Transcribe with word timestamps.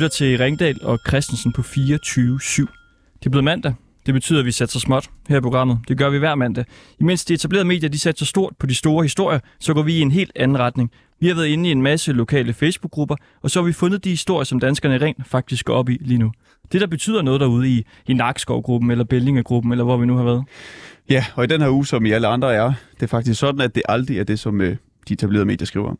Lytter 0.00 0.08
til 0.08 0.38
Ringdal 0.38 0.78
og 0.82 0.98
Christensen 1.08 1.52
på 1.52 1.62
24-7. 1.62 1.74
Det 3.18 3.26
er 3.26 3.30
blevet 3.30 3.44
mandag. 3.44 3.74
Det 4.06 4.14
betyder, 4.14 4.40
at 4.40 4.46
vi 4.46 4.52
sætter 4.52 4.78
småt 4.78 5.10
her 5.28 5.36
i 5.36 5.40
programmet. 5.40 5.78
Det 5.88 5.98
gør 5.98 6.10
vi 6.10 6.18
hver 6.18 6.34
mandag. 6.34 6.64
Imens 7.00 7.24
de 7.24 7.34
etablerede 7.34 7.68
medier 7.68 7.90
de 7.90 7.98
satser 7.98 8.26
stort 8.26 8.52
på 8.58 8.66
de 8.66 8.74
store 8.74 9.02
historier, 9.02 9.38
så 9.58 9.74
går 9.74 9.82
vi 9.82 9.94
i 9.94 10.00
en 10.00 10.10
helt 10.10 10.32
anden 10.36 10.58
retning. 10.58 10.90
Vi 11.20 11.28
har 11.28 11.34
været 11.34 11.46
inde 11.46 11.68
i 11.68 11.72
en 11.72 11.82
masse 11.82 12.12
lokale 12.12 12.52
Facebook-grupper, 12.52 13.16
og 13.42 13.50
så 13.50 13.60
har 13.60 13.66
vi 13.66 13.72
fundet 13.72 14.04
de 14.04 14.10
historier, 14.10 14.44
som 14.44 14.60
danskerne 14.60 14.98
rent 14.98 15.28
faktisk 15.28 15.64
går 15.64 15.74
op 15.74 15.88
i 15.88 15.98
lige 16.00 16.18
nu. 16.18 16.32
Det, 16.72 16.80
der 16.80 16.86
betyder 16.86 17.22
noget 17.22 17.40
derude 17.40 17.68
i, 17.68 17.86
i 18.06 18.14
Nakskov-gruppen 18.14 18.90
eller 18.90 19.04
Bællinge-gruppen, 19.04 19.72
eller 19.72 19.84
hvor 19.84 19.96
vi 19.96 20.06
nu 20.06 20.16
har 20.16 20.24
været. 20.24 20.44
Ja, 21.10 21.24
og 21.34 21.44
i 21.44 21.46
den 21.46 21.60
her 21.60 21.68
uge, 21.68 21.86
som 21.86 22.06
i 22.06 22.10
alle 22.10 22.26
andre 22.26 22.54
er, 22.54 22.72
det 22.94 23.02
er 23.02 23.06
faktisk 23.06 23.40
sådan, 23.40 23.60
at 23.60 23.74
det 23.74 23.82
aldrig 23.88 24.18
er 24.18 24.24
det, 24.24 24.38
som 24.38 24.60
øh, 24.60 24.76
de 25.08 25.12
etablerede 25.12 25.46
medier 25.46 25.66
skriver 25.66 25.88
om. 25.88 25.98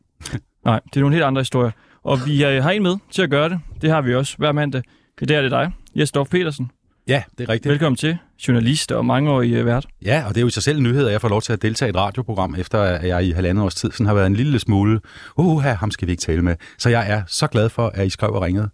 Nej, 0.65 0.81
det 0.85 0.97
er 0.97 1.01
nogle 1.01 1.15
helt 1.15 1.25
andre 1.25 1.41
historier. 1.41 1.71
Og 2.05 2.19
vi 2.27 2.45
øh, 2.45 2.63
har 2.63 2.71
en 2.71 2.83
med 2.83 2.97
til 3.11 3.23
at 3.23 3.31
gøre 3.31 3.49
det. 3.49 3.61
Det 3.83 3.91
har 3.91 4.01
vi 4.01 4.15
også 4.15 4.35
hver 4.39 4.53
mandag. 4.53 4.83
I 5.21 5.27
dag 5.27 5.37
er 5.37 5.43
det 5.43 5.51
dig, 5.51 5.73
Jes 5.97 6.13
Dorf 6.13 6.29
Petersen. 6.29 6.71
Ja, 7.09 7.23
det 7.39 7.45
er 7.45 7.49
rigtigt. 7.49 7.71
Velkommen 7.71 7.97
til, 7.97 8.19
journalist 8.49 8.93
og 8.93 9.07
mangeårig 9.07 9.53
øh, 9.53 9.67
vært. 9.67 9.87
Ja, 10.05 10.25
og 10.27 10.35
det 10.35 10.37
er 10.37 10.41
jo 10.41 10.47
i 10.47 10.51
sig 10.51 10.63
selv 10.63 10.79
en 10.79 10.83
nyhed, 10.85 11.07
at 11.07 11.13
jeg 11.13 11.21
får 11.21 11.29
lov 11.29 11.43
til 11.43 11.53
at 11.53 11.63
deltage 11.63 11.89
i 11.89 11.91
et 11.91 11.97
radioprogram, 11.97 12.55
efter 12.59 12.83
at 12.83 13.09
jeg 13.09 13.25
i 13.25 13.31
halvandet 13.31 13.65
års 13.65 13.75
tid 13.75 13.93
sådan 13.93 14.07
har 14.07 14.15
været 14.15 14.27
en 14.27 14.37
lille 14.37 14.59
smule, 14.59 15.01
uh, 15.37 15.63
her, 15.63 15.75
ham 15.75 15.91
skal 15.91 16.07
vi 16.07 16.13
ikke 16.13 16.21
tale 16.21 16.43
med. 16.43 16.57
Så 16.79 16.89
jeg 16.89 17.11
er 17.11 17.23
så 17.27 17.47
glad 17.47 17.69
for, 17.69 17.89
at 17.89 18.07
I 18.07 18.11
skrev 18.11 18.31
og 18.31 18.43
ringede. 18.43 18.71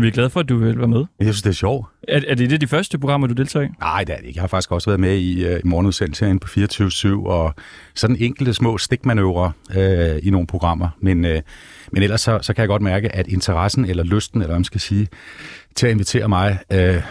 Vi 0.00 0.06
er 0.06 0.10
glade 0.10 0.30
for, 0.30 0.40
at 0.40 0.48
du 0.48 0.56
vil 0.56 0.78
være 0.78 0.88
med. 0.88 1.04
Jeg 1.18 1.26
synes, 1.26 1.42
det 1.42 1.50
er 1.50 1.54
sjovt. 1.54 1.86
Er, 2.08 2.20
er 2.28 2.34
det 2.34 2.50
det 2.50 2.60
de 2.60 2.66
første 2.66 2.98
programmer, 2.98 3.26
du 3.26 3.34
deltager 3.34 3.66
i? 3.66 3.68
Nej, 3.80 4.04
det 4.04 4.12
er 4.12 4.18
det 4.18 4.26
ikke. 4.26 4.36
Jeg 4.36 4.42
har 4.42 4.48
faktisk 4.48 4.72
også 4.72 4.90
været 4.90 5.00
med 5.00 5.16
i, 5.18 5.46
uh, 5.46 5.52
i 5.52 5.60
morgenudsendelsen 5.64 6.38
på 6.38 6.48
24-7, 6.48 7.26
og 7.26 7.54
sådan 7.94 8.16
enkelte 8.20 8.54
små 8.54 8.78
stikmanøvrer 8.78 9.50
uh, 9.70 10.26
i 10.26 10.30
nogle 10.30 10.46
programmer. 10.46 10.88
Men, 11.00 11.24
uh, 11.24 11.30
men 11.92 12.02
ellers 12.02 12.20
så, 12.20 12.38
så 12.42 12.54
kan 12.54 12.60
jeg 12.60 12.68
godt 12.68 12.82
mærke, 12.82 13.14
at 13.14 13.26
interessen 13.26 13.84
eller 13.84 14.04
lysten, 14.04 14.40
eller 14.40 14.48
hvad 14.48 14.58
man 14.58 14.64
skal 14.64 14.80
sige, 14.80 15.08
til 15.74 15.86
at 15.86 15.92
invitere 15.92 16.28
mig 16.28 16.58
uh, 16.74 17.02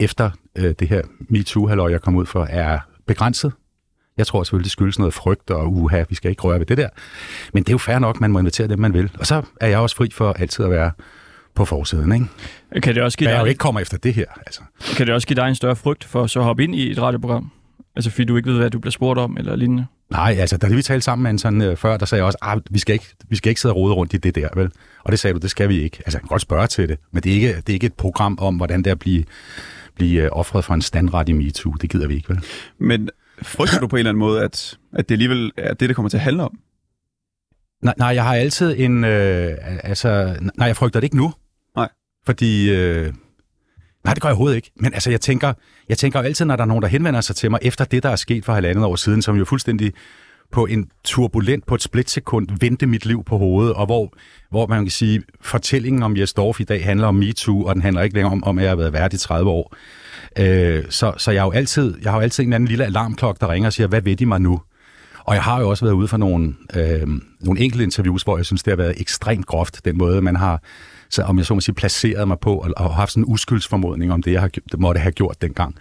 efter 0.00 0.30
uh, 0.58 0.64
det 0.64 0.88
her 0.88 1.02
MeToo-halløj, 1.28 1.90
jeg 1.90 2.00
kom 2.00 2.16
ud 2.16 2.26
for, 2.26 2.44
er 2.44 2.78
begrænset. 3.06 3.52
Jeg 4.16 4.26
tror 4.26 4.42
selvfølgelig, 4.42 4.64
det 4.64 4.72
skyldes 4.72 4.98
noget 4.98 5.14
frygt 5.14 5.50
og 5.50 5.72
uha, 5.72 6.04
vi 6.08 6.14
skal 6.14 6.30
ikke 6.30 6.42
røre 6.42 6.58
ved 6.58 6.66
det 6.66 6.78
der. 6.78 6.88
Men 7.52 7.62
det 7.62 7.68
er 7.68 7.74
jo 7.74 7.78
fair 7.78 7.98
nok, 7.98 8.20
man 8.20 8.32
må 8.32 8.38
invitere 8.38 8.68
dem, 8.68 8.78
man 8.78 8.94
vil. 8.94 9.10
Og 9.18 9.26
så 9.26 9.42
er 9.60 9.68
jeg 9.68 9.78
også 9.78 9.96
fri 9.96 10.10
for 10.12 10.32
altid 10.32 10.64
at 10.64 10.70
være 10.70 10.90
på 11.54 11.64
forsiden, 11.64 12.12
ikke? 12.12 12.26
Kan 12.82 12.94
det 12.94 13.02
også 13.02 13.18
give 13.18 13.28
Men 13.28 13.32
jeg 13.32 13.40
jo 13.40 13.44
dig, 13.44 13.50
ikke 13.50 13.58
kommer 13.58 13.80
efter 13.80 13.96
det 13.96 14.14
her, 14.14 14.26
altså. 14.46 14.60
kan 14.96 15.06
det 15.06 15.14
også 15.14 15.26
give 15.26 15.36
dig 15.36 15.48
en 15.48 15.54
større 15.54 15.76
frygt 15.76 16.04
for 16.04 16.26
så 16.26 16.38
at 16.38 16.44
hoppe 16.44 16.64
ind 16.64 16.74
i 16.74 16.90
et 16.90 17.02
radioprogram? 17.02 17.50
Altså 17.96 18.10
fordi 18.10 18.24
du 18.24 18.36
ikke 18.36 18.50
ved, 18.50 18.58
hvad 18.58 18.70
du 18.70 18.78
bliver 18.78 18.92
spurgt 18.92 19.18
om 19.18 19.36
eller 19.36 19.56
lignende? 19.56 19.86
Nej, 20.10 20.36
altså, 20.38 20.56
da 20.56 20.66
vi 20.66 20.82
talte 20.82 21.04
sammen 21.04 21.22
med 21.22 21.30
en 21.30 21.38
sådan 21.38 21.62
øh, 21.62 21.76
før, 21.76 21.96
der 21.96 22.06
sagde 22.06 22.20
jeg 22.20 22.26
også, 22.26 22.38
at 22.42 22.58
vi 22.70 22.78
skal, 22.78 22.92
ikke, 22.92 23.06
vi 23.28 23.36
skal 23.36 23.50
ikke 23.50 23.60
sidde 23.60 23.72
og 23.72 23.76
rode 23.76 23.94
rundt 23.94 24.14
i 24.14 24.16
det 24.16 24.34
der, 24.34 24.48
vel? 24.54 24.70
Og 25.04 25.12
det 25.12 25.20
sagde 25.20 25.34
du, 25.34 25.38
det 25.38 25.50
skal 25.50 25.68
vi 25.68 25.82
ikke. 25.82 25.96
Altså, 25.98 26.18
jeg 26.18 26.20
kan 26.20 26.28
godt 26.28 26.42
spørge 26.42 26.66
til 26.66 26.88
det, 26.88 26.98
men 27.12 27.22
det 27.22 27.30
er 27.30 27.34
ikke, 27.34 27.56
det 27.56 27.68
er 27.68 27.72
ikke 27.72 27.86
et 27.86 27.94
program 27.94 28.38
om, 28.40 28.56
hvordan 28.56 28.78
det 28.78 28.86
er 28.86 28.92
at 28.92 28.98
blive, 28.98 29.24
blive 29.96 30.22
øh, 30.22 30.28
offret 30.32 30.64
for 30.64 30.74
en 30.74 30.82
standret 30.82 31.28
i 31.28 31.32
MeToo. 31.32 31.72
Det 31.72 31.90
gider 31.90 32.08
vi 32.08 32.14
ikke, 32.14 32.28
vel? 32.28 32.44
Men 32.78 33.08
frygter 33.42 33.80
du 33.80 33.86
på 33.86 33.96
en 33.96 33.98
eller 33.98 34.10
anden 34.10 34.20
måde, 34.20 34.42
at, 34.42 34.78
at 34.92 35.08
det 35.08 35.14
alligevel 35.14 35.52
er 35.56 35.74
det, 35.74 35.88
det 35.88 35.96
kommer 35.96 36.08
til 36.08 36.16
at 36.16 36.22
handle 36.22 36.42
om? 36.42 36.58
Nej, 37.82 37.94
nej 37.98 38.08
jeg 38.08 38.24
har 38.24 38.34
altid 38.34 38.74
en... 38.78 39.04
Øh, 39.04 39.56
altså, 39.84 40.36
nej, 40.54 40.66
jeg 40.66 40.76
frygter 40.76 41.00
det 41.00 41.04
ikke 41.04 41.16
nu. 41.16 41.32
Fordi... 42.26 42.70
Øh, 42.70 43.12
nej, 44.04 44.14
det 44.14 44.22
gør 44.22 44.28
jeg 44.28 44.34
overhovedet 44.34 44.56
ikke. 44.56 44.70
Men 44.76 44.94
altså, 44.94 45.10
jeg 45.10 45.20
tænker, 45.20 45.52
jeg 45.88 45.98
tænker 45.98 46.18
jo 46.18 46.24
altid, 46.24 46.44
når 46.44 46.56
der 46.56 46.62
er 46.62 46.68
nogen, 46.68 46.82
der 46.82 46.88
henvender 46.88 47.20
sig 47.20 47.36
til 47.36 47.50
mig, 47.50 47.60
efter 47.62 47.84
det, 47.84 48.02
der 48.02 48.08
er 48.08 48.16
sket 48.16 48.44
for 48.44 48.52
halvandet 48.52 48.84
år 48.84 48.96
siden, 48.96 49.22
som 49.22 49.36
jo 49.36 49.44
fuldstændig 49.44 49.92
på 50.52 50.66
en 50.66 50.90
turbulent, 51.04 51.66
på 51.66 51.74
et 51.74 51.82
splitsekund, 51.82 52.48
vendte 52.60 52.86
mit 52.86 53.06
liv 53.06 53.24
på 53.24 53.38
hovedet, 53.38 53.74
og 53.74 53.86
hvor, 53.86 54.12
hvor 54.50 54.66
man 54.66 54.84
kan 54.84 54.90
sige, 54.90 55.22
fortællingen 55.40 56.02
om 56.02 56.16
Jes 56.16 56.32
Dorf 56.32 56.60
i 56.60 56.64
dag 56.64 56.84
handler 56.84 57.06
om 57.06 57.14
MeToo, 57.14 57.64
og 57.64 57.74
den 57.74 57.82
handler 57.82 58.02
ikke 58.02 58.14
længere 58.14 58.32
om, 58.32 58.44
om 58.44 58.58
at 58.58 58.64
jeg 58.64 58.70
har 58.70 58.76
været 58.76 58.92
vært 58.92 59.12
i 59.12 59.18
30 59.18 59.50
år. 59.50 59.76
Øh, 60.38 60.84
så, 60.90 61.12
så 61.16 61.30
jeg 61.30 61.42
har 61.42 61.46
jo 61.46 61.52
altid, 61.52 61.94
jeg 62.02 62.12
har 62.12 62.18
jo 62.18 62.22
altid 62.22 62.42
en 62.42 62.48
eller 62.48 62.54
anden 62.54 62.68
lille 62.68 62.84
alarmklokke, 62.84 63.40
der 63.40 63.50
ringer 63.50 63.66
og 63.66 63.72
siger, 63.72 63.86
hvad 63.86 64.02
ved 64.02 64.16
de 64.16 64.26
mig 64.26 64.40
nu? 64.40 64.60
Og 65.24 65.34
jeg 65.34 65.42
har 65.42 65.60
jo 65.60 65.70
også 65.70 65.84
været 65.84 65.94
ude 65.94 66.08
for 66.08 66.16
nogle, 66.16 66.54
øh, 66.74 67.08
nogle 67.40 67.60
enkelte 67.60 67.84
interviews, 67.84 68.22
hvor 68.22 68.36
jeg 68.36 68.46
synes, 68.46 68.62
det 68.62 68.70
har 68.70 68.76
været 68.76 69.00
ekstremt 69.00 69.46
groft, 69.46 69.84
den 69.84 69.98
måde, 69.98 70.22
man 70.22 70.36
har, 70.36 70.62
så, 71.14 71.22
om 71.22 71.38
jeg 71.38 71.46
så 71.46 71.54
må 71.54 71.60
sige, 71.60 71.74
placeret 71.74 72.28
mig 72.28 72.38
på, 72.40 72.54
og, 72.54 72.70
og 72.76 72.94
haft 72.94 73.12
sådan 73.12 73.22
en 73.22 73.32
uskyldsformodning 73.32 74.12
om 74.12 74.22
det, 74.22 74.32
jeg 74.32 74.40
har, 74.40 74.48
det 74.48 74.80
måtte 74.80 75.00
have 75.00 75.12
gjort 75.12 75.42
dengang. 75.42 75.74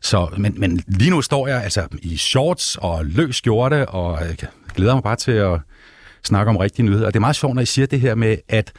Så, 0.00 0.28
men, 0.38 0.54
men 0.56 0.80
lige 0.86 1.10
nu 1.10 1.22
står 1.22 1.48
jeg 1.48 1.62
altså 1.62 1.86
i 2.02 2.16
shorts 2.16 2.76
og 2.76 3.04
løs 3.04 3.36
skjorte, 3.36 3.88
og 3.88 4.20
jeg 4.20 4.36
glæder 4.74 4.94
mig 4.94 5.02
bare 5.02 5.16
til 5.16 5.32
at 5.32 5.60
snakke 6.24 6.50
om 6.50 6.56
rigtige 6.56 6.86
nyheder. 6.86 7.06
Og 7.06 7.12
det 7.12 7.18
er 7.18 7.20
meget 7.20 7.36
sjovt, 7.36 7.54
når 7.54 7.62
I 7.62 7.66
siger 7.66 7.86
det 7.86 8.00
her 8.00 8.14
med, 8.14 8.36
at 8.48 8.72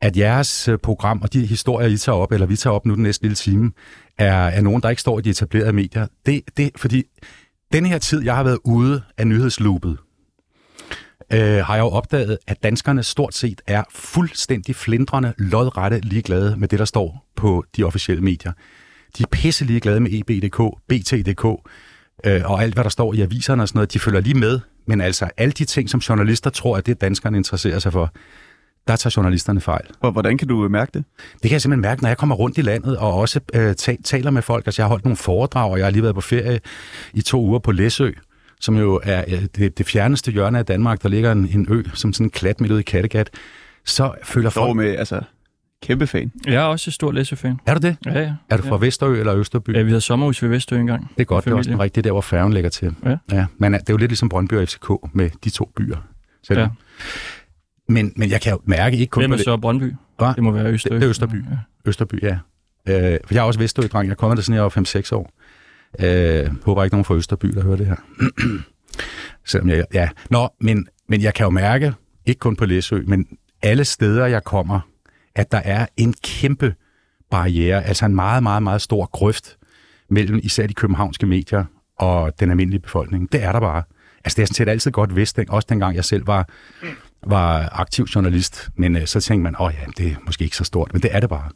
at 0.00 0.16
jeres 0.16 0.68
øh, 0.68 0.78
program 0.78 1.22
og 1.22 1.32
de 1.32 1.46
historier, 1.46 1.88
I 1.88 1.96
tager 1.96 2.16
op, 2.16 2.32
eller 2.32 2.46
vi 2.46 2.56
tager 2.56 2.74
op 2.74 2.86
nu 2.86 2.94
den 2.94 3.02
næste 3.02 3.24
lille 3.24 3.34
time, 3.34 3.72
er, 4.18 4.34
er 4.34 4.60
nogen, 4.60 4.82
der 4.82 4.90
ikke 4.90 5.02
står 5.02 5.18
i 5.18 5.22
de 5.22 5.30
etablerede 5.30 5.72
medier. 5.72 6.06
Det, 6.26 6.42
det, 6.56 6.70
fordi 6.76 7.02
den 7.72 7.86
her 7.86 7.98
tid, 7.98 8.22
jeg 8.24 8.36
har 8.36 8.42
været 8.42 8.58
ude 8.64 9.02
af 9.18 9.26
nyhedsloopet, 9.26 9.98
øh, 11.32 11.64
har 11.64 11.74
jeg 11.74 11.82
jo 11.82 11.88
opdaget, 11.88 12.38
at 12.46 12.62
danskerne 12.62 13.02
stort 13.02 13.34
set 13.34 13.62
er 13.66 13.84
fuldstændig 13.94 14.76
flindrende, 14.76 15.32
lodrette 15.38 16.00
ligeglade 16.00 16.56
med 16.56 16.68
det, 16.68 16.78
der 16.78 16.84
står 16.84 17.26
på 17.36 17.64
de 17.76 17.84
officielle 17.84 18.22
medier. 18.24 18.52
De 19.18 19.22
er 19.22 19.26
pisse 19.32 19.64
ligeglade 19.64 20.00
med 20.00 20.10
EB.dk, 20.12 20.60
BT.dk 20.88 21.44
øh, 22.26 22.50
og 22.50 22.62
alt, 22.62 22.74
hvad 22.74 22.84
der 22.84 22.90
står 22.90 23.14
i 23.14 23.20
aviserne 23.20 23.62
og 23.62 23.68
sådan 23.68 23.76
noget. 23.78 23.92
De 23.92 23.98
følger 23.98 24.20
lige 24.20 24.38
med, 24.38 24.60
men 24.86 25.00
altså 25.00 25.28
alle 25.36 25.52
de 25.52 25.64
ting, 25.64 25.90
som 25.90 26.00
journalister 26.00 26.50
tror, 26.50 26.76
at 26.76 26.86
det 26.86 27.00
danskerne 27.00 27.36
interesserer 27.36 27.78
sig 27.78 27.92
for, 27.92 28.12
der 28.88 28.96
tager 28.96 29.14
journalisterne 29.16 29.60
fejl. 29.60 29.84
Og 30.00 30.12
hvordan 30.12 30.38
kan 30.38 30.48
du 30.48 30.64
øh, 30.64 30.70
mærke 30.70 30.90
det? 30.94 31.04
Det 31.32 31.42
kan 31.42 31.52
jeg 31.52 31.62
simpelthen 31.62 31.82
mærke, 31.82 32.02
når 32.02 32.08
jeg 32.08 32.18
kommer 32.18 32.34
rundt 32.36 32.58
i 32.58 32.62
landet 32.62 32.96
og 32.96 33.14
også 33.14 33.40
øh, 33.54 33.74
ta- 33.74 33.96
taler 34.04 34.30
med 34.30 34.42
folk. 34.42 34.66
Altså, 34.66 34.82
jeg 34.82 34.84
har 34.84 34.88
holdt 34.88 35.04
nogle 35.04 35.16
foredrag, 35.16 35.70
og 35.70 35.78
jeg 35.78 35.86
har 35.86 35.90
lige 35.90 36.02
været 36.02 36.14
på 36.14 36.20
ferie 36.20 36.60
i 37.14 37.22
to 37.22 37.42
uger 37.42 37.58
på 37.58 37.72
Læsø, 37.72 38.10
som 38.60 38.76
jo 38.78 39.00
er 39.02 39.24
det, 39.56 39.78
det 39.78 39.86
fjerneste 39.86 40.32
hjørne 40.32 40.58
af 40.58 40.66
Danmark. 40.66 41.02
Der 41.02 41.08
ligger 41.08 41.32
en, 41.32 41.48
en 41.54 41.66
ø 41.70 41.82
som 41.94 42.12
sådan 42.12 42.26
en 42.26 42.30
klat 42.30 42.60
midt 42.60 42.72
ude 42.72 42.80
i 42.80 42.82
Kattegat. 42.82 43.30
Så 43.84 44.12
føler 44.24 44.50
folk... 44.50 44.76
med, 44.76 44.96
altså, 44.96 45.20
kæmpe 45.82 46.06
fan. 46.06 46.32
Jeg 46.46 46.54
er 46.54 46.60
også 46.60 46.90
et 46.90 46.94
stor 46.94 47.12
læsefan. 47.12 47.56
Er 47.66 47.74
du 47.74 47.80
det? 47.86 47.96
Ja, 48.06 48.20
ja. 48.20 48.32
Er 48.50 48.56
du 48.56 48.62
fra 48.62 48.76
Vesterø 48.80 49.18
eller 49.20 49.36
Østerby? 49.36 49.74
Ja, 49.74 49.82
vi 49.82 49.90
havde 49.90 50.00
sommerhus 50.00 50.42
ved 50.42 50.48
Vestø 50.48 50.78
engang. 50.80 51.10
Det 51.16 51.20
er 51.20 51.24
godt, 51.24 51.44
det 51.44 51.50
er 51.52 51.56
også 51.56 51.70
den 51.70 51.80
rigtige 51.80 52.02
der, 52.04 52.12
hvor 52.12 52.20
færgen 52.20 52.52
ligger 52.52 52.70
til. 52.70 52.94
Ja. 53.04 53.16
ja. 53.32 53.46
Men 53.58 53.74
øh, 53.74 53.80
det 53.80 53.88
er 53.88 53.92
jo 53.92 53.96
lidt 53.96 54.10
ligesom 54.10 54.28
Brøndby 54.28 54.52
og 54.54 54.68
FCK 54.68 54.90
med 55.12 55.30
de 55.44 55.50
to 55.50 55.70
byer. 55.76 55.96
Selv. 56.46 56.58
Ja. 56.58 56.64
Ja. 56.64 56.70
Men, 57.88 58.12
men 58.16 58.30
jeg 58.30 58.40
kan 58.40 58.52
jo 58.52 58.60
mærke, 58.64 58.96
ikke 58.96 59.10
kun 59.10 59.20
Hvem 59.22 59.32
er 59.32 59.36
så 59.36 59.56
Brøndby? 59.56 59.94
Hva? 60.18 60.32
Det 60.34 60.42
må 60.42 60.50
være 60.50 60.66
Østø. 60.72 60.88
Det- 60.88 61.00
det 61.00 61.06
er 61.06 61.10
Østerby. 61.10 61.34
Ja. 61.50 61.56
Østerby, 61.86 62.22
ja. 62.22 62.38
Øh, 62.88 63.18
for 63.26 63.34
jeg 63.34 63.40
er 63.40 63.44
også 63.44 63.60
Vesterø-dreng. 63.60 64.08
Jeg 64.08 64.16
kommer 64.16 64.34
der 64.34 64.42
sådan, 64.42 64.54
jeg 64.54 64.62
var 64.62 64.68
5-6 64.78 65.12
år. 65.16 65.30
Øh, 65.98 66.64
håber 66.64 66.84
ikke 66.84 66.94
nogen 66.94 67.04
fra 67.04 67.14
Østerby, 67.14 67.46
der 67.46 67.62
hører 67.62 67.76
det 67.76 67.86
her. 67.86 67.96
Selvom 69.46 69.68
jeg, 69.68 69.84
ja. 69.94 70.08
Nå, 70.30 70.48
men, 70.60 70.88
men 71.08 71.22
jeg 71.22 71.34
kan 71.34 71.44
jo 71.44 71.50
mærke, 71.50 71.92
ikke 72.26 72.38
kun 72.38 72.56
på 72.56 72.66
Læsø, 72.66 73.00
men 73.06 73.26
alle 73.62 73.84
steder, 73.84 74.26
jeg 74.26 74.44
kommer, 74.44 74.80
at 75.34 75.52
der 75.52 75.58
er 75.58 75.86
en 75.96 76.14
kæmpe 76.22 76.74
barriere, 77.30 77.84
altså 77.84 78.06
en 78.06 78.14
meget, 78.14 78.42
meget, 78.42 78.62
meget 78.62 78.82
stor 78.82 79.06
grøft 79.06 79.56
mellem 80.10 80.40
især 80.42 80.66
de 80.66 80.74
københavnske 80.74 81.26
medier 81.26 81.64
og 81.96 82.40
den 82.40 82.50
almindelige 82.50 82.80
befolkning. 82.80 83.32
Det 83.32 83.42
er 83.42 83.52
der 83.52 83.60
bare. 83.60 83.82
Altså, 84.24 84.36
det 84.36 84.42
er 84.42 84.46
sådan 84.46 84.54
set 84.54 84.68
altid 84.68 84.90
godt 84.90 85.16
vidst, 85.16 85.38
også 85.48 85.66
dengang 85.68 85.96
jeg 85.96 86.04
selv 86.04 86.26
var, 86.26 86.48
var 87.26 87.68
aktiv 87.80 88.04
journalist. 88.14 88.68
Men 88.76 88.96
øh, 88.96 89.06
så 89.06 89.20
tænkte 89.20 89.42
man, 89.42 89.56
åh 89.60 89.72
ja, 89.80 89.86
det 89.96 90.12
er 90.12 90.16
måske 90.26 90.44
ikke 90.44 90.56
så 90.56 90.64
stort, 90.64 90.92
men 90.92 91.02
det 91.02 91.14
er 91.14 91.20
det 91.20 91.28
bare. 91.28 91.50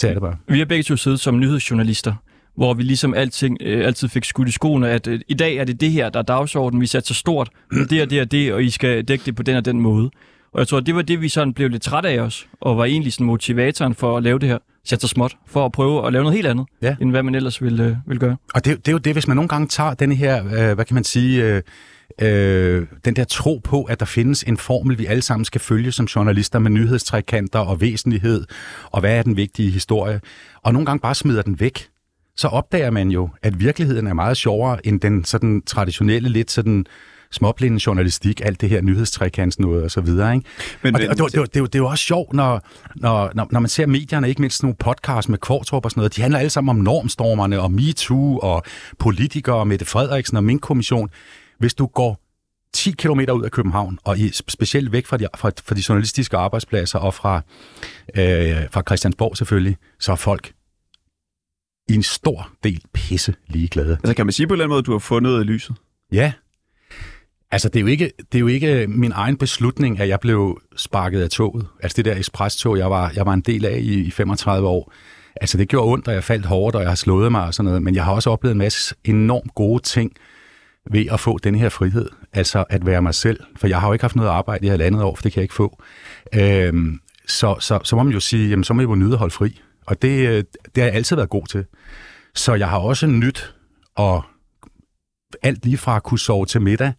Det 0.00 0.04
er 0.04 0.12
det 0.12 0.22
bare. 0.22 0.36
Vi 0.48 0.58
har 0.58 0.66
begge 0.66 0.82
to 0.82 0.96
siddet 0.96 1.20
som 1.20 1.38
nyhedsjournalister, 1.38 2.14
hvor 2.58 2.74
vi 2.74 2.82
ligesom 2.82 3.14
alting, 3.14 3.56
øh, 3.60 3.86
altid 3.86 4.08
fik 4.08 4.24
skudt 4.24 4.48
i 4.48 4.52
skoene, 4.52 4.90
at 4.90 5.06
øh, 5.06 5.20
i 5.28 5.34
dag 5.34 5.56
er 5.56 5.64
det 5.64 5.80
det 5.80 5.90
her, 5.90 6.08
der 6.10 6.18
er 6.18 6.22
dagsordenen, 6.22 6.80
vi 6.80 6.86
satte 6.86 7.08
så 7.08 7.14
stort, 7.14 7.50
det 7.90 8.02
og 8.02 8.10
det 8.10 8.20
og 8.20 8.30
det, 8.32 8.52
og 8.52 8.64
I 8.64 8.70
skal 8.70 9.04
dække 9.04 9.24
det 9.26 9.36
på 9.36 9.42
den 9.42 9.56
og 9.56 9.64
den 9.64 9.80
måde. 9.80 10.10
Og 10.52 10.58
jeg 10.60 10.68
tror, 10.68 10.80
det 10.80 10.94
var 10.94 11.02
det, 11.02 11.20
vi 11.22 11.28
sådan 11.28 11.52
blev 11.54 11.68
lidt 11.68 11.82
træt 11.82 12.04
af 12.04 12.18
os, 12.18 12.46
og 12.60 12.76
var 12.78 12.84
egentlig 12.84 13.12
sådan 13.12 13.26
motivatoren 13.26 13.94
for 13.94 14.16
at 14.16 14.22
lave 14.22 14.38
det 14.38 14.48
her, 14.48 14.58
sætte 14.84 15.00
sig 15.00 15.10
småt, 15.10 15.36
for 15.46 15.64
at 15.66 15.72
prøve 15.72 16.06
at 16.06 16.12
lave 16.12 16.22
noget 16.22 16.34
helt 16.36 16.46
andet, 16.46 16.66
Ja. 16.82 16.96
end 17.00 17.10
hvad 17.10 17.22
man 17.22 17.34
ellers 17.34 17.62
ville, 17.62 17.84
øh, 17.84 17.96
ville 18.06 18.20
gøre. 18.20 18.36
Og 18.54 18.64
det, 18.64 18.76
det 18.76 18.88
er 18.88 18.92
jo 18.92 18.98
det, 18.98 19.12
hvis 19.12 19.28
man 19.28 19.36
nogle 19.36 19.48
gange 19.48 19.66
tager 19.68 19.94
den 19.94 20.12
her, 20.12 20.44
øh, 20.44 20.74
hvad 20.74 20.84
kan 20.84 20.94
man 20.94 21.04
sige, 21.04 21.44
øh, 21.44 21.62
øh, 22.22 22.86
den 23.04 23.16
der 23.16 23.24
tro 23.24 23.60
på, 23.64 23.82
at 23.82 24.00
der 24.00 24.06
findes 24.06 24.42
en 24.42 24.56
formel, 24.56 24.98
vi 24.98 25.06
alle 25.06 25.22
sammen 25.22 25.44
skal 25.44 25.60
følge 25.60 25.92
som 25.92 26.06
journalister 26.06 26.58
med 26.58 26.70
nyhedstrækanter 26.70 27.58
og 27.58 27.80
væsentlighed, 27.80 28.44
og 28.90 29.00
hvad 29.00 29.18
er 29.18 29.22
den 29.22 29.36
vigtige 29.36 29.70
historie, 29.70 30.20
og 30.62 30.72
nogle 30.72 30.86
gange 30.86 31.00
bare 31.00 31.14
smider 31.14 31.42
den 31.42 31.60
væk, 31.60 31.88
så 32.38 32.48
opdager 32.48 32.90
man 32.90 33.10
jo, 33.10 33.28
at 33.42 33.60
virkeligheden 33.60 34.06
er 34.06 34.14
meget 34.14 34.36
sjovere 34.36 34.86
end 34.86 35.00
den 35.00 35.24
sådan 35.24 35.62
traditionelle, 35.66 36.28
lidt 36.28 36.50
sådan 36.50 36.86
småblinde 37.30 37.80
journalistik, 37.86 38.40
alt 38.44 38.60
det 38.60 38.68
her 38.68 38.80
nyhedstrækants 38.82 39.58
noget 39.58 39.84
og 39.84 39.90
så 39.90 40.00
videre. 40.00 40.34
Ikke? 40.34 40.46
Men, 40.82 40.94
og 40.94 41.00
det, 41.00 41.08
og 41.10 41.16
det, 41.16 41.32
det, 41.32 41.54
det, 41.54 41.54
det, 41.54 41.74
er 41.74 41.78
jo- 41.78 41.86
også 41.86 42.04
sjovt, 42.04 42.32
når, 42.32 42.60
når, 42.96 43.30
når, 43.34 43.48
når 43.50 43.60
man 43.60 43.68
ser 43.68 43.86
medierne, 43.86 44.28
ikke 44.28 44.40
mindst 44.40 44.56
sådan 44.56 44.66
nogle 44.66 44.76
podcasts 44.76 45.28
med 45.28 45.38
Kvartrup 45.38 45.84
og 45.84 45.90
sådan 45.90 46.00
noget, 46.00 46.16
de 46.16 46.22
handler 46.22 46.38
alle 46.38 46.50
sammen 46.50 46.70
om 46.70 46.76
normstormerne 46.76 47.60
og 47.60 47.72
MeToo 47.72 48.38
og 48.38 48.62
politikere 48.98 49.56
og 49.56 49.66
Mette 49.66 49.84
Frederiksen 49.84 50.36
og 50.36 50.44
Mink-kommission. 50.44 51.10
Hvis 51.58 51.74
du 51.74 51.86
går 51.86 52.20
10 52.72 52.90
km 52.90 53.20
ud 53.32 53.44
af 53.44 53.50
København, 53.50 53.98
og 54.04 54.18
i, 54.18 54.30
specielt 54.48 54.92
væk 54.92 55.06
fra 55.06 55.16
de, 55.16 55.26
fra, 55.36 55.50
fra 55.64 55.74
de 55.74 55.82
journalistiske 55.88 56.36
arbejdspladser 56.36 56.98
og 56.98 57.14
fra, 57.14 57.40
øh, 58.16 58.56
fra 58.70 58.82
Christiansborg 58.86 59.36
selvfølgelig, 59.36 59.76
så 60.00 60.12
er 60.12 60.16
folk 60.16 60.52
i 61.88 61.94
en 61.94 62.02
stor 62.02 62.50
del 62.64 62.82
pisse 62.92 63.34
ligeglade. 63.46 63.92
Altså 63.92 64.14
kan 64.14 64.26
man 64.26 64.32
sige 64.32 64.46
på 64.46 64.54
en 64.54 64.54
eller 64.54 64.64
anden 64.64 64.72
måde, 64.72 64.78
at 64.78 64.86
du 64.86 64.92
har 64.92 64.98
fundet 64.98 65.46
lyset? 65.46 65.76
Ja. 66.12 66.32
Altså, 67.50 67.68
det 67.68 67.76
er, 67.76 67.80
jo 67.80 67.86
ikke, 67.86 68.12
det 68.32 68.38
er 68.38 68.40
jo 68.40 68.46
ikke 68.46 68.86
min 68.86 69.12
egen 69.12 69.36
beslutning, 69.36 70.00
at 70.00 70.08
jeg 70.08 70.20
blev 70.20 70.60
sparket 70.76 71.22
af 71.22 71.30
toget. 71.30 71.66
Altså 71.82 71.96
det 71.96 72.04
der 72.04 72.16
ekspresstog, 72.16 72.78
jeg 72.78 72.90
var, 72.90 73.12
jeg 73.14 73.26
var 73.26 73.32
en 73.32 73.40
del 73.40 73.64
af 73.64 73.78
i, 73.78 74.00
i 74.00 74.10
35 74.10 74.68
år. 74.68 74.92
Altså 75.40 75.58
det 75.58 75.68
gjorde 75.68 75.92
ondt, 75.92 76.08
og 76.08 76.14
jeg 76.14 76.24
faldt 76.24 76.46
hårdt, 76.46 76.76
og 76.76 76.82
jeg 76.82 76.90
har 76.90 76.96
slået 76.96 77.32
mig 77.32 77.44
og 77.44 77.54
sådan 77.54 77.64
noget. 77.64 77.82
Men 77.82 77.94
jeg 77.94 78.04
har 78.04 78.12
også 78.12 78.30
oplevet 78.30 78.52
en 78.52 78.58
masse 78.58 78.94
enormt 79.04 79.54
gode 79.54 79.82
ting 79.82 80.12
ved 80.90 81.06
at 81.10 81.20
få 81.20 81.38
den 81.38 81.54
her 81.54 81.68
frihed. 81.68 82.08
Altså 82.32 82.64
at 82.70 82.86
være 82.86 83.02
mig 83.02 83.14
selv. 83.14 83.40
For 83.56 83.66
jeg 83.66 83.80
har 83.80 83.86
jo 83.86 83.92
ikke 83.92 84.02
haft 84.02 84.16
noget 84.16 84.28
arbejde 84.28 84.66
i 84.66 84.68
halvandet 84.68 85.02
år, 85.02 85.14
for 85.14 85.22
det 85.22 85.32
kan 85.32 85.40
jeg 85.40 85.44
ikke 85.44 85.54
få. 85.54 85.82
Øhm, 86.34 87.00
så, 87.26 87.56
så, 87.60 87.78
så 87.84 87.96
må 87.96 88.02
man 88.02 88.12
jo 88.12 88.20
sige, 88.20 88.48
jamen 88.48 88.64
så 88.64 88.74
må 88.74 88.82
jeg 88.82 88.88
jo 88.88 88.94
nyde 88.94 89.12
at 89.12 89.18
holde 89.18 89.34
fri. 89.34 89.60
Og 89.88 90.02
det, 90.02 90.28
øh, 90.28 90.44
det 90.64 90.82
har 90.82 90.84
jeg 90.84 90.94
altid 90.94 91.16
været 91.16 91.30
god 91.30 91.46
til. 91.46 91.64
Så 92.34 92.54
jeg 92.54 92.68
har 92.68 92.78
også 92.78 93.06
nyt 93.06 93.54
at 93.98 94.22
alt 95.42 95.64
lige 95.64 95.78
fra 95.78 95.96
at 95.96 96.02
kunne 96.02 96.18
sove 96.18 96.46
til 96.46 96.62
middag, 96.62 96.92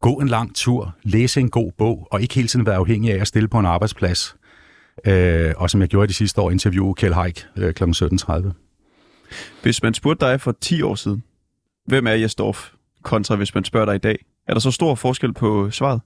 gå 0.00 0.14
en 0.14 0.28
lang 0.28 0.54
tur, 0.54 0.94
læse 1.02 1.40
en 1.40 1.50
god 1.50 1.72
bog, 1.78 2.08
og 2.10 2.22
ikke 2.22 2.34
hele 2.34 2.48
tiden 2.48 2.66
være 2.66 2.76
afhængig 2.76 3.12
af 3.12 3.20
at 3.20 3.28
stille 3.28 3.48
på 3.48 3.58
en 3.58 3.66
arbejdsplads. 3.66 4.36
Øh, 5.06 5.52
og 5.56 5.70
som 5.70 5.80
jeg 5.80 5.88
gjorde 5.88 6.08
de 6.08 6.14
sidste 6.14 6.40
år, 6.40 6.50
interviewe 6.50 6.94
Kjell 6.94 7.14
Haik 7.14 7.46
øh, 7.56 7.74
kl. 7.74 7.84
17.30. 7.84 8.50
Hvis 9.62 9.82
man 9.82 9.94
spurgte 9.94 10.26
dig 10.26 10.40
for 10.40 10.56
10 10.60 10.82
år 10.82 10.94
siden, 10.94 11.24
hvem 11.86 12.06
er 12.06 12.12
Jes 12.12 12.34
Dorf, 12.34 12.70
kontra 13.02 13.36
hvis 13.36 13.54
man 13.54 13.64
spørger 13.64 13.86
dig 13.86 13.94
i 13.94 13.98
dag, 13.98 14.24
er 14.48 14.52
der 14.52 14.60
så 14.60 14.70
stor 14.70 14.94
forskel 14.94 15.32
på 15.32 15.70
svaret? 15.70 16.00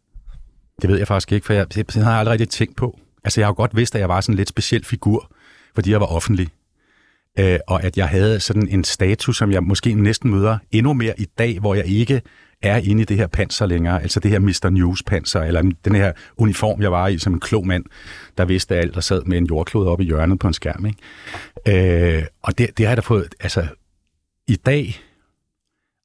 Det 0.83 0.91
ved 0.91 0.99
jeg 0.99 1.09
faktisk 1.09 1.33
ikke, 1.33 1.47
for 1.47 1.53
jeg, 1.53 1.75
det, 1.75 1.95
det 1.95 2.03
har 2.03 2.11
jeg 2.11 2.19
aldrig 2.19 2.33
rigtig 2.33 2.49
tænkt 2.49 2.77
på. 2.77 2.99
Altså, 3.25 3.41
jeg 3.41 3.47
har 3.47 3.51
jo 3.51 3.57
godt 3.57 3.77
vidst, 3.77 3.95
at 3.95 4.01
jeg 4.01 4.09
var 4.09 4.21
sådan 4.21 4.33
en 4.33 4.37
lidt 4.37 4.49
speciel 4.49 4.85
figur, 4.85 5.31
fordi 5.75 5.91
jeg 5.91 6.01
var 6.01 6.07
offentlig. 6.07 6.49
Øh, 7.39 7.59
og 7.67 7.85
at 7.85 7.97
jeg 7.97 8.09
havde 8.09 8.41
sådan 8.41 8.69
en 8.69 8.85
status, 8.85 9.37
som 9.37 9.53
jeg 9.53 9.63
måske 9.63 9.95
næsten 9.95 10.31
møder 10.31 10.59
endnu 10.71 10.93
mere 10.93 11.15
i 11.21 11.27
dag, 11.39 11.61
hvor 11.61 11.75
jeg 11.75 11.87
ikke 11.87 12.23
er 12.63 12.77
inde 12.77 13.03
i 13.03 13.05
det 13.05 13.17
her 13.17 13.27
panser 13.27 13.67
længere, 13.67 14.03
altså 14.03 14.21
det 14.21 14.31
her 14.31 14.39
Mr. 14.39 14.71
News-panser, 14.71 15.41
eller 15.43 15.73
den 15.85 15.95
her 15.95 16.13
uniform, 16.37 16.83
jeg 16.83 16.93
var 16.93 17.09
i 17.09 17.19
som 17.19 17.33
en 17.33 17.41
klog 17.41 17.67
mand, 17.67 17.85
der 18.39 18.45
vidste 18.45 18.77
alt, 18.77 18.97
og 18.97 19.05
sad 19.05 19.23
med 19.23 19.39
en 19.39 19.47
jordklode 19.47 19.89
oppe 19.89 20.05
i 20.05 20.07
hjørnet 20.07 20.39
på 20.39 20.47
en 20.47 20.55
skærm. 20.55 20.87
Ikke? 20.87 22.19
Øh, 22.19 22.25
og 22.43 22.59
det, 22.59 22.79
det 22.79 22.87
har 22.87 22.91
jeg 22.91 22.97
da 22.97 23.01
fået, 23.01 23.35
altså 23.41 23.67
i 24.49 24.57
dag, 24.57 25.01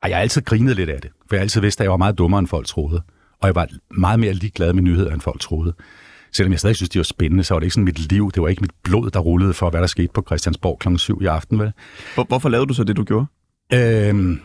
og 0.03 0.09
jeg 0.09 0.17
har 0.17 0.21
altid 0.21 0.41
grinet 0.41 0.75
lidt 0.75 0.89
af 0.89 1.01
det, 1.01 1.11
for 1.27 1.35
jeg 1.35 1.39
har 1.39 1.43
altid 1.43 1.61
vidst, 1.61 1.81
at 1.81 1.83
jeg 1.83 1.91
var 1.91 1.97
meget 1.97 2.17
dummere, 2.17 2.39
end 2.39 2.47
folk 2.47 2.67
troede. 2.67 3.01
Og 3.41 3.47
jeg 3.47 3.55
var 3.55 3.67
meget 3.91 4.19
mere 4.19 4.33
ligeglad 4.33 4.73
med 4.73 4.83
nyheder, 4.83 5.13
end 5.13 5.21
folk 5.21 5.39
troede. 5.39 5.73
Selvom 6.31 6.51
jeg 6.51 6.59
stadig 6.59 6.75
synes, 6.75 6.89
de 6.89 6.99
var 6.99 7.03
spændende, 7.03 7.43
så 7.43 7.53
var 7.53 7.59
det 7.59 7.65
ikke 7.65 7.73
sådan 7.73 7.85
mit 7.85 8.11
liv. 8.11 8.31
Det 8.31 8.41
var 8.41 8.47
ikke 8.47 8.61
mit 8.61 8.71
blod, 8.83 9.09
der 9.09 9.19
rullede 9.19 9.53
for, 9.53 9.69
hvad 9.69 9.81
der 9.81 9.87
skete 9.87 10.09
på 10.13 10.23
Christiansborg 10.27 10.79
kl. 10.79 10.97
7 10.97 11.21
i 11.21 11.25
aften. 11.25 11.59
Vel? 11.59 11.71
Hvor, 12.13 12.23
hvorfor 12.23 12.49
lavede 12.49 12.67
du 12.67 12.73
så 12.73 12.83
det, 12.83 12.97
du 12.97 13.03
gjorde? 13.03 13.25
Øhm, 13.73 14.41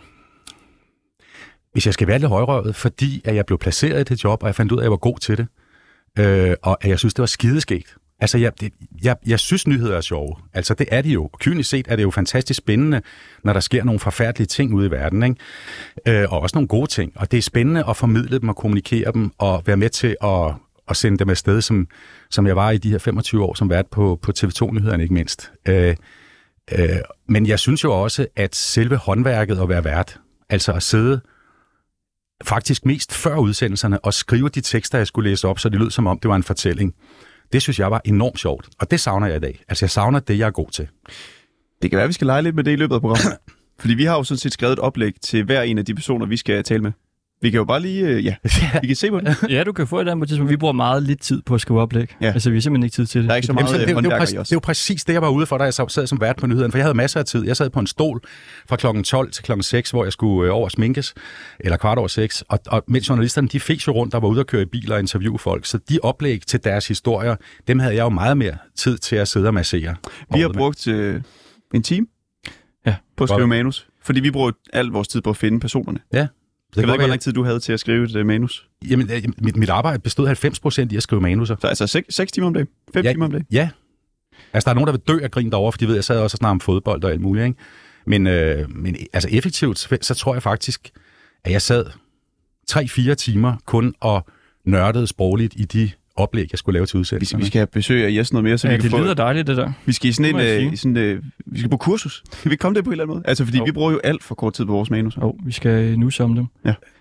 hvis 1.72 1.86
jeg 1.86 1.94
skal 1.94 2.08
være 2.08 2.18
lidt 2.18 2.28
højrøvet, 2.28 2.76
fordi 2.76 3.22
at 3.24 3.34
jeg 3.34 3.46
blev 3.46 3.58
placeret 3.58 4.00
i 4.00 4.14
det 4.14 4.24
job, 4.24 4.42
og 4.42 4.46
jeg 4.46 4.54
fandt 4.54 4.72
ud 4.72 4.78
af, 4.78 4.80
at 4.80 4.84
jeg 4.84 4.90
var 4.90 4.96
god 4.96 5.18
til 5.18 5.36
det, 5.36 5.46
øh, 6.18 6.56
og 6.62 6.84
at 6.84 6.90
jeg 6.90 6.98
synes, 6.98 7.14
det 7.14 7.22
var 7.22 7.26
skideskægt. 7.26 7.96
Altså, 8.20 8.38
jeg, 8.38 8.60
det, 8.60 8.72
jeg, 9.02 9.16
jeg 9.26 9.40
synes, 9.40 9.66
nyheder 9.66 9.96
er 9.96 10.00
sjove. 10.00 10.36
Altså, 10.52 10.74
det 10.74 10.88
er 10.90 11.02
de 11.02 11.08
jo. 11.08 11.30
Kynisk 11.40 11.70
set 11.70 11.86
er 11.88 11.96
det 11.96 12.02
jo 12.02 12.10
fantastisk 12.10 12.58
spændende, 12.58 13.02
når 13.44 13.52
der 13.52 13.60
sker 13.60 13.84
nogle 13.84 14.00
forfærdelige 14.00 14.46
ting 14.46 14.74
ude 14.74 14.86
i 14.86 14.90
verden, 14.90 15.22
ikke? 15.22 16.20
Øh, 16.22 16.32
og 16.32 16.40
også 16.40 16.56
nogle 16.56 16.68
gode 16.68 16.86
ting. 16.86 17.12
Og 17.16 17.30
det 17.30 17.38
er 17.38 17.42
spændende 17.42 17.84
at 17.88 17.96
formidle 17.96 18.38
dem 18.38 18.48
og 18.48 18.56
kommunikere 18.56 19.12
dem, 19.12 19.30
og 19.38 19.62
være 19.66 19.76
med 19.76 19.88
til 19.88 20.16
at, 20.22 20.54
at 20.88 20.96
sende 20.96 21.18
dem 21.18 21.30
afsted, 21.30 21.60
som, 21.60 21.86
som 22.30 22.46
jeg 22.46 22.56
var 22.56 22.70
i 22.70 22.78
de 22.78 22.90
her 22.90 22.98
25 22.98 23.44
år 23.44 23.54
som 23.54 23.70
vært 23.70 23.86
på, 23.86 24.18
på 24.22 24.32
TV2-nyhederne, 24.38 25.02
ikke 25.02 25.14
mindst. 25.14 25.52
Øh, 25.68 25.96
øh, 26.72 26.88
men 27.28 27.46
jeg 27.46 27.58
synes 27.58 27.84
jo 27.84 28.02
også, 28.02 28.26
at 28.36 28.56
selve 28.56 28.96
håndværket 28.96 29.58
at 29.58 29.68
være 29.68 29.84
vært, 29.84 30.20
altså 30.50 30.72
at 30.72 30.82
sidde 30.82 31.20
faktisk 32.44 32.86
mest 32.86 33.14
før 33.14 33.36
udsendelserne 33.36 34.04
og 34.04 34.14
skrive 34.14 34.48
de 34.48 34.60
tekster, 34.60 34.98
jeg 34.98 35.06
skulle 35.06 35.30
læse 35.30 35.48
op, 35.48 35.58
så 35.58 35.68
det 35.68 35.78
lød 35.78 35.90
som 35.90 36.06
om, 36.06 36.18
det 36.18 36.28
var 36.28 36.36
en 36.36 36.42
fortælling. 36.42 36.94
Det 37.52 37.62
synes 37.62 37.78
jeg 37.78 37.90
var 37.90 38.00
enormt 38.04 38.38
sjovt, 38.38 38.68
og 38.78 38.90
det 38.90 39.00
savner 39.00 39.26
jeg 39.26 39.36
i 39.36 39.40
dag. 39.40 39.60
Altså, 39.68 39.84
jeg 39.84 39.90
savner 39.90 40.20
det, 40.20 40.38
jeg 40.38 40.46
er 40.46 40.50
god 40.50 40.70
til. 40.70 40.88
Det 41.82 41.90
kan 41.90 41.96
være, 41.96 42.04
at 42.04 42.08
vi 42.08 42.12
skal 42.12 42.26
lege 42.26 42.42
lidt 42.42 42.54
med 42.54 42.64
det 42.64 42.72
i 42.72 42.76
løbet 42.76 42.94
af 42.94 43.00
programmet. 43.00 43.38
Fordi 43.80 43.94
vi 43.94 44.04
har 44.04 44.16
jo 44.16 44.24
sådan 44.24 44.38
set 44.38 44.52
skrevet 44.52 44.72
et 44.72 44.78
oplæg 44.78 45.12
til 45.20 45.44
hver 45.44 45.62
en 45.62 45.78
af 45.78 45.84
de 45.84 45.94
personer, 45.94 46.26
vi 46.26 46.36
skal 46.36 46.64
tale 46.64 46.82
med. 46.82 46.92
Vi 47.42 47.50
kan 47.50 47.58
jo 47.58 47.64
bare 47.64 47.80
lige, 47.80 48.06
øh, 48.06 48.24
ja, 48.24 48.34
vi 48.82 48.86
kan 48.86 48.96
se 48.96 49.10
på 49.10 49.20
det. 49.20 49.36
Ja, 49.50 49.64
du 49.64 49.72
kan 49.72 49.86
få 49.86 50.00
et 50.00 50.08
andet 50.08 50.28
tidspunkt. 50.28 50.50
Vi 50.50 50.56
bruger 50.56 50.72
meget 50.72 51.02
lidt 51.02 51.20
tid 51.20 51.42
på 51.46 51.54
at 51.54 51.60
skrive 51.60 51.80
oplæg. 51.80 52.16
Ja. 52.20 52.26
Altså, 52.26 52.50
vi 52.50 52.56
har 52.56 52.60
simpelthen 52.60 52.84
ikke 52.84 52.94
tid 52.94 53.06
til 53.06 53.20
det. 53.20 53.28
Der 53.28 53.32
er 53.32 53.36
ikke 53.36 53.46
så 53.46 53.52
Jamen, 53.52 53.62
meget 53.62 53.68
så 53.70 53.74
det, 53.74 53.96
øh, 53.96 54.02
det, 54.02 54.12
er 54.12 54.18
præcis, 54.18 54.34
det 54.38 54.52
er 54.52 54.56
jo 54.56 54.60
præcis 54.60 55.04
det, 55.04 55.12
jeg 55.12 55.22
var 55.22 55.28
ude 55.28 55.46
for, 55.46 55.58
da 55.58 55.64
jeg 55.64 55.74
sad 55.74 56.06
som 56.06 56.20
vært 56.20 56.36
på 56.36 56.46
nyhederne, 56.46 56.70
for 56.70 56.78
jeg 56.78 56.84
havde 56.84 56.96
masser 56.96 57.20
af 57.20 57.26
tid. 57.26 57.46
Jeg 57.46 57.56
sad 57.56 57.70
på 57.70 57.80
en 57.80 57.86
stol 57.86 58.20
fra 58.68 58.76
klokken 58.76 59.04
12 59.04 59.30
til 59.30 59.44
klokken 59.44 59.62
6, 59.62 59.90
hvor 59.90 60.04
jeg 60.04 60.12
skulle 60.12 60.48
øh, 60.50 60.56
over 60.56 60.68
sminkes, 60.68 61.14
eller 61.60 61.76
kvart 61.76 61.98
over 61.98 62.08
6, 62.08 62.42
og, 62.48 62.58
og 62.66 62.84
mens 62.88 63.08
journalisterne, 63.08 63.48
de 63.48 63.60
fik 63.60 63.86
jo 63.86 63.92
rundt, 63.92 64.12
der 64.12 64.20
var 64.20 64.28
ude 64.28 64.40
og 64.40 64.46
køre 64.46 64.62
i 64.62 64.66
biler 64.66 64.94
og 64.94 65.00
interviewe 65.00 65.38
folk, 65.38 65.66
så 65.66 65.78
de 65.88 65.98
oplæg 66.02 66.42
til 66.46 66.64
deres 66.64 66.88
historier, 66.88 67.36
dem 67.68 67.78
havde 67.78 67.94
jeg 67.94 68.02
jo 68.02 68.08
meget 68.08 68.36
mere 68.36 68.56
tid 68.76 68.98
til 68.98 69.16
at 69.16 69.28
sidde 69.28 69.46
og 69.46 69.54
massere. 69.54 69.94
Vi 70.34 70.40
har 70.40 70.48
brugt 70.48 70.88
øh, 70.88 71.20
en 71.74 71.82
time 71.82 72.06
Ja. 72.86 72.94
på 73.16 73.24
at 73.24 73.30
skrive 73.30 73.46
manus. 73.46 73.86
Fordi 74.02 74.20
vi 74.20 74.30
bruger 74.30 74.50
al 74.72 74.86
vores 74.86 75.08
tid 75.08 75.20
på 75.20 75.30
at 75.30 75.36
finde 75.36 75.60
personerne. 75.60 75.98
med. 76.12 76.26
Ja. 76.76 76.80
Jeg 76.80 76.82
Det 76.82 76.88
ved 76.88 76.94
ikke, 76.94 77.02
hvor 77.02 77.08
lang 77.08 77.20
tid 77.20 77.32
du 77.32 77.44
havde 77.44 77.60
til 77.60 77.72
at 77.72 77.80
skrive 77.80 78.04
et 78.04 78.16
øh, 78.16 78.26
manus. 78.26 78.68
være- 78.82 78.90
Jamen, 78.90 79.10
øh, 79.10 79.22
mit, 79.38 79.56
mit 79.56 79.68
arbejde 79.68 79.98
bestod 79.98 80.26
90 80.26 80.60
procent 80.60 80.92
i 80.92 80.96
at 80.96 81.02
skrive 81.02 81.20
manuser. 81.20 81.56
Så 81.60 81.66
altså 81.66 81.86
6, 81.86 82.14
6 82.14 82.32
timer 82.32 82.46
om 82.46 82.54
dagen? 82.54 82.68
5 82.94 83.04
Ja. 83.04 83.12
timer 83.12 83.24
om 83.24 83.30
dagen? 83.30 83.46
Ja. 83.52 83.68
Altså, 84.52 84.64
der 84.64 84.70
er 84.70 84.74
nogen, 84.74 84.86
der 84.86 84.92
vil 84.92 85.00
dø 85.08 85.18
af 85.24 85.30
grin 85.30 85.50
derovre, 85.50 85.72
fordi 85.72 85.84
de 85.84 85.88
ved, 85.88 85.94
jeg 85.94 86.04
sad 86.04 86.18
også 86.18 86.34
og 86.34 86.38
snakkede 86.38 86.50
om 86.50 86.60
fodbold 86.60 87.04
og 87.04 87.10
alt 87.10 87.20
muligt, 87.20 87.46
ikke? 87.46 87.58
Men, 88.06 88.26
øh, 88.26 88.70
men 88.76 88.96
altså 89.12 89.28
effektivt, 89.32 89.78
så- 89.78 89.98
så 90.02 90.14
tror 90.14 90.34
jeg 90.34 90.42
faktisk, 90.42 90.90
at 91.44 91.52
jeg 91.52 91.62
sad 91.62 91.86
3-4 92.70 93.14
timer 93.14 93.56
kun 93.66 93.94
og 94.00 94.26
nørdede 94.64 95.06
sprogligt 95.06 95.54
i 95.56 95.64
de 95.64 95.90
oplæg, 96.16 96.46
jeg 96.52 96.58
skulle 96.58 96.74
lave 96.74 96.86
til 96.86 96.96
Vi, 96.96 97.00
udsendelserne. 97.00 97.40
vi 97.42 97.46
skal 97.46 97.58
have 97.58 97.66
besøg 97.66 98.04
af 98.04 98.14
Jes 98.14 98.32
noget 98.32 98.44
mere, 98.44 98.58
så 98.58 98.68
Ja, 98.68 98.72
vi 98.72 98.76
kan 98.76 98.82
det 98.82 98.90
få... 98.98 99.02
lyder 99.02 99.14
dejligt, 99.14 99.46
det 99.46 99.56
der. 99.56 99.72
Vi 99.86 99.92
skal 99.92 100.10
i 100.10 100.12
sådan 100.12 100.40
en, 100.40 100.72
i 100.72 100.76
sådan, 100.76 100.96
øh, 100.96 101.22
vi 101.46 101.58
skal 101.58 101.70
på 101.70 101.76
kursus. 101.76 102.22
Kan 102.42 102.50
vi 102.50 102.56
komme 102.56 102.76
det 102.76 102.84
på 102.84 102.90
en 102.90 102.92
eller 102.92 103.04
anden 103.04 103.14
måde? 103.14 103.24
Altså, 103.28 103.44
fordi 103.44 103.58
Jo. 103.58 103.64
vi 103.64 103.72
bruger 103.72 103.92
jo 103.92 104.00
alt 104.04 104.22
for 104.24 104.34
kort 104.34 104.52
tid 104.54 104.64
på 104.66 104.72
vores 104.72 104.90
manus. 104.90 105.16
Jo, 105.16 105.36
vi 105.46 105.52
skal 105.52 105.98
nu 105.98 106.10
om 106.20 106.34
dem. 106.34 106.46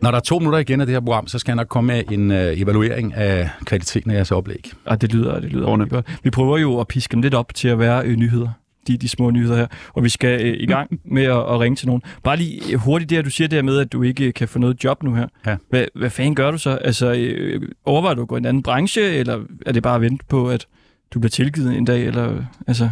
Når 0.02 0.12
der 0.12 0.18
er 0.18 0.22
to 0.22 0.40
minutter 0.40 0.60
igen 0.60 0.82
af 0.82 0.86
det 0.88 0.96
her 0.96 1.00
program, 1.00 1.28
så 1.28 1.40
skal 1.40 1.52
jeg 1.52 1.56
nok 1.56 1.68
komme 1.68 1.94
med 1.94 2.04
en 2.12 2.32
øh, 2.32 2.60
evaluering 2.62 3.14
af 3.14 3.50
kvaliteten 3.66 4.12
af 4.12 4.16
jeres 4.16 4.32
oplæg. 4.32 4.72
Ah, 4.86 5.02
det 5.02 5.14
lyder, 5.14 5.40
det 5.40 5.52
lyder 5.52 5.86
godt. 5.90 6.06
Vi 6.24 6.30
prøver 6.30 6.58
jo 6.58 6.80
at 6.80 6.88
piske 6.88 7.12
dem 7.12 7.22
lidt 7.22 7.34
op 7.34 7.54
til 7.56 7.68
at 7.68 7.80
være 7.80 8.06
øh, 8.06 8.16
nyheder. 8.16 8.50
De, 8.88 8.98
de 8.98 9.10
små 9.10 9.30
nyheder 9.30 9.56
her. 9.56 9.68
Og 9.94 10.04
vi 10.04 10.10
skal 10.10 10.42
øh, 10.42 10.58
i 10.60 10.66
gang 10.66 11.00
med 11.06 11.24
at, 11.24 11.38
at 11.38 11.60
ringe 11.60 11.76
til 11.76 11.88
nogen. 11.88 12.02
Bare 12.24 12.38
lige 12.38 12.74
øh, 12.74 12.80
hurtigt 12.80 13.10
det 13.10 13.18
her, 13.18 13.24
du 13.24 13.30
siger 13.30 13.48
der 13.48 13.62
med, 13.62 13.80
at 13.80 13.92
du 13.92 14.04
ikke 14.04 14.26
øh, 14.26 14.34
kan 14.34 14.48
få 14.48 14.60
noget 14.60 14.84
job 14.84 15.04
nu 15.04 15.16
her. 15.16 15.28
Ja. 15.46 15.56
Hvad, 15.70 15.86
hvad 15.96 16.10
fanden 16.10 16.36
gør 16.36 16.52
du 16.52 16.58
så? 16.58 16.70
Altså, 16.70 17.14
øh, 17.14 17.62
overvejer 17.86 18.16
du 18.16 18.22
at 18.22 18.28
gå 18.28 18.36
i 18.36 18.38
en 18.38 18.46
anden 18.46 18.64
branche, 18.64 19.02
eller 19.02 19.40
er 19.66 19.72
det 19.72 19.84
bare 19.84 19.96
at 19.96 20.02
vente 20.02 20.26
på, 20.30 20.50
at 20.50 20.66
du 21.14 21.20
bliver 21.20 21.30
tilgivet 21.30 21.78
en 21.78 21.86
dag? 21.86 22.06
Eller, 22.06 22.44
altså, 22.68 22.90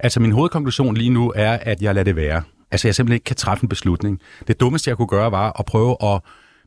Altså, 0.00 0.20
min 0.20 0.32
hovedkonklusion 0.32 0.96
lige 0.96 1.10
nu 1.10 1.32
er, 1.36 1.52
at 1.52 1.82
jeg 1.82 1.94
lader 1.94 2.04
det 2.04 2.16
være. 2.16 2.42
Altså, 2.70 2.88
jeg 2.88 2.94
simpelthen 2.94 3.14
ikke 3.14 3.24
kan 3.24 3.36
træffe 3.36 3.64
en 3.64 3.68
beslutning. 3.68 4.20
Det 4.48 4.60
dummeste, 4.60 4.88
jeg 4.88 4.96
kunne 4.96 5.08
gøre, 5.08 5.32
var 5.32 5.56
at 5.58 5.64
prøve 5.64 5.96
at 6.02 6.20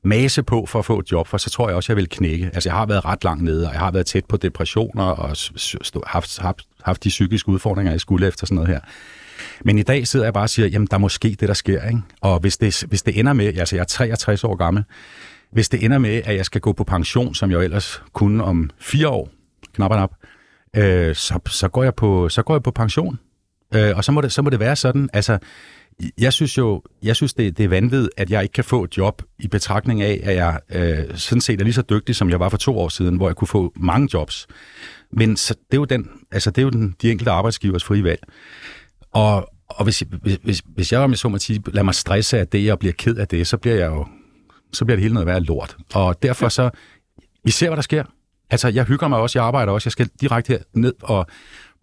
mase 0.03 0.43
på 0.43 0.65
for 0.65 0.79
at 0.79 0.85
få 0.85 0.99
et 0.99 1.11
job, 1.11 1.27
for 1.27 1.37
så 1.37 1.49
tror 1.49 1.67
jeg 1.67 1.75
også, 1.75 1.91
jeg 1.93 1.97
vil 1.97 2.09
knække. 2.09 2.45
Altså, 2.53 2.69
jeg 2.69 2.77
har 2.77 2.85
været 2.85 3.05
ret 3.05 3.23
langt 3.23 3.43
nede, 3.43 3.67
og 3.67 3.73
jeg 3.73 3.79
har 3.79 3.91
været 3.91 4.05
tæt 4.05 4.25
på 4.25 4.37
depressioner 4.37 5.03
og 5.03 5.35
haft, 6.07 6.39
haft, 6.39 6.61
haft 6.85 7.03
de 7.03 7.09
psykiske 7.09 7.49
udfordringer, 7.49 7.91
jeg 7.91 8.01
skulle 8.01 8.27
efter 8.27 8.45
sådan 8.45 8.55
noget 8.55 8.69
her. 8.69 8.79
Men 9.65 9.77
i 9.77 9.83
dag 9.83 10.07
sidder 10.07 10.25
jeg 10.25 10.33
bare 10.33 10.43
og 10.43 10.49
siger, 10.49 10.67
jamen, 10.67 10.87
der 10.87 10.93
er 10.95 10.99
måske 10.99 11.29
det, 11.39 11.47
der 11.47 11.53
sker, 11.53 11.87
ikke? 11.87 12.01
Og 12.21 12.39
hvis 12.39 12.57
det, 12.57 12.83
hvis 12.87 13.01
det 13.01 13.19
ender 13.19 13.33
med, 13.33 13.45
altså 13.45 13.75
jeg 13.75 13.81
er 13.81 13.85
63 13.85 14.43
år 14.43 14.55
gammel, 14.55 14.83
hvis 15.51 15.69
det 15.69 15.85
ender 15.85 15.97
med, 15.97 16.21
at 16.25 16.35
jeg 16.35 16.45
skal 16.45 16.61
gå 16.61 16.73
på 16.73 16.83
pension, 16.83 17.35
som 17.35 17.51
jeg 17.51 17.63
ellers 17.63 18.03
kunne 18.13 18.43
om 18.43 18.69
fire 18.79 19.09
år, 19.09 19.29
knap 19.73 19.91
og 19.91 19.97
nap, 19.97 20.11
øh, 20.75 21.15
så, 21.15 21.39
så, 21.47 21.67
går 21.67 21.83
jeg 21.83 21.95
på, 21.95 22.29
så 22.29 22.43
går 22.43 22.53
jeg 22.53 22.63
på 22.63 22.71
pension. 22.71 23.19
Øh, 23.75 23.97
og 23.97 24.03
så 24.03 24.11
må, 24.11 24.21
det, 24.21 24.31
så 24.31 24.41
må 24.41 24.49
det 24.49 24.59
være 24.59 24.75
sådan, 24.75 25.09
altså, 25.13 25.37
jeg 26.17 26.33
synes 26.33 26.57
jo, 26.57 26.83
jeg 27.03 27.15
synes, 27.15 27.33
det, 27.33 27.57
det 27.57 27.63
er 27.63 27.67
vanvittigt, 27.67 28.09
at 28.17 28.29
jeg 28.29 28.43
ikke 28.43 28.53
kan 28.53 28.63
få 28.63 28.83
et 28.83 28.97
job 28.97 29.21
i 29.39 29.47
betragtning 29.47 30.01
af, 30.01 30.19
at 30.23 30.35
jeg 30.35 30.59
øh, 30.69 31.17
sådan 31.17 31.41
set 31.41 31.59
er 31.59 31.63
lige 31.63 31.73
så 31.73 31.81
dygtig, 31.81 32.15
som 32.15 32.29
jeg 32.29 32.39
var 32.39 32.49
for 32.49 32.57
to 32.57 32.77
år 32.79 32.89
siden, 32.89 33.15
hvor 33.15 33.29
jeg 33.29 33.35
kunne 33.35 33.47
få 33.47 33.73
mange 33.75 34.09
jobs. 34.13 34.47
Men 35.13 35.37
så, 35.37 35.53
det 35.53 35.77
er 35.77 35.77
jo, 35.77 35.85
den, 35.85 36.09
altså, 36.31 36.51
det 36.51 36.57
er 36.57 36.63
jo 36.63 36.69
den, 36.69 36.95
de 37.01 37.11
enkelte 37.11 37.31
arbejdsgivers 37.31 37.83
frie 37.83 38.03
valg. 38.03 38.21
Og, 39.11 39.49
og 39.67 39.83
hvis, 39.83 40.03
hvis, 40.21 40.39
hvis, 40.43 40.61
hvis 40.75 40.91
jeg, 40.91 40.99
om 40.99 41.11
jeg 41.11 41.17
så 41.17 41.29
må 41.29 41.37
sige, 41.37 41.61
lader 41.67 41.83
mig 41.83 41.95
stresse 41.95 42.39
af 42.39 42.47
det, 42.47 42.71
og 42.71 42.79
bliver 42.79 42.93
ked 42.93 43.15
af 43.15 43.27
det, 43.27 43.47
så 43.47 43.57
bliver 43.57 43.75
jeg 43.75 43.87
jo, 43.87 44.07
så 44.73 44.85
bliver 44.85 44.95
det 44.95 45.01
hele 45.01 45.13
noget 45.13 45.27
værd 45.27 45.41
lort. 45.41 45.77
Og 45.93 46.23
derfor 46.23 46.49
så, 46.49 46.69
vi 47.43 47.51
ser, 47.51 47.67
hvad 47.67 47.75
der 47.75 47.81
sker. 47.81 48.03
Altså, 48.49 48.67
jeg 48.67 48.85
hygger 48.85 49.07
mig 49.07 49.19
også, 49.19 49.39
jeg 49.39 49.45
arbejder 49.45 49.71
også, 49.73 49.87
jeg 49.87 49.91
skal 49.91 50.09
direkte 50.21 50.53
her 50.53 50.59
ned 50.73 50.93
og 51.01 51.25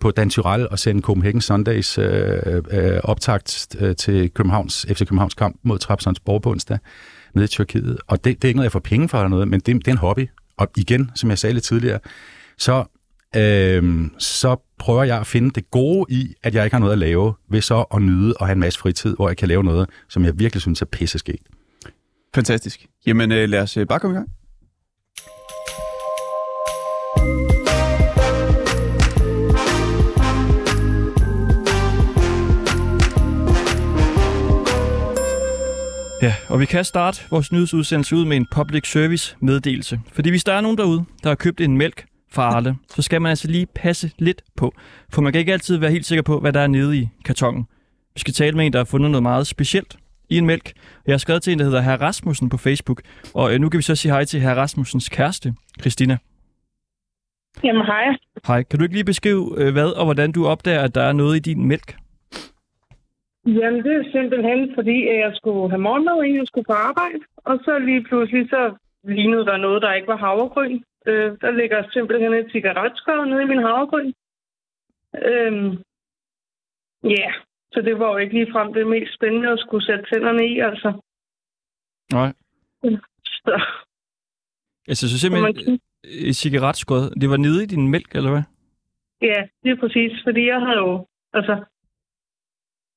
på 0.00 0.10
Dan 0.10 0.30
Tyrell 0.30 0.68
og 0.68 0.78
sende 0.78 1.02
Copenhagen 1.02 1.40
Sundays 1.40 1.98
øh, 1.98 2.62
øh, 2.70 3.00
optakt 3.04 3.76
øh, 3.80 3.96
til 3.96 4.30
Københavns, 4.30 4.86
FC 4.88 4.98
Københavns 4.98 5.34
kamp 5.34 5.56
mod 5.62 5.78
Trabzonspor 5.78 6.32
Borg 6.32 6.42
på 6.42 6.50
onsdag. 6.50 6.78
nede 7.34 7.44
i 7.44 7.48
Tyrkiet. 7.48 7.98
Og 8.06 8.24
det, 8.24 8.42
det 8.42 8.44
er 8.44 8.48
ikke 8.48 8.56
noget, 8.56 8.64
jeg 8.64 8.72
får 8.72 8.80
penge 8.80 9.08
for 9.08 9.18
eller 9.18 9.28
noget, 9.28 9.48
men 9.48 9.60
det, 9.60 9.74
det 9.74 9.88
er 9.88 9.92
en 9.92 9.98
hobby. 9.98 10.28
Og 10.56 10.68
igen, 10.76 11.10
som 11.14 11.30
jeg 11.30 11.38
sagde 11.38 11.54
lidt 11.54 11.64
tidligere, 11.64 11.98
så, 12.58 12.84
øh, 13.36 14.04
så 14.18 14.56
prøver 14.78 15.04
jeg 15.04 15.20
at 15.20 15.26
finde 15.26 15.50
det 15.50 15.70
gode 15.70 16.14
i, 16.14 16.34
at 16.42 16.54
jeg 16.54 16.64
ikke 16.64 16.74
har 16.74 16.80
noget 16.80 16.92
at 16.92 16.98
lave, 16.98 17.34
ved 17.50 17.60
så 17.60 17.84
at 17.94 18.02
nyde 18.02 18.34
og 18.40 18.46
have 18.46 18.52
en 18.52 18.60
masse 18.60 18.78
fritid, 18.78 19.16
hvor 19.16 19.28
jeg 19.28 19.36
kan 19.36 19.48
lave 19.48 19.64
noget, 19.64 19.88
som 20.08 20.24
jeg 20.24 20.38
virkelig 20.38 20.60
synes 20.60 20.82
er 20.82 20.86
pisse. 20.86 21.18
Fantastisk. 22.34 22.86
Jamen, 23.06 23.32
øh, 23.32 23.48
lad 23.48 23.62
os 23.62 23.76
øh, 23.76 23.86
bare 23.86 24.00
komme 24.00 24.14
i 24.14 24.18
gang. 24.18 24.28
Ja, 36.22 36.34
og 36.48 36.60
vi 36.60 36.66
kan 36.66 36.84
starte 36.84 37.22
vores 37.30 37.52
nyhedsudsendelse 37.52 38.16
ud 38.16 38.24
med 38.24 38.36
en 38.36 38.46
public 38.50 38.92
service 38.92 39.36
meddelelse. 39.40 40.00
Fordi 40.12 40.30
hvis 40.30 40.44
der 40.44 40.52
er 40.52 40.60
nogen 40.60 40.78
derude, 40.78 41.04
der 41.22 41.28
har 41.28 41.34
købt 41.34 41.60
en 41.60 41.78
mælk 41.78 42.06
fra 42.30 42.42
Arle, 42.42 42.76
så 42.88 43.02
skal 43.02 43.22
man 43.22 43.30
altså 43.30 43.48
lige 43.48 43.66
passe 43.66 44.10
lidt 44.18 44.42
på. 44.56 44.74
For 45.12 45.22
man 45.22 45.32
kan 45.32 45.38
ikke 45.38 45.52
altid 45.52 45.76
være 45.76 45.90
helt 45.90 46.06
sikker 46.06 46.22
på, 46.22 46.40
hvad 46.40 46.52
der 46.52 46.60
er 46.60 46.66
nede 46.66 46.98
i 46.98 47.08
kartongen. 47.24 47.66
Vi 48.14 48.20
skal 48.20 48.34
tale 48.34 48.56
med 48.56 48.66
en, 48.66 48.72
der 48.72 48.78
har 48.78 48.84
fundet 48.84 49.10
noget 49.10 49.22
meget 49.22 49.46
specielt 49.46 49.96
i 50.28 50.38
en 50.38 50.46
mælk. 50.46 50.72
Jeg 51.06 51.12
har 51.12 51.18
skrevet 51.18 51.42
til 51.42 51.52
en, 51.52 51.58
der 51.58 51.64
hedder 51.64 51.80
Herr 51.80 52.00
Rasmussen 52.00 52.48
på 52.48 52.56
Facebook. 52.56 53.02
Og 53.34 53.54
øh, 53.54 53.60
nu 53.60 53.68
kan 53.68 53.78
vi 53.78 53.82
så 53.82 53.94
sige 53.94 54.12
hej 54.12 54.24
til 54.24 54.40
Herr 54.40 54.54
Rasmussens 54.54 55.08
kæreste, 55.08 55.54
Christina. 55.80 56.18
Jamen 57.64 57.86
hej. 57.86 58.04
Hej, 58.46 58.62
kan 58.62 58.78
du 58.78 58.84
ikke 58.84 58.94
lige 58.94 59.04
beskrive, 59.04 59.54
øh, 59.58 59.72
hvad 59.72 59.86
og 59.86 60.04
hvordan 60.04 60.32
du 60.32 60.46
opdager, 60.46 60.80
at 60.80 60.94
der 60.94 61.02
er 61.02 61.12
noget 61.12 61.36
i 61.36 61.38
din 61.38 61.64
mælk? 61.64 61.96
Jamen 63.56 63.84
det 63.84 63.92
er 63.96 64.10
simpelthen 64.12 64.74
fordi, 64.74 65.06
at 65.12 65.18
jeg 65.24 65.32
skulle 65.34 65.70
have 65.70 65.86
morgenmad, 65.86 66.24
inden 66.24 66.38
jeg 66.38 66.46
skulle 66.46 66.64
på 66.64 66.72
arbejde. 66.72 67.20
Og 67.36 67.58
så 67.64 67.78
lige 67.78 68.04
pludselig 68.04 68.48
så 68.48 68.62
lignede 69.04 69.46
der 69.46 69.56
noget, 69.56 69.82
der 69.82 69.92
ikke 69.92 70.08
var 70.08 70.16
havregryn. 70.16 70.82
Øh, 71.06 71.30
der 71.40 71.50
ligger 71.50 71.90
simpelthen 71.90 72.32
et 72.34 72.52
cigaretskår 72.52 73.24
nede 73.24 73.42
i 73.42 73.50
min 73.52 73.62
havregryn. 73.66 74.12
Øhm, 75.30 75.70
ja, 77.04 77.08
yeah. 77.08 77.32
så 77.72 77.80
det 77.80 77.98
var 77.98 78.08
jo 78.12 78.16
ikke 78.16 78.34
lige 78.34 78.52
frem 78.52 78.72
det 78.72 78.86
mest 78.86 79.14
spændende 79.14 79.48
at 79.52 79.58
skulle 79.58 79.86
sætte 79.86 80.04
tænderne 80.12 80.44
i, 80.48 80.60
altså. 80.60 81.00
Nej. 82.12 82.32
Så, 83.24 83.62
Altså, 84.88 85.10
så 85.10 85.18
simpelthen 85.18 85.80
et 86.04 86.36
cigaretskud, 86.36 87.10
det 87.20 87.30
var 87.30 87.36
nede 87.36 87.62
i 87.62 87.66
din 87.66 87.88
mælk, 87.88 88.14
eller 88.14 88.30
hvad? 88.30 88.42
ja, 89.22 89.40
det 89.62 89.70
er 89.70 89.80
præcis, 89.80 90.12
fordi 90.26 90.46
jeg 90.46 90.60
havde 90.60 90.78
jo, 90.86 91.06
altså, 91.32 91.64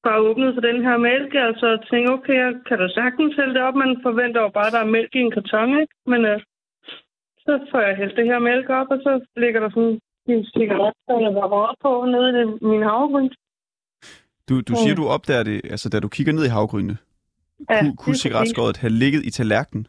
bare 0.03 0.19
åbnet 0.29 0.53
for 0.55 0.61
den 0.69 0.79
her 0.87 0.97
mælk, 0.97 1.31
og 1.47 1.53
så 1.61 1.69
tænkte, 1.89 2.11
okay, 2.17 2.35
jeg 2.45 2.53
kan 2.67 2.77
da 2.79 2.87
sagtens 2.99 3.35
hælde 3.35 3.53
det 3.53 3.61
op. 3.67 3.75
Man 3.83 3.93
forventer 4.07 4.41
jo 4.41 4.49
bare, 4.57 4.67
at 4.67 4.73
der 4.73 4.79
er 4.85 4.93
mælk 4.97 5.11
i 5.15 5.19
en 5.25 5.31
karton, 5.31 5.69
ikke? 5.81 5.93
Men 6.11 6.21
øh, 6.31 6.39
så 7.45 7.53
får 7.71 7.79
jeg 7.87 7.95
hældt 7.97 8.15
det 8.19 8.25
her 8.31 8.39
mælk 8.39 8.69
op, 8.69 8.87
og 8.95 8.99
så 9.05 9.11
ligger 9.43 9.59
der 9.59 9.69
sådan 9.69 9.99
en 10.33 10.45
cigaret, 10.45 10.93
der 11.07 11.33
var 11.39 11.47
rød 11.53 11.75
på 11.85 11.91
nede 12.13 12.27
i 12.61 12.65
min 12.71 12.83
havregryn. 12.89 13.29
Du, 14.49 14.61
du 14.61 14.73
siger, 14.81 14.95
Mm. 14.95 15.01
du 15.01 15.07
opdager 15.15 15.43
det, 15.43 15.61
altså 15.73 15.89
da 15.89 15.99
du 15.99 16.07
kigger 16.07 16.33
ned 16.33 16.45
i 16.45 16.53
havgrynene. 16.57 16.97
Ja, 17.69 17.79
Kunne, 17.79 17.95
kunne 17.97 18.15
cigaretskåret 18.15 18.77
have 18.77 18.91
ligget 19.03 19.21
i 19.25 19.31
tallerkenen? 19.31 19.87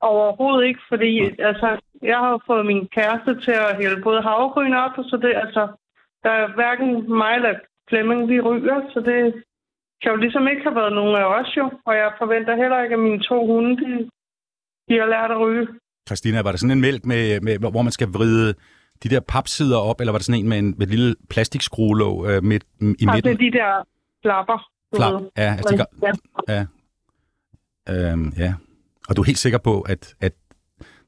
Overhovedet 0.00 0.66
ikke, 0.68 0.80
fordi 0.88 1.12
altså, 1.50 1.68
jeg 2.02 2.18
har 2.18 2.42
fået 2.46 2.66
min 2.66 2.88
kæreste 2.96 3.40
til 3.44 3.50
at 3.66 3.76
hælde 3.76 4.02
både 4.02 4.22
havregryn 4.22 4.72
op, 4.74 4.98
og 4.98 5.04
så 5.04 5.16
det, 5.16 5.32
altså, 5.44 5.62
der 6.22 6.30
er 6.30 6.54
hverken 6.54 6.88
mig 7.22 7.34
eller 7.34 7.54
Flemming, 7.88 8.20
vi 8.32 8.40
ryger, 8.40 8.78
så 8.92 8.98
det 9.10 9.20
kan 10.02 10.10
jo 10.12 10.16
ligesom 10.24 10.48
ikke 10.48 10.62
have 10.62 10.74
været 10.80 10.92
nogen 10.92 11.16
af 11.22 11.26
os 11.38 11.50
jo. 11.56 11.64
Og 11.86 11.94
jeg 11.94 12.08
forventer 12.18 12.56
heller 12.62 12.82
ikke, 12.82 12.94
at 12.94 13.00
mine 13.06 13.20
to 13.30 13.46
hunde, 13.46 13.72
de, 13.82 13.90
de 14.88 14.94
har 15.00 15.06
lært 15.14 15.30
at 15.30 15.40
ryge. 15.44 15.66
Christina, 16.08 16.42
var 16.42 16.50
det 16.50 16.60
sådan 16.60 16.76
en 16.76 16.80
mælk, 16.80 17.04
med, 17.04 17.40
med, 17.40 17.58
hvor 17.58 17.82
man 17.82 17.92
skal 17.92 18.08
vride 18.08 18.54
de 19.02 19.08
der 19.08 19.20
papsider 19.20 19.78
op, 19.78 20.00
eller 20.00 20.12
var 20.12 20.18
det 20.18 20.26
sådan 20.26 20.40
en 20.40 20.48
med, 20.48 20.58
en, 20.58 20.74
med 20.78 20.86
et 20.86 20.90
lille 20.94 21.14
plastikskruelåg 21.30 22.26
øh, 22.30 22.44
midt, 22.44 22.64
i 22.80 22.84
Altså 22.84 23.10
midten? 23.14 23.38
de 23.38 23.50
der 23.58 23.70
flapper. 24.22 24.68
Flap. 24.96 25.22
Ja, 25.36 25.54
altså, 25.58 25.74
de, 25.74 25.76
Men, 25.76 25.78
gør- 25.78 26.54
ja. 26.54 26.64
ja. 27.92 28.12
Øhm, 28.12 28.32
ja. 28.38 28.54
Og 29.08 29.16
du 29.16 29.20
er 29.22 29.26
helt 29.26 29.38
sikker 29.38 29.58
på, 29.58 29.80
at, 29.80 30.14
at 30.20 30.32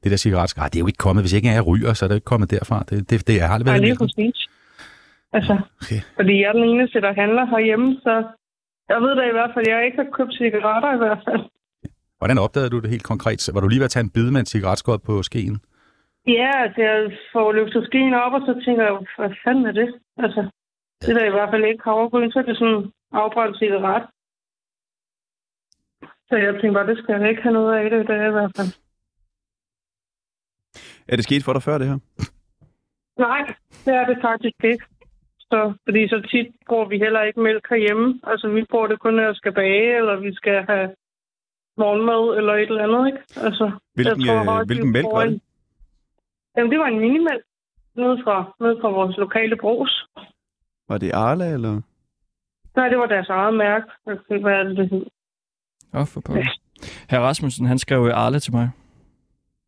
det 0.03 0.11
der 0.11 0.17
cigaret, 0.17 0.53
ah, 0.57 0.65
det 0.69 0.75
er 0.75 0.79
jo 0.79 0.87
ikke 0.87 0.97
kommet, 0.97 1.23
hvis 1.23 1.33
ikke 1.33 1.47
jeg 1.49 1.67
ryger, 1.67 1.93
så 1.93 2.05
er 2.05 2.07
det 2.07 2.15
ikke 2.15 2.25
kommet 2.25 2.51
derfra. 2.51 2.83
Det, 2.89 3.09
det, 3.09 3.27
det 3.27 3.41
er 3.41 3.47
aldrig 3.49 3.65
Nej, 3.65 3.73
været 3.73 3.81
i 3.81 3.85
lige 3.85 3.97
præcis. 3.97 4.47
Altså, 5.33 5.53
Okay. 5.81 6.01
fordi 6.15 6.33
jeg 6.41 6.47
er 6.49 6.53
den 6.59 6.63
eneste, 6.73 7.01
der 7.01 7.13
handler 7.21 7.45
herhjemme, 7.45 7.89
så 8.05 8.13
jeg 8.89 9.01
ved 9.01 9.15
da 9.15 9.23
i 9.29 9.31
hvert 9.37 9.51
fald, 9.53 9.67
at 9.67 9.73
jeg 9.73 9.85
ikke 9.85 9.97
har 10.03 10.09
købt 10.17 10.33
cigaretter 10.37 10.93
i 10.93 10.97
hvert 10.97 11.21
fald. 11.27 11.41
Hvordan 12.17 12.37
opdagede 12.37 12.69
du 12.69 12.79
det 12.79 12.89
helt 12.89 13.03
konkret? 13.03 13.49
Var 13.53 13.61
du 13.61 13.67
lige 13.67 13.79
ved 13.79 13.89
at 13.89 13.95
tage 13.95 14.03
en 14.03 14.09
bid 14.15 14.31
med 14.31 14.39
en 14.39 14.45
cigaretskåd 14.53 14.99
på 14.99 15.23
skeen? 15.23 15.55
Ja, 16.27 16.51
altså, 16.63 16.81
jeg 16.81 17.11
får 17.33 17.51
løftet 17.51 17.85
skien 17.85 18.13
op, 18.13 18.33
og 18.33 18.41
så 18.47 18.53
tænker 18.65 18.83
jeg, 18.83 18.93
hvad 19.17 19.33
fanden 19.43 19.65
er 19.65 19.71
det? 19.71 19.89
Altså, 20.17 20.41
det 21.01 21.09
er 21.09 21.19
da 21.19 21.25
i 21.27 21.35
hvert 21.35 21.49
fald 21.53 21.65
ikke 21.65 21.83
havregryn, 21.83 22.31
så 22.31 22.39
er 22.39 22.43
det 22.43 22.57
sådan 22.57 22.75
en 22.75 22.91
afbrændt 23.11 23.57
cigaret. 23.59 24.03
Så 26.29 26.35
jeg 26.35 26.53
tænkte 26.53 26.71
bare, 26.77 26.87
det 26.87 26.97
skal 26.97 27.21
jeg 27.21 27.29
ikke 27.29 27.41
have 27.41 27.53
noget 27.53 27.71
af 27.77 27.89
det, 27.89 28.07
det 28.07 28.15
er 28.15 28.27
i 28.27 28.31
hvert 28.31 28.51
fald. 28.57 28.71
Er 31.07 31.15
det 31.15 31.23
sket 31.23 31.43
for 31.43 31.53
dig 31.53 31.63
før, 31.63 31.77
det 31.77 31.87
her? 31.87 31.97
Nej, 33.19 33.41
det 33.85 33.93
er 33.93 34.05
det 34.05 34.17
faktisk 34.21 34.63
ikke. 34.63 34.85
Så, 35.51 35.73
fordi 35.85 36.07
så 36.07 36.17
tit 36.31 36.47
bruger 36.67 36.85
vi 36.85 36.97
heller 36.97 37.21
ikke 37.21 37.39
mælk 37.39 37.69
herhjemme. 37.69 38.19
Altså, 38.23 38.47
vi 38.49 38.65
bruger 38.71 38.87
det 38.87 38.99
kun, 38.99 39.13
når 39.13 39.23
jeg 39.23 39.35
skal 39.35 39.53
bage, 39.53 39.97
eller 39.97 40.15
vi 40.19 40.33
skal 40.33 40.63
have 40.69 40.87
morgenmad, 41.77 42.37
eller 42.37 42.53
et 42.53 42.61
eller 42.69 42.83
andet, 42.87 43.07
ikke? 43.07 43.19
Altså, 43.47 43.65
Hvilken, 43.95 44.25
jeg 44.25 44.35
øh, 44.41 44.45
højst, 44.45 44.67
hvilken 44.69 44.87
vi 44.87 44.91
mælk 44.97 45.05
var 45.11 45.23
det? 45.25 45.33
en- 45.33 45.41
Jamen, 46.57 46.71
det 46.71 46.79
var 46.79 46.85
en 46.87 46.99
minimælk. 46.99 47.43
Nede 47.95 48.17
fra, 48.23 48.55
nede 48.59 48.77
fra 48.81 48.89
vores 48.89 49.17
lokale 49.17 49.55
brus. 49.55 50.07
Var 50.89 50.97
det 50.97 51.11
Arla, 51.13 51.53
eller? 51.53 51.81
Nej, 52.75 52.87
det 52.89 52.97
var 52.97 53.05
deres 53.05 53.29
eget 53.29 53.53
mærke. 53.53 53.85
Hvad 54.03 54.53
er 54.59 54.63
det, 54.63 54.77
det 54.77 54.89
hed. 54.89 55.05
Åh, 55.93 56.05
for 56.13 56.21
pokker. 56.25 56.43
Herr 57.09 57.19
Rasmussen, 57.19 57.65
han 57.65 57.77
skrev 57.79 58.01
øh, 58.05 58.13
Arle 58.25 58.39
til 58.39 58.53
mig. 58.53 58.69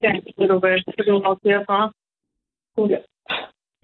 Ja, 0.03 0.11
det 0.37 0.49
var 0.49 0.59
hvad. 0.59 0.77
Det 0.97 1.13
var 1.13 1.19
nok 1.19 1.39
derfra. 1.43 1.79
Ja. 2.93 2.97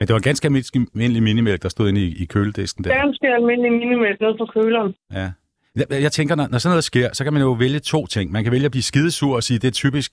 Det 0.10 0.14
var 0.14 0.20
ganske 0.20 0.46
almindelig 0.46 1.24
minimælk, 1.24 1.64
der 1.64 1.70
stod 1.70 1.90
inde 1.90 2.02
i, 2.02 2.24
i 2.24 2.26
køledisken 2.26 2.84
der. 2.84 2.90
Ganske 3.04 3.28
almindelig 3.28 3.72
minimælk 3.72 4.22
nede 4.22 4.36
på 4.38 4.46
køleren. 4.46 4.96
Ja. 5.14 5.28
Jeg, 6.06 6.12
tænker, 6.12 6.36
når, 6.36 6.48
når 6.52 6.58
sådan 6.58 6.74
noget 6.74 6.84
sker, 6.84 7.10
så 7.14 7.24
kan 7.24 7.34
man 7.34 7.42
jo 7.42 7.52
vælge 7.52 7.80
to 7.80 8.06
ting. 8.06 8.32
Man 8.32 8.44
kan 8.44 8.52
vælge 8.52 8.66
at 8.66 8.72
blive 8.72 8.84
skidesur 8.84 9.36
og 9.36 9.44
sige, 9.44 9.60
det 9.60 9.68
er 9.68 9.72
typisk 9.72 10.12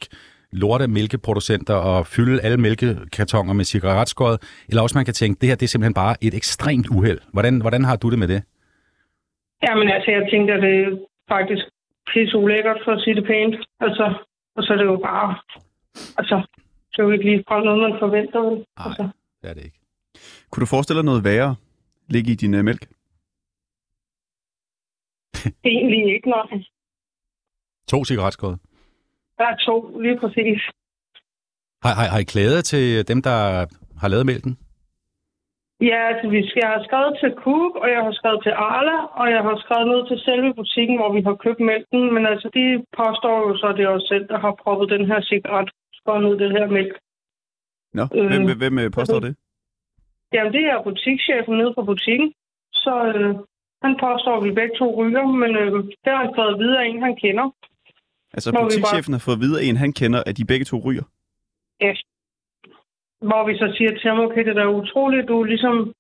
lorte 0.53 0.89
mælkeproducenter 0.89 1.75
og 1.75 2.07
fylde 2.07 2.41
alle 2.43 2.57
mælkekartoner 2.57 3.53
med 3.53 3.65
cigaretskåret, 3.65 4.39
eller 4.69 4.83
også 4.83 4.99
man 4.99 5.05
kan 5.05 5.15
tænke, 5.15 5.41
det 5.41 5.49
her 5.49 5.57
det 5.57 5.67
er 5.67 5.69
simpelthen 5.69 5.95
bare 5.95 6.15
et 6.21 6.35
ekstremt 6.35 6.89
uheld. 6.97 7.21
Hvordan, 7.33 7.61
hvordan 7.61 7.85
har 7.85 7.97
du 7.97 8.11
det 8.11 8.19
med 8.19 8.29
det? 8.29 8.43
Jamen 9.67 9.89
altså, 9.89 10.11
jeg 10.11 10.23
tænkte, 10.31 10.53
at 10.55 10.63
det 10.63 10.75
er 10.85 10.91
faktisk 11.29 11.65
pisse 12.13 12.37
ulækkert 12.37 12.79
for 12.85 12.93
at 12.93 13.01
sige 13.01 13.15
det 13.15 13.25
pænt. 13.25 13.55
Altså, 13.81 14.15
og 14.57 14.63
så 14.63 14.73
er 14.73 14.77
det 14.77 14.85
jo 14.85 14.97
bare... 15.11 15.29
Altså, 16.19 16.37
det 16.93 16.99
er 16.99 17.03
jo 17.03 17.11
ikke 17.11 17.25
lige 17.25 17.45
fra 17.49 17.65
noget, 17.65 17.81
man 17.87 17.99
forventer. 17.99 18.41
Nej. 18.51 18.87
Altså, 18.87 19.09
Det 19.43 19.51
er 19.51 19.55
det 19.55 19.65
ikke. 19.65 19.79
Kunne 20.51 20.61
du 20.61 20.67
forestille 20.67 20.99
dig 20.99 21.05
noget 21.05 21.25
værre 21.25 21.57
ligge 22.09 22.33
i 22.33 22.35
din 22.35 22.55
uh, 22.55 22.65
mælk? 22.65 22.83
egentlig 25.65 26.15
ikke, 26.15 26.29
nej. 26.29 26.65
To 27.89 28.05
cigaretskåret. 28.05 28.59
Der 29.39 29.45
er 29.45 29.57
to, 29.57 29.99
lige 29.99 30.19
præcis. 30.21 30.61
Har, 31.83 31.95
har, 31.99 32.07
har 32.13 32.19
I 32.19 32.31
klaget 32.35 32.65
til 32.65 33.09
dem, 33.09 33.23
der 33.23 33.39
har 34.01 34.09
lavet 34.09 34.27
mælken? 34.27 34.59
Ja, 35.91 36.01
altså, 36.11 36.27
vi 36.37 36.41
skal, 36.49 36.61
jeg 36.65 36.73
har 36.77 36.83
skrevet 36.89 37.13
til 37.23 37.31
Coop, 37.43 37.73
og 37.83 37.89
jeg 37.95 38.01
har 38.07 38.13
skrevet 38.19 38.41
til 38.43 38.55
Arla, 38.69 38.99
og 39.21 39.27
jeg 39.35 39.43
har 39.49 39.57
skrevet 39.65 39.87
ned 39.93 40.01
til 40.11 40.19
selve 40.29 40.51
butikken, 40.61 40.97
hvor 41.01 41.11
vi 41.17 41.21
har 41.29 41.35
købt 41.45 41.61
mælken. 41.71 42.03
Men 42.15 42.23
altså, 42.33 42.49
de 42.57 42.65
påstår 43.01 43.37
jo 43.47 43.53
så, 43.61 43.67
at 43.73 43.77
det 43.79 43.85
er 43.85 43.95
os 43.97 44.07
selv, 44.13 44.25
der 44.33 44.39
har 44.45 44.53
proppet 44.63 44.87
den 44.95 45.05
her 45.11 45.21
cigaret 45.31 45.69
skåret 45.99 46.23
ned 46.25 46.33
i 46.37 46.43
det 46.43 46.51
her 46.57 46.67
mælk. 46.77 46.95
Nå, 47.99 48.05
Øh, 48.15 48.27
hvem, 48.31 48.45
hvem, 48.49 48.59
hvem 48.63 48.79
øh, 48.83 48.91
påstår 48.99 49.21
det? 49.27 49.33
Jamen, 50.33 50.53
det 50.53 50.65
er 50.73 50.83
butikschefen 50.83 51.55
nede 51.61 51.73
på 51.75 51.83
butikken. 51.83 52.33
Så 52.73 53.13
øh, 53.15 53.35
han 53.83 53.95
påstår, 54.05 54.37
at 54.37 54.45
vi 54.45 54.51
begge 54.61 54.75
to 54.79 54.87
ryger, 55.01 55.27
men 55.43 55.51
øh, 55.57 55.73
det 56.03 56.11
har 56.13 56.25
han 56.25 56.33
fået 56.39 56.59
videre 56.59 56.83
af 56.85 56.89
en, 56.89 57.03
han 57.03 57.17
kender. 57.17 57.47
Altså, 58.35 58.53
Må 58.53 58.63
butikschefen 58.63 59.13
har 59.13 59.23
fået 59.27 59.37
at 59.37 59.41
vide 59.41 59.61
af 59.61 59.65
en, 59.65 59.77
han 59.77 59.93
kender, 59.93 60.23
at 60.27 60.37
de 60.37 60.45
begge 60.45 60.65
to 60.65 60.77
ryger. 60.87 61.07
Ja. 61.81 61.93
Hvor 63.29 63.47
vi 63.49 63.55
så 63.57 63.75
siger 63.77 63.91
til 63.91 64.11
ham, 64.11 64.21
okay, 64.21 64.45
det 64.45 64.49
er 64.49 64.61
da 64.63 64.67
utroligt, 64.69 65.23
at 65.23 65.29
du 65.29 65.45
ligesom 65.45 65.93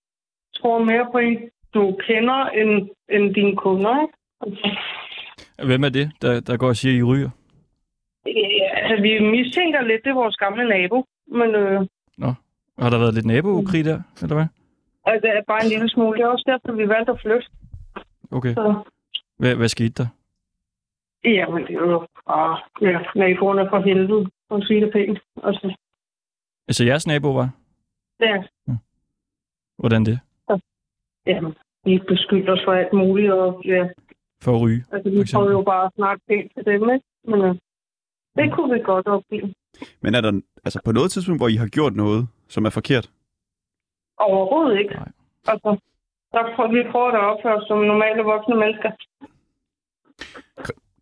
tror 0.56 0.84
mere 0.84 1.06
på 1.12 1.18
en, 1.18 1.50
du 1.74 1.96
kender, 2.06 2.38
end, 2.60 2.88
end 3.10 3.34
dine 3.34 3.56
kunder, 3.56 4.02
ikke? 4.02 4.16
Altså, 4.40 5.66
Hvem 5.66 5.84
er 5.84 5.88
det, 5.88 6.12
der, 6.22 6.40
der 6.40 6.56
går 6.56 6.68
og 6.68 6.76
siger, 6.76 6.92
at 6.92 6.98
I 6.98 7.02
ryger? 7.02 7.30
Ja, 8.26 8.68
altså, 8.78 9.02
vi 9.02 9.18
mistænker 9.18 9.80
lidt, 9.82 10.04
det 10.04 10.10
er 10.10 10.14
vores 10.14 10.36
gamle 10.36 10.68
nabo. 10.68 11.04
Men 11.26 11.54
øh, 11.54 11.80
Har 12.78 12.90
der 12.90 12.98
været 12.98 13.14
lidt 13.14 13.26
nabokrig 13.26 13.84
der, 13.84 13.98
eller 14.22 14.34
hvad? 14.34 14.46
altså, 15.04 15.20
det 15.26 15.36
er 15.36 15.42
bare 15.52 15.64
en 15.64 15.70
lille 15.70 15.88
smule. 15.88 16.16
Det 16.18 16.24
er 16.24 16.28
også 16.28 16.44
derfor, 16.46 16.76
vi 16.76 16.88
valgte 16.88 17.12
at 17.12 17.20
flytte. 17.20 17.46
Okay. 18.30 18.54
Så, 18.54 18.82
Hvad, 19.38 19.54
hvad 19.56 19.68
skete 19.68 20.02
der? 20.02 20.06
Jamen, 21.24 21.62
det 21.66 21.74
er 21.76 21.80
jo 21.80 22.06
bare 22.26 22.60
ja, 22.80 22.98
naboerne 23.16 23.66
for 23.70 23.80
helvede, 23.80 24.30
for 24.48 24.56
at 24.56 24.64
sige 24.66 24.80
det 24.80 24.92
pænt. 24.92 25.18
Altså, 25.44 25.76
Altså 26.68 26.84
jeres 26.84 27.06
nabo 27.06 27.30
var? 27.32 27.48
ja, 28.20 28.44
Hvordan 29.78 30.04
det? 30.04 30.18
jamen, 31.26 31.52
de 31.86 32.00
beskyldte 32.08 32.50
os 32.50 32.60
for 32.64 32.72
alt 32.72 32.92
muligt, 32.92 33.32
og 33.32 33.62
ja, 33.64 33.88
For 34.42 34.54
at 34.56 34.60
ryge? 34.62 34.84
altså, 34.92 35.10
vi 35.10 35.16
prøvede 35.34 35.52
jo 35.52 35.62
bare 35.62 35.84
at 35.86 35.92
snakke 35.96 36.22
pænt 36.28 36.52
til 36.54 36.64
dem, 36.66 36.90
ikke? 36.94 37.06
Men 37.24 37.40
øh, 37.48 37.54
det 38.36 38.52
kunne 38.54 38.74
vi 38.74 38.80
godt 38.82 39.06
opgive. 39.06 39.54
Men 40.02 40.14
er 40.14 40.20
der 40.20 40.32
altså, 40.64 40.80
på 40.84 40.92
noget 40.92 41.10
tidspunkt, 41.10 41.40
hvor 41.40 41.48
I 41.48 41.56
har 41.56 41.66
gjort 41.66 41.94
noget, 41.94 42.28
som 42.48 42.64
er 42.64 42.70
forkert? 42.70 43.10
Overhovedet 44.18 44.78
ikke. 44.78 44.94
Nej. 44.94 45.08
Altså, 45.48 45.76
der 46.32 46.42
prøver, 46.56 46.70
vi 46.72 46.90
prøver 46.92 47.08
at 47.12 47.24
opføre 47.30 47.56
os 47.56 47.64
som 47.68 47.78
normale 47.78 48.22
voksne 48.22 48.56
mennesker. 48.56 48.90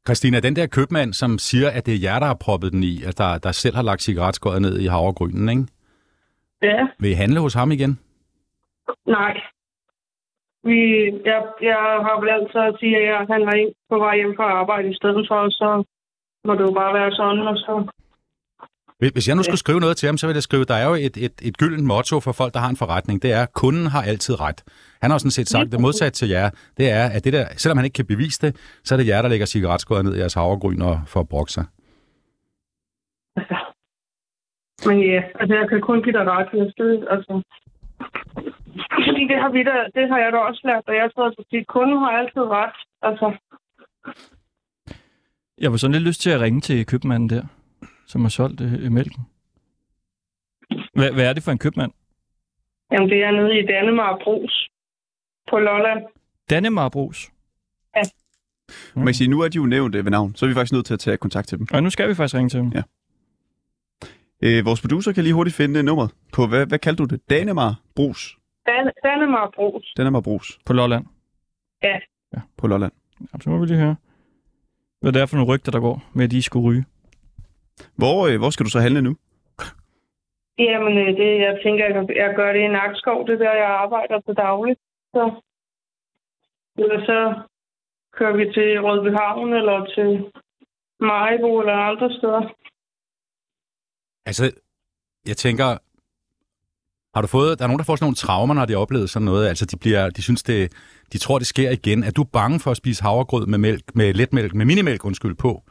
Christina, 0.07 0.41
den 0.41 0.57
der 0.57 0.67
købmand, 0.67 1.13
som 1.13 1.39
siger, 1.39 1.71
at 1.71 1.87
det 1.87 1.95
er 1.95 2.03
jer, 2.03 2.19
der 2.19 2.27
har 2.27 2.39
proppet 2.45 2.73
den 2.73 2.83
i, 2.83 3.03
at 3.09 3.19
der, 3.19 3.39
der 3.39 3.53
selv 3.53 3.77
har 3.77 3.83
lagt 3.83 4.03
cigaretskåret 4.03 4.63
ned 4.63 4.81
i 4.81 4.87
havregrynen, 4.87 5.49
ikke? 5.49 5.65
Ja, 6.63 6.89
Vil 6.99 7.11
I 7.11 7.15
handle 7.15 7.41
hos 7.41 7.55
ham 7.55 7.73
igen? 7.73 7.99
nej. 9.07 9.41
Vi, 10.65 10.81
jeg, 11.25 11.43
jeg 11.63 11.83
har 12.07 12.21
vel 12.21 12.31
altid 12.31 12.61
at 12.61 12.77
sige, 12.81 12.97
at 12.97 13.07
jeg 13.07 13.27
handler 13.31 13.55
ind 13.55 13.73
på 13.91 13.99
vej 13.99 14.17
hjem 14.17 14.37
fra 14.37 14.45
arbejde 14.61 14.91
i 14.91 14.95
stedet 14.95 15.25
for, 15.29 15.35
og 15.35 15.51
så 15.51 15.85
må 16.45 16.55
det 16.55 16.61
jo 16.61 16.73
bare 16.81 16.95
være 16.95 17.13
sådan, 17.13 17.47
og 17.49 17.57
så... 17.57 17.73
Hvis- 18.99 19.11
Hvis 19.13 19.29
jeg 19.29 19.37
nu 19.37 19.43
skulle 19.43 19.59
skrive 19.59 19.81
noget 19.81 19.97
til 19.97 20.07
ham, 20.07 20.17
så 20.19 20.27
vil 20.27 20.35
jeg 20.35 20.43
skrive, 20.43 20.65
der 20.65 20.75
er 20.75 20.87
jo 20.89 20.95
et, 20.95 21.17
et, 21.17 21.33
et 21.43 21.59
gyldent 21.59 21.85
motto 21.85 22.21
for 22.21 22.33
folk, 22.33 22.55
der 22.55 22.61
har 22.61 22.69
en 22.69 22.77
forretning. 22.77 23.23
Det 23.23 23.33
er, 23.33 23.47
kunden 23.47 23.87
har 23.87 24.03
altid 24.03 24.41
ret. 24.41 24.65
Han 25.03 25.11
har 25.11 25.19
sådan 25.19 25.31
set 25.31 25.49
sagt, 25.49 25.73
det 25.73 25.81
modsat 25.81 26.13
til 26.13 26.29
jer, 26.29 26.51
det 26.77 26.91
er, 26.91 27.05
at 27.17 27.25
det 27.25 27.33
der, 27.33 27.47
selvom 27.57 27.77
han 27.79 27.85
ikke 27.85 27.95
kan 27.95 28.07
bevise 28.07 28.39
det, 28.47 28.57
så 28.85 28.95
er 28.95 28.97
det 28.97 29.07
jer, 29.07 29.23
der 29.23 29.29
lægger 29.29 29.47
cigaretskåret 29.47 30.05
ned 30.05 30.15
i 30.17 30.19
jeres 30.19 30.35
havregryn 30.35 30.83
og 30.83 31.01
for 31.07 31.21
at 31.21 31.29
brokke 31.29 31.53
sig. 31.53 31.65
Altså. 33.37 33.57
Men 34.87 34.97
ja, 35.13 35.21
altså 35.41 35.55
jeg 35.61 35.67
kan 35.69 35.81
kun 35.81 36.03
give 36.03 36.13
dig 36.19 36.25
ret, 36.27 36.49
jeg 36.53 36.69
skal, 36.75 37.07
altså. 37.11 37.33
Fordi 39.07 39.23
det 39.31 39.37
har, 39.43 39.51
vi 39.57 39.63
da, 39.71 39.77
det 40.01 40.09
har 40.11 40.19
jeg 40.25 40.33
da 40.33 40.39
også 40.39 40.61
lært, 40.65 40.85
og 40.87 40.95
jeg 40.95 41.11
tror, 41.15 41.27
at 41.27 41.35
sige, 41.51 41.65
kunden 41.65 41.99
har 41.99 42.11
altid 42.21 42.43
ret. 42.59 42.77
Altså, 43.09 43.27
Jeg 45.61 45.71
var 45.71 45.77
sådan 45.77 45.93
lidt 45.93 46.05
lyst 46.05 46.21
til 46.21 46.31
at 46.31 46.41
ringe 46.41 46.61
til 46.61 46.87
købmanden 46.87 47.29
der, 47.31 47.43
som 48.15 48.21
har 48.23 48.29
solgt 48.29 48.61
øh, 48.61 48.93
mælken. 48.93 49.23
Hvad, 50.95 51.11
hvad 51.13 51.27
er 51.29 51.33
det 51.33 51.43
for 51.43 51.53
en 51.53 51.59
købmand? 51.59 51.93
jamen 52.93 53.09
det 53.09 53.19
er 53.23 53.31
nede 53.31 53.59
i 53.61 53.67
Danemark 53.67 54.17
Brus 54.25 54.69
på 55.51 55.59
Lolland. 55.59 56.03
Danemar 56.51 56.89
Brus. 56.89 57.31
Man 58.95 59.05
kan 59.07 59.15
sige, 59.15 59.29
nu 59.29 59.41
er 59.41 59.49
de 59.49 59.57
jo 59.57 59.67
nævnt 59.67 59.95
øh, 59.95 60.05
ved 60.05 60.11
navn, 60.11 60.35
så 60.35 60.45
er 60.45 60.49
vi 60.49 60.55
faktisk 60.55 60.73
nødt 60.73 60.87
til 60.87 60.95
at 60.95 61.01
tage 61.01 61.17
kontakt 61.17 61.49
til 61.49 61.59
dem. 61.59 61.67
Og 61.75 61.83
nu 61.83 61.91
skal 61.91 62.09
vi 62.09 62.15
faktisk 62.15 62.35
ringe 62.35 62.49
til 62.49 62.61
dem. 62.61 62.73
Ja. 62.79 62.83
Øh, 64.43 64.65
vores 64.67 64.81
producer 64.81 65.13
kan 65.13 65.23
lige 65.23 65.35
hurtigt 65.35 65.57
finde 65.57 65.79
øh, 65.79 65.85
nummeret 65.85 66.11
på, 66.33 66.47
hvad, 66.47 66.67
hvad 66.67 66.79
kaldte 66.79 67.03
du 67.03 67.09
det? 67.15 67.31
Danemar 67.31 67.81
Brus. 67.97 68.39
Dan, 68.67 68.93
Danemark 69.05 69.55
Brus. 69.55 69.93
Danemar 69.97 70.21
Brus 70.21 70.59
På 70.67 70.73
Lolland. 70.73 71.07
på 72.59 72.67
Lolland. 72.67 72.93
Ja, 73.33 73.39
så 73.41 73.51
må 73.51 73.59
vi 73.59 73.67
lige 73.67 73.79
høre. 73.79 73.97
Hvad 75.01 75.13
det 75.13 75.23
er 75.23 75.27
for 75.27 75.37
nogle 75.37 75.53
rygter, 75.55 75.73
der 75.73 75.81
går 75.81 76.05
med, 76.13 76.25
at 76.25 76.31
de 76.31 76.43
skulle 76.43 76.69
ryge. 76.69 76.85
Hvor, 77.97 78.27
øh, 78.29 78.39
hvor 78.39 78.51
skal 78.51 78.67
du 78.67 78.71
så 78.71 78.81
handle 78.81 79.03
nu? 79.03 79.17
Jamen, 80.59 80.99
øh, 80.99 81.17
det, 81.21 81.31
jeg 81.47 81.61
tænker, 81.65 81.85
jeg, 81.85 82.07
jeg 82.17 82.35
gør 82.37 82.53
det 82.53 82.61
i 82.61 82.69
Nakskov, 82.69 83.27
det 83.27 83.35
er 83.35 83.39
der, 83.39 83.55
jeg 83.63 83.71
arbejder 83.85 84.21
til 84.21 84.35
dagligt. 84.35 84.81
Så, 85.15 85.41
eller 86.79 87.01
så 87.11 87.19
kører 88.17 88.37
vi 88.37 88.45
til 88.57 88.81
Rødby 88.81 89.11
Havn, 89.17 89.53
eller 89.53 89.79
til 89.95 90.11
Maribo, 91.01 91.61
eller 91.61 91.73
andre 91.73 92.11
steder. 92.19 92.43
Altså, 94.27 94.45
jeg 95.27 95.37
tænker, 95.37 95.79
har 97.15 97.23
du 97.23 97.27
fået, 97.27 97.59
der 97.59 97.65
er 97.65 97.69
nogen, 97.69 97.79
der 97.79 97.85
får 97.85 97.97
sådan 97.97 98.05
nogle 98.05 98.23
traumer, 98.25 98.55
når 98.55 98.65
de 98.65 98.73
har 98.73 98.81
oplevet 98.81 99.11
sådan 99.11 99.25
noget, 99.25 99.49
altså 99.49 99.67
de, 99.67 99.77
bliver, 99.77 100.11
de 100.11 100.23
synes 100.23 100.43
det, 100.43 100.73
de 101.13 101.19
tror, 101.19 101.39
det 101.39 101.47
sker 101.47 101.71
igen. 101.71 102.05
Er 102.05 102.11
du 102.11 102.25
bange 102.25 102.61
for 102.61 102.71
at 102.71 102.77
spise 102.77 103.03
havregrød 103.03 103.47
med 103.47 103.59
mælk, 103.59 103.97
med 103.97 104.15
letmælk, 104.15 104.55
med 104.55 104.67
minimælk, 104.67 105.05
undskyld, 105.05 105.35
på, 105.35 105.63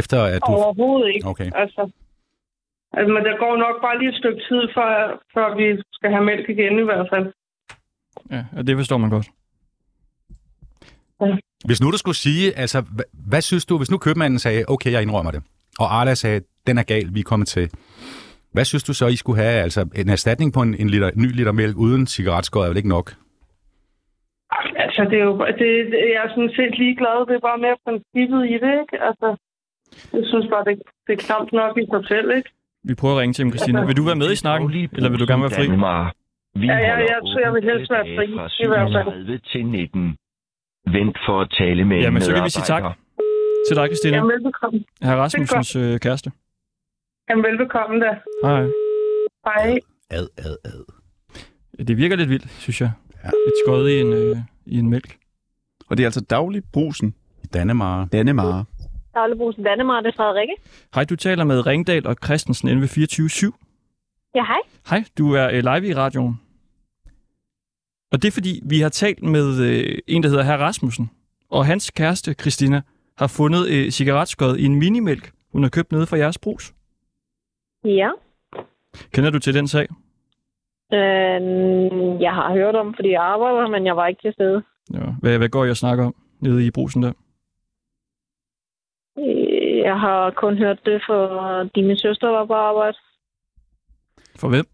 efter 0.00 0.18
at 0.34 0.40
du... 0.46 0.52
Overhovedet 0.52 1.08
ikke. 1.14 1.28
Okay. 1.28 1.50
Altså, 1.54 1.82
altså, 2.92 3.12
men 3.14 3.24
der 3.24 3.36
går 3.38 3.56
nok 3.56 3.76
bare 3.82 3.98
lige 3.98 4.10
et 4.10 4.18
stykke 4.22 4.42
tid, 4.48 4.62
før, 4.76 4.90
før 5.34 5.56
vi 5.56 5.82
skal 5.92 6.10
have 6.10 6.24
mælk 6.24 6.48
igen 6.48 6.78
i 6.78 6.82
hvert 6.82 7.08
fald. 7.12 7.26
Ja, 8.30 8.44
og 8.56 8.66
det 8.66 8.76
forstår 8.76 8.98
man 8.98 9.10
godt. 9.10 9.28
Hvis 11.64 11.80
nu 11.82 11.90
du 11.90 11.98
skulle 11.98 12.16
sige, 12.16 12.58
altså, 12.58 12.80
hvad, 12.80 13.04
hvad 13.30 13.40
synes 13.40 13.66
du, 13.66 13.78
hvis 13.78 13.90
nu 13.90 13.98
købmanden 13.98 14.38
sagde, 14.38 14.64
okay, 14.68 14.92
jeg 14.92 15.02
indrømmer 15.02 15.30
det, 15.30 15.42
og 15.78 15.94
Arla 15.94 16.14
sagde, 16.14 16.40
den 16.66 16.78
er 16.78 16.82
gal, 16.82 17.14
vi 17.14 17.20
er 17.20 17.30
kommet 17.32 17.48
til. 17.48 17.70
Hvad 18.52 18.64
synes 18.64 18.84
du 18.84 18.94
så, 18.94 19.06
I 19.06 19.16
skulle 19.16 19.42
have? 19.42 19.62
Altså, 19.62 19.80
en 19.94 20.08
erstatning 20.08 20.52
på 20.52 20.60
en, 20.62 20.74
en 20.74 20.90
liter, 20.90 21.10
ny 21.16 21.28
liter 21.38 21.52
mælk 21.52 21.76
uden 21.76 22.06
cigaretskåret 22.06 22.64
er 22.64 22.70
vel 22.70 22.76
ikke 22.76 22.88
nok? 22.88 23.06
Altså, 24.84 25.02
det 25.10 25.18
er 25.18 25.24
jo, 25.24 25.38
det, 25.60 25.68
det, 25.92 26.00
jeg 26.14 26.22
er 26.24 26.28
sådan 26.28 26.54
set 26.58 26.78
ligeglad. 26.78 27.26
Det 27.28 27.34
er 27.36 27.48
bare 27.50 27.58
mere 27.58 27.76
princippet 27.86 28.42
i 28.54 28.56
det, 28.64 28.72
ikke? 28.82 28.96
Altså, 29.08 29.28
jeg 30.12 30.24
synes 30.30 30.46
bare, 30.52 30.64
det, 30.68 30.74
det 31.06 31.12
er 31.18 31.20
knap 31.26 31.46
nok 31.52 31.78
i 31.82 31.86
sig 31.92 32.02
selv, 32.12 32.28
ikke? 32.38 32.50
Vi 32.88 32.94
prøver 32.94 33.14
at 33.14 33.20
ringe 33.20 33.32
til 33.32 33.44
dem, 33.44 33.50
Christina. 33.52 33.84
Vil 33.88 33.96
du 33.96 34.04
være 34.10 34.20
med 34.22 34.30
i 34.32 34.36
snakken, 34.36 34.66
eller 34.96 35.10
vil 35.10 35.20
du 35.20 35.26
gerne 35.30 35.42
være 35.42 35.56
fri? 35.60 35.66
Danmark. 35.66 36.14
Vi 36.60 36.66
Ja, 36.66 36.78
ja, 36.88 36.96
jeg 37.14 37.20
tror, 37.28 37.40
jeg 37.46 37.52
vil 37.54 37.64
helst 37.70 37.90
være 37.90 38.06
fri, 38.16 38.26
fra 38.38 38.46
i 38.64 38.66
hvert 38.72 38.90
fald. 38.94 39.08
37 39.14 39.38
til 39.52 39.66
19. 39.66 40.16
Vent 40.96 41.16
for 41.26 41.40
at 41.40 41.48
tale 41.58 41.84
med 41.84 41.96
en 41.96 42.02
Jamen, 42.02 42.22
så 42.22 42.34
kan 42.34 42.44
vi 42.44 42.50
sige 42.50 42.68
tak. 42.74 42.82
Til 43.68 43.76
dig, 43.76 43.86
Christina. 43.88 44.16
Jamen, 44.16 44.30
velbekomme. 44.32 44.84
Herr 45.02 45.16
Rasmussens 45.16 45.76
øh, 45.76 46.00
kæreste. 46.00 46.32
Jamen, 47.30 47.44
velbekomme 47.44 48.00
da. 48.04 48.10
Hej. 48.44 48.62
Hej. 49.46 49.78
Ad, 50.10 50.26
ad, 50.38 50.56
ad. 50.64 50.84
Det 51.84 51.96
virker 51.96 52.16
lidt 52.16 52.30
vildt, 52.30 52.50
synes 52.50 52.80
jeg. 52.80 52.90
Ja. 53.24 53.30
Lidt 53.46 53.54
skåret 53.66 53.90
i 53.90 54.00
en, 54.00 54.12
øh, 54.12 54.36
i 54.66 54.78
en 54.78 54.90
mælk. 54.90 55.16
Og 55.88 55.96
det 55.96 56.02
er 56.02 56.06
altså 56.06 56.20
daglig 56.20 56.62
Brusen. 56.72 57.14
I 57.44 57.46
Danemar. 57.46 58.08
Danemar. 59.14 59.20
Dagligbrugsen 59.20 59.64
Danmark, 59.64 60.04
det 60.04 60.10
er 60.10 60.16
Frederikke. 60.16 60.54
Hej, 60.94 61.04
du 61.04 61.16
taler 61.16 61.44
med 61.44 61.66
Ringdal 61.66 62.06
og 62.06 62.16
Christensen 62.24 62.68
inde 62.68 62.80
ved 62.80 62.88
24 62.88 63.52
Ja, 64.34 64.44
hej. 64.44 64.58
Hej, 64.90 65.04
du 65.18 65.34
er 65.34 65.46
øh, 65.46 65.52
live 65.52 65.88
i 65.88 65.94
radioen. 65.94 66.40
Og 68.12 68.22
det 68.22 68.28
er 68.28 68.32
fordi, 68.32 68.60
vi 68.64 68.80
har 68.80 68.88
talt 68.88 69.22
med 69.22 69.60
øh, 69.60 69.98
en, 70.06 70.22
der 70.22 70.28
hedder 70.28 70.44
Herr 70.44 70.58
Rasmussen, 70.58 71.10
og 71.50 71.66
hans 71.66 71.90
kæreste, 71.90 72.34
Christina, 72.34 72.82
har 73.18 73.26
fundet 73.26 73.68
øh, 73.68 73.90
cigaretskåret 73.90 74.60
i 74.60 74.64
en 74.64 74.78
minimælk, 74.78 75.32
hun 75.52 75.62
har 75.62 75.70
købt 75.70 75.92
nede 75.92 76.06
fra 76.06 76.16
jeres 76.16 76.38
brus. 76.38 76.74
Ja. 77.84 78.10
Kender 79.12 79.30
du 79.30 79.38
til 79.38 79.54
den 79.54 79.68
sag? 79.68 79.86
Øh, 80.92 81.40
jeg 82.20 82.32
har 82.34 82.52
hørt 82.52 82.74
om, 82.74 82.94
fordi 82.94 83.10
jeg 83.10 83.22
arbejder, 83.22 83.68
men 83.68 83.86
jeg 83.86 83.96
var 83.96 84.06
ikke 84.06 84.22
til 84.22 84.32
stede. 84.32 84.62
Ja. 84.92 84.98
Hvad, 85.20 85.38
hvad 85.38 85.48
går 85.48 85.64
jeg 85.64 85.70
og 85.70 85.76
snakker 85.76 86.04
om 86.04 86.14
nede 86.40 86.66
i 86.66 86.70
brusen 86.70 87.02
der? 87.02 87.12
Jeg 89.88 90.00
har 90.00 90.30
kun 90.30 90.58
hørt 90.58 90.78
det, 90.84 91.02
fordi 91.06 91.82
min 91.82 91.96
søster 91.96 92.28
var 92.28 92.46
på 92.46 92.54
arbejde. 92.54 92.96
For 94.36 94.48
hvem? 94.48 94.66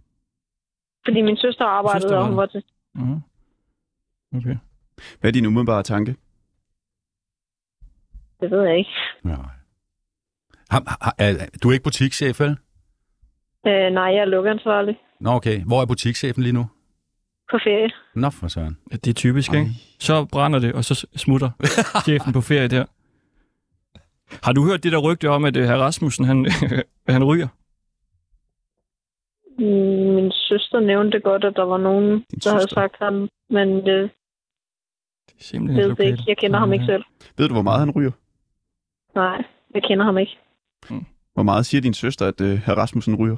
Fordi 1.06 1.20
min 1.22 1.36
søster 1.36 1.64
arbejdede, 1.64 2.02
Søster 2.02 2.18
og 2.18 2.26
hun 2.26 2.36
var 2.36 2.46
til... 2.46 2.62
Uh-huh. 2.98 3.20
Okay. 4.36 4.56
Hvad 5.20 5.30
er 5.30 5.32
din 5.32 5.46
umiddelbare 5.46 5.82
tanke? 5.82 6.16
Det 8.40 8.50
ved 8.50 8.62
jeg 8.68 8.78
ikke. 8.78 8.90
Ja. 9.24 9.36
Har, 10.70 10.96
har, 11.04 11.14
er, 11.18 11.46
du 11.62 11.68
er 11.68 11.72
ikke 11.72 11.84
butikschef, 11.84 12.40
vel? 12.40 12.56
Øh, 13.66 13.90
nej, 13.92 14.04
jeg 14.04 14.20
er 14.20 14.24
lukansvarlig 14.24 15.00
Nå, 15.20 15.30
okay. 15.30 15.64
Hvor 15.64 15.82
er 15.82 15.86
butikschefen 15.86 16.42
lige 16.42 16.52
nu? 16.52 16.66
på 17.50 17.58
ferie. 17.64 17.90
Nå, 18.14 18.30
for 18.30 18.48
søren. 18.48 18.76
Det 18.92 19.06
er 19.06 19.12
typisk, 19.12 19.54
ikke? 19.54 19.70
Så 19.98 20.24
brænder 20.24 20.58
det, 20.58 20.72
og 20.72 20.84
så 20.84 21.06
smutter 21.16 21.50
chefen 22.06 22.32
på 22.32 22.40
ferie 22.40 22.68
der. 22.68 22.84
Har 24.42 24.52
du 24.52 24.64
hørt 24.64 24.82
det 24.84 24.92
der 24.92 24.98
rygte 24.98 25.28
om, 25.30 25.44
at 25.44 25.56
uh, 25.56 25.62
herr 25.62 25.76
Rasmussen, 25.78 26.24
han, 26.24 26.46
han 27.14 27.24
ryger? 27.24 27.48
Mm, 29.58 30.14
Min 30.14 30.32
søster 30.32 30.80
nævnte 30.80 31.20
godt, 31.20 31.44
at 31.44 31.56
der 31.56 31.62
var 31.64 31.78
nogen, 31.78 32.04
Din 32.30 32.38
der 32.44 32.50
havde 32.50 32.62
søster? 32.62 32.74
sagt 32.80 32.96
ham, 32.98 33.28
men 33.50 33.68
det 33.68 34.10
Det 35.26 35.34
er 35.38 35.44
simpelthen 35.44 35.88
ved 35.88 35.96
det 35.96 36.04
ikke. 36.04 36.24
Jeg 36.26 36.36
kender 36.36 36.58
ham 36.58 36.72
ikke 36.72 36.84
selv. 36.84 37.04
Ved 37.38 37.48
du, 37.48 37.54
hvor 37.54 37.62
meget 37.62 37.80
han 37.80 37.90
ryger? 37.90 38.10
Nej, 39.14 39.44
jeg 39.74 39.82
kender 39.82 40.04
ham 40.04 40.18
ikke. 40.18 40.38
Hvor 41.34 41.42
meget 41.42 41.66
siger 41.66 41.80
din 41.80 41.94
søster, 41.94 42.26
at 42.26 42.40
øh, 42.40 42.58
herr 42.58 42.74
Rasmussen 42.74 43.14
ryger? 43.16 43.36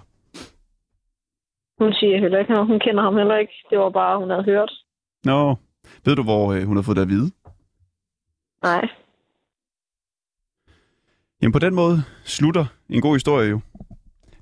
Hun 1.83 1.93
siger 1.93 2.19
heller 2.21 2.39
ikke 2.39 2.53
noget. 2.53 2.67
Hun 2.67 2.81
kender 2.81 3.03
ham 3.03 3.17
heller 3.17 3.37
ikke. 3.37 3.53
Det 3.71 3.79
var 3.79 3.91
bare, 3.91 4.19
hun 4.19 4.31
havde 4.31 4.45
hørt. 4.45 4.73
Nå, 5.25 5.55
ved 6.05 6.17
du, 6.17 6.23
hvor 6.23 6.53
øh, 6.53 6.63
hun 6.63 6.77
har 6.77 6.83
fået 6.83 6.97
det 6.97 7.03
at 7.03 7.09
vide? 7.09 7.31
Nej. 8.63 8.89
Jamen 11.43 11.53
på 11.53 11.59
den 11.59 11.75
måde 11.75 12.03
slutter 12.25 12.67
en 12.89 13.01
god 13.01 13.15
historie 13.15 13.51
jo. 13.51 13.61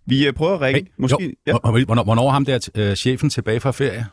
Vi 0.07 0.27
øh, 0.27 0.33
prøver 0.33 0.55
at 0.55 0.61
ringe. 0.61 0.81
Hey, 0.81 0.93
Måske, 0.97 1.25
jo, 1.25 1.31
ja. 1.47 1.85
Hvornår, 1.85 2.05
hvornår, 2.05 2.27
er 2.27 2.31
ham 2.31 2.45
der 2.45 2.71
øh, 2.77 2.95
chefen 2.95 3.31
tilbage 3.31 3.61
fra 3.61 3.71
ferie? 3.71 4.07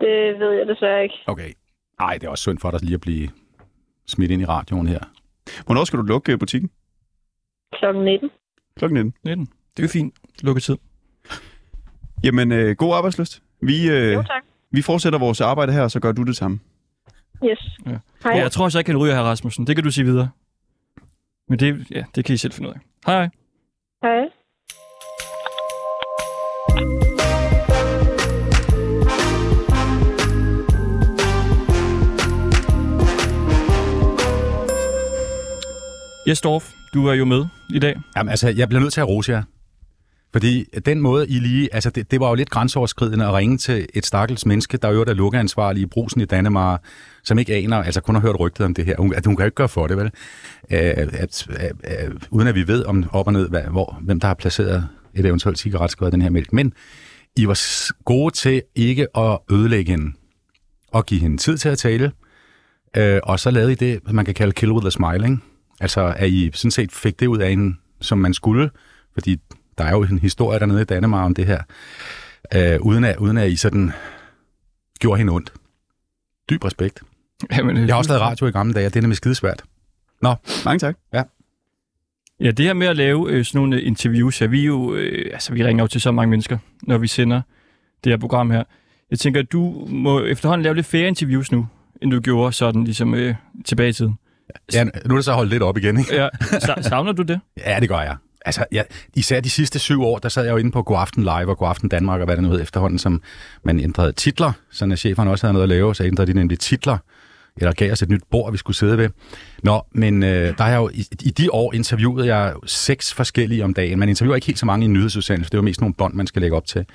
Det 0.00 0.38
ved 0.40 0.52
jeg 0.52 0.66
desværre 0.66 1.02
ikke. 1.02 1.14
Okay. 1.26 1.52
Ej, 2.00 2.14
det 2.14 2.26
er 2.26 2.30
også 2.30 2.42
synd 2.42 2.58
for 2.58 2.70
dig 2.70 2.82
lige 2.82 2.94
at 2.94 3.00
blive 3.00 3.28
smidt 4.06 4.30
ind 4.30 4.42
i 4.42 4.44
radioen 4.44 4.86
her. 4.88 4.98
Hvornår 5.66 5.84
skal 5.84 5.98
du 5.98 6.04
lukke 6.04 6.32
øh, 6.32 6.38
butikken? 6.38 6.70
Klokken 7.78 8.04
19. 8.04 8.30
Klokken 8.76 8.94
19. 8.96 9.14
19. 9.24 9.46
Det 9.46 9.82
er 9.82 9.82
jo 9.82 9.88
fint. 9.88 10.14
Lukketid. 10.42 10.76
Jamen, 12.24 12.52
øh, 12.52 12.76
god 12.76 12.94
arbejdsløst. 12.94 13.42
Vi, 13.60 13.90
øh, 13.90 14.12
Jo, 14.12 14.22
tak. 14.22 14.42
vi 14.70 14.82
fortsætter 14.82 15.18
vores 15.18 15.40
arbejde 15.40 15.72
her, 15.72 15.82
og 15.82 15.90
så 15.90 16.00
gør 16.00 16.12
du 16.12 16.22
det 16.22 16.36
samme. 16.36 16.60
Yes. 17.44 17.78
Ja. 17.86 17.98
Hej. 18.24 18.32
Jeg 18.32 18.52
tror 18.52 18.68
så 18.68 18.78
ikke, 18.78 18.90
han 18.90 19.00
ryger 19.00 19.14
her, 19.14 19.22
Rasmussen. 19.22 19.66
Det 19.66 19.76
kan 19.76 19.84
du 19.84 19.90
sige 19.90 20.04
videre. 20.04 20.28
Men 21.48 21.58
det, 21.58 21.90
ja, 21.90 22.04
det 22.14 22.24
kan 22.24 22.34
I 22.34 22.36
selv 22.38 22.52
finde 22.52 22.68
ud 22.68 22.74
af. 22.74 22.80
Hej, 23.06 23.14
hej. 23.16 23.28
Hej. 24.02 24.28
Jes 36.28 36.40
Dorf, 36.40 36.72
du 36.94 37.06
er 37.06 37.14
jo 37.14 37.24
med 37.24 37.46
i 37.74 37.78
dag. 37.78 37.96
Jamen, 38.16 38.30
altså, 38.30 38.48
jeg 38.48 38.68
bliver 38.68 38.80
nødt 38.80 38.92
til 38.92 39.00
at 39.00 39.08
rose 39.08 39.32
jer. 39.32 39.42
Fordi 40.32 40.64
den 40.86 41.00
måde, 41.00 41.28
I 41.28 41.38
lige... 41.38 41.74
Altså, 41.74 41.90
det, 41.90 42.10
det 42.10 42.20
var 42.20 42.28
jo 42.28 42.34
lidt 42.34 42.50
grænseoverskridende 42.50 43.26
at 43.26 43.34
ringe 43.34 43.58
til 43.58 43.86
et 43.94 44.06
stakkels 44.06 44.46
menneske, 44.46 44.76
der 44.76 44.90
jo 44.90 45.04
er 45.06 45.14
lukkeansvarlig 45.14 45.82
i 45.82 45.86
brusen 45.86 46.20
i 46.20 46.24
Danmark, 46.24 46.82
som 47.24 47.38
ikke 47.38 47.54
aner, 47.54 47.76
altså 47.76 48.00
kun 48.00 48.14
har 48.14 48.22
hørt 48.22 48.40
rygtet 48.40 48.66
om 48.66 48.74
det 48.74 48.84
her. 48.84 48.96
Hun, 48.98 49.14
at 49.14 49.26
hun 49.26 49.36
kan 49.36 49.42
jo 49.42 49.46
ikke 49.46 49.54
gøre 49.54 49.68
for 49.68 49.86
det, 49.86 49.96
vel? 49.96 50.06
Øh, 50.06 50.10
at, 50.70 51.12
at, 51.12 51.46
at, 51.84 52.12
uden 52.30 52.48
at 52.48 52.54
vi 52.54 52.66
ved 52.66 52.84
om 52.84 53.04
op 53.12 53.26
og 53.26 53.32
ned, 53.32 53.48
hvad, 53.48 53.62
hvor, 53.62 53.98
hvem 54.02 54.20
der 54.20 54.26
har 54.26 54.34
placeret 54.34 54.88
et 55.14 55.26
eventuelt 55.26 55.58
cigaretskåret 55.58 56.12
den 56.12 56.22
her 56.22 56.30
mælk. 56.30 56.52
Men 56.52 56.72
I 57.36 57.48
var 57.48 57.58
gode 58.04 58.34
til 58.34 58.62
ikke 58.74 59.18
at 59.18 59.38
ødelægge 59.50 59.90
hende, 59.90 60.12
og 60.92 61.06
give 61.06 61.20
hende 61.20 61.36
tid 61.36 61.58
til 61.58 61.68
at 61.68 61.78
tale. 61.78 62.12
Øh, 62.96 63.20
og 63.22 63.40
så 63.40 63.50
lavede 63.50 63.72
I 63.72 63.74
det, 63.74 64.00
man 64.12 64.24
kan 64.24 64.34
kalde 64.34 64.52
kill 64.52 64.72
with 64.72 64.86
a 64.86 64.90
smile, 64.90 65.24
ikke? 65.24 65.38
Altså, 65.80 66.14
at 66.16 66.30
I 66.30 66.50
sådan 66.54 66.70
set 66.70 66.92
fik 66.92 67.20
det 67.20 67.26
ud 67.26 67.38
af 67.38 67.50
hende, 67.50 67.76
som 68.00 68.18
man 68.18 68.34
skulle, 68.34 68.70
fordi 69.14 69.40
der 69.78 69.84
er 69.84 69.90
jo 69.90 70.02
en 70.02 70.18
historie 70.18 70.58
dernede 70.60 70.82
i 70.82 70.84
Danmark 70.84 71.24
om 71.24 71.34
det 71.34 71.46
her, 71.46 71.62
øh, 72.54 72.80
uden, 72.80 73.04
at, 73.04 73.16
uden 73.16 73.38
at 73.38 73.50
I 73.50 73.56
sådan 73.56 73.92
gjorde 75.00 75.18
hende 75.18 75.32
ondt. 75.32 75.52
Dyb 76.50 76.64
respekt. 76.64 77.02
Jamen, 77.56 77.76
øh, 77.76 77.86
Jeg 77.86 77.94
har 77.94 77.98
også 77.98 78.10
lavet 78.10 78.22
radio 78.22 78.46
i 78.46 78.50
gamle 78.50 78.74
dage, 78.74 78.86
og 78.86 78.94
det 78.94 79.00
er 79.00 79.02
nemlig 79.02 79.16
skidesvært. 79.16 79.62
Mange 80.64 80.78
tak. 80.78 80.96
Ja, 82.40 82.50
det 82.50 82.64
her 82.66 82.72
med 82.72 82.86
at 82.86 82.96
lave 82.96 83.30
øh, 83.30 83.44
sådan 83.44 83.58
nogle 83.58 83.82
interviews, 83.82 84.40
ja, 84.40 84.46
vi, 84.46 84.64
jo, 84.64 84.94
øh, 84.94 85.30
altså, 85.32 85.52
vi 85.52 85.64
ringer 85.64 85.84
jo 85.84 85.88
til 85.88 86.00
så 86.00 86.10
mange 86.12 86.30
mennesker, 86.30 86.58
når 86.82 86.98
vi 86.98 87.06
sender 87.06 87.40
det 88.04 88.12
her 88.12 88.16
program 88.18 88.50
her. 88.50 88.62
Jeg 89.10 89.18
tænker, 89.18 89.40
at 89.40 89.52
du 89.52 89.86
må 89.88 90.20
efterhånden 90.24 90.62
lave 90.62 90.74
lidt 90.74 90.86
færre 90.86 91.08
interviews 91.08 91.52
nu, 91.52 91.66
end 92.02 92.10
du 92.10 92.20
gjorde 92.20 92.52
sådan 92.52 92.84
ligesom 92.84 93.14
øh, 93.14 93.34
tilbage 93.64 93.88
i 93.88 93.92
tiden. 93.92 94.14
Ja, 94.72 94.84
nu 94.84 94.90
er 95.14 95.14
det 95.18 95.24
så 95.24 95.32
holdt 95.32 95.50
lidt 95.50 95.62
op 95.62 95.78
igen, 95.78 95.98
ikke? 95.98 96.14
Ja, 96.14 96.28
sa- 96.42 96.82
savner 96.82 97.12
du 97.12 97.22
det? 97.22 97.40
Ja, 97.66 97.80
det 97.80 97.88
gør 97.88 98.00
jeg. 98.00 98.16
Altså, 98.44 98.64
jeg, 98.72 98.84
især 99.14 99.40
de 99.40 99.50
sidste 99.50 99.78
syv 99.78 100.02
år, 100.02 100.18
der 100.18 100.28
sad 100.28 100.44
jeg 100.44 100.52
jo 100.52 100.56
inde 100.56 100.70
på 100.70 100.82
Godaften 100.82 101.22
Live 101.22 101.48
og 101.48 101.58
Godaften 101.58 101.88
Danmark, 101.88 102.20
og 102.20 102.24
hvad 102.24 102.36
det 102.36 102.44
nu 102.44 102.50
hed 102.50 102.60
efterhånden, 102.60 102.98
som 102.98 103.22
man 103.62 103.80
ændrede 103.80 104.12
titler, 104.12 104.52
så 104.70 104.86
når 104.86 104.96
cheferne 104.96 105.30
også 105.30 105.46
havde 105.46 105.52
noget 105.52 105.62
at 105.62 105.68
lave, 105.68 105.94
så 105.94 106.04
ændrede 106.04 106.32
de 106.32 106.38
nemlig 106.38 106.58
titler, 106.58 106.98
eller 107.56 107.72
gav 107.72 107.92
os 107.92 108.02
et 108.02 108.08
nyt 108.08 108.22
bord, 108.30 108.52
vi 108.52 108.58
skulle 108.58 108.76
sidde 108.76 108.98
ved. 108.98 109.08
Nå, 109.62 109.82
men 109.92 110.22
øh, 110.22 110.58
der 110.58 110.62
har 110.62 110.70
jeg 110.70 110.78
jo, 110.78 110.90
i, 110.94 111.06
i 111.22 111.30
de 111.30 111.52
år 111.52 111.74
interviewet 111.74 112.26
jeg 112.26 112.54
seks 112.66 113.14
forskellige 113.14 113.64
om 113.64 113.74
dagen. 113.74 113.98
Man 113.98 114.08
interviewer 114.08 114.34
ikke 114.34 114.46
helt 114.46 114.58
så 114.58 114.66
mange 114.66 114.86
i 114.86 114.88
en 114.88 115.10
for 115.10 115.20
det 115.34 115.54
er 115.54 115.58
jo 115.58 115.62
mest 115.62 115.80
nogle 115.80 115.94
bånd, 115.94 116.14
man 116.14 116.26
skal 116.26 116.42
lægge 116.42 116.56
op 116.56 116.66
til. 116.66 116.86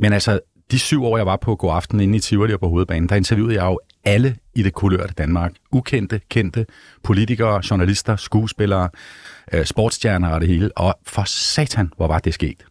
Men 0.00 0.12
altså, 0.12 0.40
de 0.70 0.78
syv 0.78 1.04
år, 1.04 1.16
jeg 1.16 1.26
var 1.26 1.36
på 1.36 1.56
Godaften 1.56 2.00
inde 2.00 2.16
i 2.16 2.20
Tivoli 2.20 2.52
og 2.52 2.60
på 2.60 2.68
Hovedbanen, 2.68 3.08
der 3.08 3.16
interviewede 3.16 3.54
jeg 3.54 3.64
jo 3.64 3.80
alle 4.04 4.36
i 4.54 4.62
det 4.62 4.72
kulørte 4.72 5.14
Danmark. 5.18 5.52
Ukendte, 5.72 6.20
kendte, 6.28 6.66
politikere, 7.02 7.62
journalister, 7.70 8.16
skuespillere, 8.16 8.88
øh, 9.52 9.64
sportsstjerner 9.64 10.28
og 10.28 10.40
det 10.40 10.48
hele. 10.48 10.70
Og 10.78 10.94
for 11.06 11.24
satan, 11.26 11.92
hvor 11.96 12.06
var 12.06 12.18
det 12.18 12.34
sket. 12.34 12.66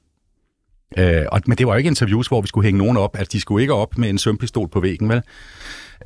Øh, 0.97 1.25
og, 1.31 1.41
men 1.47 1.57
det 1.57 1.67
var 1.67 1.73
jo 1.73 1.77
ikke 1.77 1.87
interviews, 1.87 2.27
hvor 2.27 2.41
vi 2.41 2.47
skulle 2.47 2.65
hænge 2.65 2.77
nogen 2.77 2.97
op. 2.97 3.17
Altså, 3.17 3.31
de 3.31 3.41
skulle 3.41 3.61
ikke 3.61 3.73
op 3.73 3.97
med 3.97 4.09
en 4.09 4.17
sømpistol 4.17 4.69
på 4.69 4.79
væggen, 4.79 5.09
vel? 5.09 5.21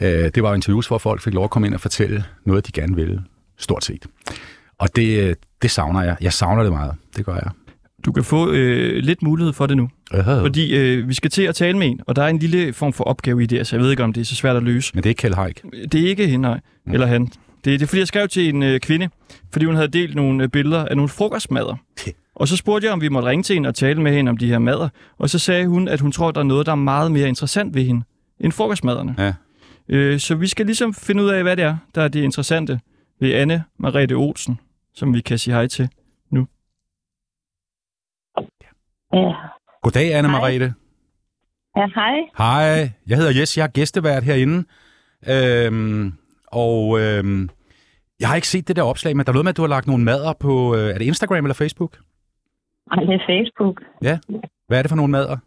Øh, 0.02 0.32
det 0.36 0.44
var 0.44 0.50
jo 0.50 0.56
interviews, 0.56 0.88
hvor 0.88 0.98
folk 0.98 1.22
fik 1.22 1.34
lov 1.34 1.44
at 1.44 1.50
komme 1.50 1.68
ind 1.68 1.76
og 1.76 1.82
fortælle 1.82 2.24
noget, 2.46 2.68
de 2.68 2.72
gerne 2.72 2.96
ville. 2.96 3.24
Stort 3.58 3.86
set. 3.86 4.06
Og 4.78 4.96
det, 4.96 5.24
øh, 5.24 5.36
det 5.62 5.72
savner 5.72 6.04
jeg. 6.04 6.18
Jeg 6.22 6.34
savner 6.34 6.63
det 6.63 6.72
meget. 6.72 6.96
Det 7.18 7.26
gør 7.26 7.36
jeg. 7.36 7.52
Du 8.05 8.12
kan 8.12 8.23
få 8.23 8.51
øh, 8.51 9.03
lidt 9.03 9.21
mulighed 9.23 9.53
for 9.53 9.65
det 9.65 9.77
nu, 9.77 9.89
Øh. 10.13 10.23
fordi 10.25 10.75
øh, 10.77 11.10
vi 11.10 11.13
skal 11.13 11.31
til 11.31 11.43
at 11.43 11.55
tale 11.55 11.77
med 11.77 11.88
en, 11.88 11.99
og 12.07 12.15
der 12.15 12.23
er 12.23 12.27
en 12.27 12.39
lille 12.39 12.73
form 12.73 12.93
for 12.93 13.03
opgave 13.03 13.43
i 13.43 13.45
det, 13.45 13.67
så 13.67 13.75
jeg 13.75 13.83
ved 13.83 13.91
ikke, 13.91 14.03
om 14.03 14.13
det 14.13 14.21
er 14.21 14.25
så 14.25 14.36
svært 14.36 14.55
at 14.55 14.63
løse. 14.63 14.91
Men 14.93 15.03
det 15.03 15.10
er 15.10 15.12
ikke 15.12 15.19
Kjeld 15.19 15.33
Haik. 15.36 15.63
Det 15.91 16.03
er 16.03 16.07
ikke 16.10 16.27
hende, 16.27 16.41
nej. 16.41 16.60
Mm. 16.86 16.93
Eller 16.93 17.07
han. 17.07 17.25
Det, 17.25 17.33
det 17.65 17.81
er 17.81 17.86
fordi, 17.88 17.99
jeg 17.99 18.07
skrev 18.07 18.27
til 18.27 18.49
en 18.49 18.63
øh, 18.63 18.79
kvinde, 18.79 19.10
fordi 19.53 19.65
hun 19.65 19.75
havde 19.75 19.88
delt 19.88 20.15
nogle 20.15 20.43
øh, 20.43 20.49
billeder 20.49 20.86
af 20.86 20.95
nogle 20.95 21.10
frokostmader. 21.10 21.75
Og 22.36 22.47
så 22.47 22.57
spurgte 22.57 22.86
jeg, 22.86 22.93
om 22.93 23.01
vi 23.01 23.10
måtte 23.10 23.27
ringe 23.29 23.43
til 23.43 23.53
hende 23.53 23.67
og 23.69 23.75
tale 23.75 24.01
med 24.01 24.13
hende 24.13 24.29
om 24.29 24.38
de 24.38 24.47
her 24.47 24.60
mader. 24.60 24.89
Og 25.17 25.29
så 25.29 25.39
sagde 25.39 25.67
hun, 25.67 25.88
at 25.88 25.99
hun 25.99 26.12
tror, 26.12 26.31
der 26.31 26.39
er 26.39 26.43
noget, 26.43 26.65
der 26.65 26.71
er 26.71 26.75
meget 26.75 27.12
mere 27.12 27.27
interessant 27.27 27.75
ved 27.75 27.83
hende 27.83 28.01
end 28.39 28.51
frokostmaderne. 28.51 29.15
Ja. 29.17 29.33
Øh, 29.89 30.19
så 30.19 30.36
vi 30.36 30.47
skal 30.47 30.65
ligesom 30.65 30.93
finde 30.93 31.23
ud 31.23 31.29
af, 31.29 31.43
hvad 31.43 31.55
det 31.57 31.65
er, 31.65 31.77
der 31.95 32.01
er 32.01 32.07
det 32.07 32.23
interessante 32.23 32.79
ved 33.21 33.33
Anne 33.33 33.63
Marete 33.79 34.13
Olsen, 34.13 34.60
som 34.95 35.13
vi 35.13 35.21
kan 35.21 35.38
sige 35.38 35.53
hej 35.53 35.67
til. 35.67 35.89
Ja. 39.13 39.34
Goddag, 39.82 40.13
Anne. 40.17 40.30
Marete. 40.30 40.74
Ja, 41.78 41.86
hej. 41.96 42.15
Hej, 42.38 42.89
jeg 43.08 43.17
hedder 43.17 43.39
Jes, 43.39 43.58
jeg 43.58 43.63
er 43.63 43.74
gæstevært 43.78 44.24
herinde. 44.24 44.58
Øhm, 45.34 46.13
og 46.52 46.80
øhm, 47.00 47.50
jeg 48.20 48.28
har 48.30 48.36
ikke 48.36 48.48
set 48.48 48.67
det 48.67 48.76
der 48.76 48.84
opslag, 48.84 49.15
men 49.15 49.26
der 49.26 49.32
er 49.32 49.38
noget 49.38 49.46
med, 49.46 49.54
at 49.56 49.58
du 49.58 49.62
har 49.62 49.76
lagt 49.76 49.88
nogle 49.88 50.04
mader 50.04 50.34
på, 50.46 50.54
øh, 50.76 50.89
er 50.93 50.98
det 50.98 51.06
Instagram 51.12 51.46
eller 51.46 51.62
Facebook? 51.63 51.93
Ej, 52.91 53.04
det 53.04 53.15
er 53.15 53.26
Facebook. 53.34 53.78
Hvad 54.67 54.78
er 54.78 54.84
det 54.84 54.91
for 54.91 55.02
nogle 55.02 55.12
mader? 55.12 55.38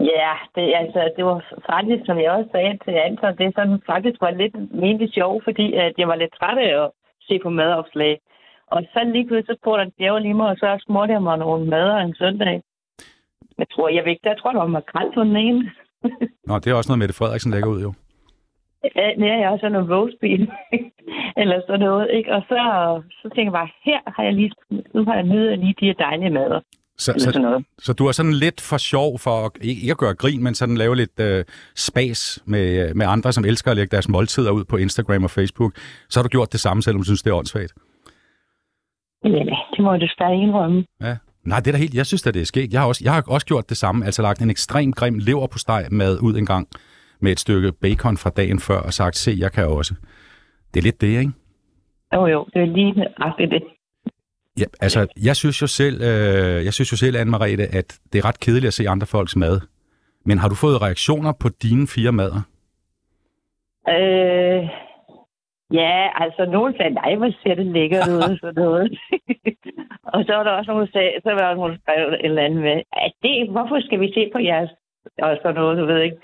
Ja, 0.00 0.32
det, 0.54 0.64
altså, 0.82 1.00
det 1.16 1.24
var 1.24 1.38
faktisk, 1.72 2.02
som 2.06 2.18
jeg 2.18 2.30
også 2.30 2.50
sagde 2.52 2.78
til 2.84 2.94
Anton, 3.06 3.36
det 3.38 3.46
er 3.46 3.52
sådan, 3.58 3.82
faktisk 3.92 4.20
var 4.20 4.30
lidt 4.30 4.56
mente 4.84 5.08
sjov, 5.16 5.42
fordi 5.46 5.66
at 5.74 5.94
jeg 5.98 6.08
var 6.08 6.14
lidt 6.22 6.34
træt 6.38 6.58
af 6.58 6.84
at 6.84 6.90
se 7.28 7.34
på 7.42 7.50
madopslag. 7.50 8.14
Og 8.70 8.80
så 8.92 9.00
lige 9.12 9.26
pludselig 9.28 9.56
så 9.64 9.76
han 9.78 9.92
djævel 9.98 10.24
i 10.26 10.32
mig, 10.32 10.46
og 10.48 10.56
så 10.56 10.68
smurte 10.86 11.12
jeg 11.12 11.22
mig 11.22 11.38
nogle 11.38 11.66
mader 11.70 11.96
en 11.96 12.14
søndag. 12.14 12.62
Jeg 13.58 13.66
tror, 13.72 13.88
jeg 13.88 14.02
ved 14.04 14.10
ikke, 14.10 14.28
der 14.28 14.34
tror, 14.34 14.52
der 14.52 14.58
var 14.58 14.66
makrel 14.66 15.08
på 15.14 15.22
den 15.24 15.36
ene. 15.36 15.70
Nå, 16.48 16.54
det 16.58 16.66
er 16.70 16.74
også 16.74 16.90
noget, 16.90 16.98
Mette 16.98 17.14
Frederiksen 17.14 17.50
lægger 17.52 17.68
ud, 17.70 17.80
jo. 17.82 17.92
Ja, 18.96 19.38
jeg 19.40 19.48
har 19.48 19.56
sådan 19.56 19.72
noget 19.72 19.90
roastbeef, 19.90 20.40
eller 21.40 21.60
sådan 21.66 21.80
noget, 21.80 22.08
ikke? 22.12 22.32
Og 22.34 22.42
så, 22.48 22.58
så 23.22 23.22
tænkte 23.22 23.42
jeg 23.50 23.52
bare, 23.52 23.68
her 23.84 24.00
har 24.16 24.22
jeg 24.22 24.32
lige, 24.34 24.52
nu 24.94 25.04
har 25.04 25.14
jeg 25.14 25.22
nydet 25.22 25.58
lige 25.58 25.74
de 25.80 25.86
her 25.86 25.94
dejlige 25.94 26.30
mader, 26.30 26.60
Så, 26.98 27.14
så, 27.18 27.40
noget. 27.40 27.64
så 27.78 27.92
du 27.92 28.06
er 28.06 28.12
sådan 28.12 28.32
lidt 28.32 28.60
for 28.60 28.78
sjov 28.78 29.18
for, 29.18 29.30
at- 29.46 29.58
ikke 29.60 29.80
ikke 29.82 29.90
at 29.90 29.98
gøre 29.98 30.14
grin, 30.14 30.42
men 30.42 30.54
sådan 30.54 30.76
lave 30.76 30.96
lidt 30.96 31.20
øh, 31.20 31.44
spas 31.76 32.42
med, 32.46 32.88
øh, 32.88 32.96
med 32.96 33.06
andre, 33.06 33.32
som 33.32 33.44
elsker 33.44 33.70
at 33.70 33.76
lægge 33.76 33.90
deres 33.90 34.08
måltider 34.08 34.50
ud 34.50 34.64
på 34.64 34.76
Instagram 34.76 35.24
og 35.24 35.30
Facebook. 35.30 35.72
Så 36.08 36.18
har 36.20 36.22
du 36.22 36.28
gjort 36.28 36.52
det 36.52 36.60
samme, 36.60 36.82
selvom 36.82 37.00
du 37.00 37.04
synes, 37.04 37.22
det 37.22 37.30
er 37.30 37.34
åndssvagt. 37.34 37.72
Ja, 39.24 39.56
det 39.72 39.84
må 39.84 39.92
jeg 39.92 40.00
desværre 40.00 40.34
indrømme. 40.34 40.84
Ja. 41.00 41.16
Nej, 41.44 41.58
det 41.58 41.66
er 41.66 41.72
da 41.72 41.78
helt... 41.78 41.94
Jeg 41.94 42.06
synes, 42.06 42.26
at 42.26 42.34
det 42.34 42.42
er 42.42 42.46
sket. 42.46 42.72
Jeg 42.72 42.80
har, 42.80 42.88
også, 42.88 43.00
jeg 43.04 43.12
har 43.12 43.24
også 43.28 43.46
gjort 43.46 43.68
det 43.68 43.76
samme. 43.76 44.04
Altså 44.04 44.22
lagt 44.22 44.42
en 44.42 44.50
ekstrem 44.50 44.92
grim 44.92 45.18
lever 45.18 45.46
på 45.46 45.58
steg 45.58 45.86
mad 45.90 46.18
ud 46.22 46.34
en 46.36 46.46
gang 46.46 46.68
med 47.20 47.32
et 47.32 47.40
stykke 47.40 47.72
bacon 47.72 48.16
fra 48.16 48.30
dagen 48.30 48.60
før 48.60 48.80
og 48.80 48.92
sagt, 48.92 49.16
se, 49.16 49.34
jeg 49.38 49.52
kan 49.52 49.66
også. 49.66 49.94
Det 50.74 50.80
er 50.80 50.84
lidt 50.84 51.00
det, 51.00 51.06
ikke? 51.06 51.32
Jo, 52.14 52.26
jo, 52.26 52.46
det 52.54 52.62
er 52.62 52.66
lige 52.66 52.92
nøjagtigt 52.92 53.50
det. 53.50 53.62
Ja, 54.60 54.64
altså, 54.80 55.06
jeg 55.24 55.36
synes 55.36 55.62
jo 55.62 55.66
selv, 55.66 56.02
øh, 56.02 56.64
jeg 56.64 56.72
synes 56.72 56.92
jo 56.92 56.96
selv, 56.96 57.16
anne 57.16 57.30
Marete, 57.30 57.66
at 57.66 57.98
det 58.12 58.18
er 58.18 58.24
ret 58.24 58.40
kedeligt 58.40 58.66
at 58.66 58.74
se 58.74 58.88
andre 58.88 59.06
folks 59.06 59.36
mad. 59.36 59.60
Men 60.24 60.38
har 60.38 60.48
du 60.48 60.54
fået 60.54 60.82
reaktioner 60.82 61.32
på 61.40 61.48
dine 61.62 61.86
fire 61.86 62.12
mader? 62.12 62.42
Øh, 63.88 64.68
ja, 65.72 66.08
altså 66.22 66.44
nogen 66.44 66.74
sagde, 66.76 66.94
nej, 66.94 67.14
hvor 67.14 67.30
ser 67.42 67.54
det 67.54 67.66
lækkert 67.66 68.08
ud, 68.14 68.22
og 68.30 68.36
sådan 68.40 68.62
noget. 68.64 68.98
og 70.14 70.24
så 70.26 70.32
var 70.36 70.42
der 70.44 70.50
også 70.50 70.70
nogen, 70.70 70.86
der 70.86 70.92
sagde, 70.92 71.12
så 71.22 71.30
var 71.30 71.48
der 71.48 71.54
nogen, 71.54 71.72
der 71.72 71.78
skrev 71.82 72.08
et 72.08 72.24
eller 72.24 72.42
andet 72.42 72.62
med, 72.62 72.82
at 72.92 73.12
det, 73.22 73.50
hvorfor 73.50 73.80
skal 73.80 74.00
vi 74.00 74.12
se 74.14 74.30
på 74.32 74.38
jeres, 74.38 74.70
og 75.22 75.36
sådan 75.42 75.54
noget, 75.54 75.78
du 75.78 75.84
ved 75.86 76.00
ikke. 76.02 76.18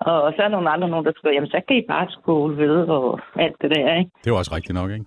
Og 0.00 0.32
så 0.32 0.38
er 0.42 0.48
der 0.48 0.56
nogle 0.56 0.70
andre, 0.70 0.88
nogen, 0.88 1.06
der 1.06 1.12
skriver, 1.16 1.34
jamen 1.34 1.50
så 1.50 1.60
kan 1.68 1.76
I 1.76 1.84
bare 1.88 2.10
skole 2.10 2.56
ved, 2.56 2.76
og 2.88 3.20
alt 3.36 3.56
det 3.62 3.70
der, 3.70 3.94
ikke? 3.98 4.10
Det 4.20 4.26
er 4.26 4.34
jo 4.34 4.38
også 4.38 4.54
rigtigt 4.56 4.74
nok, 4.80 4.90
ikke? 4.90 5.04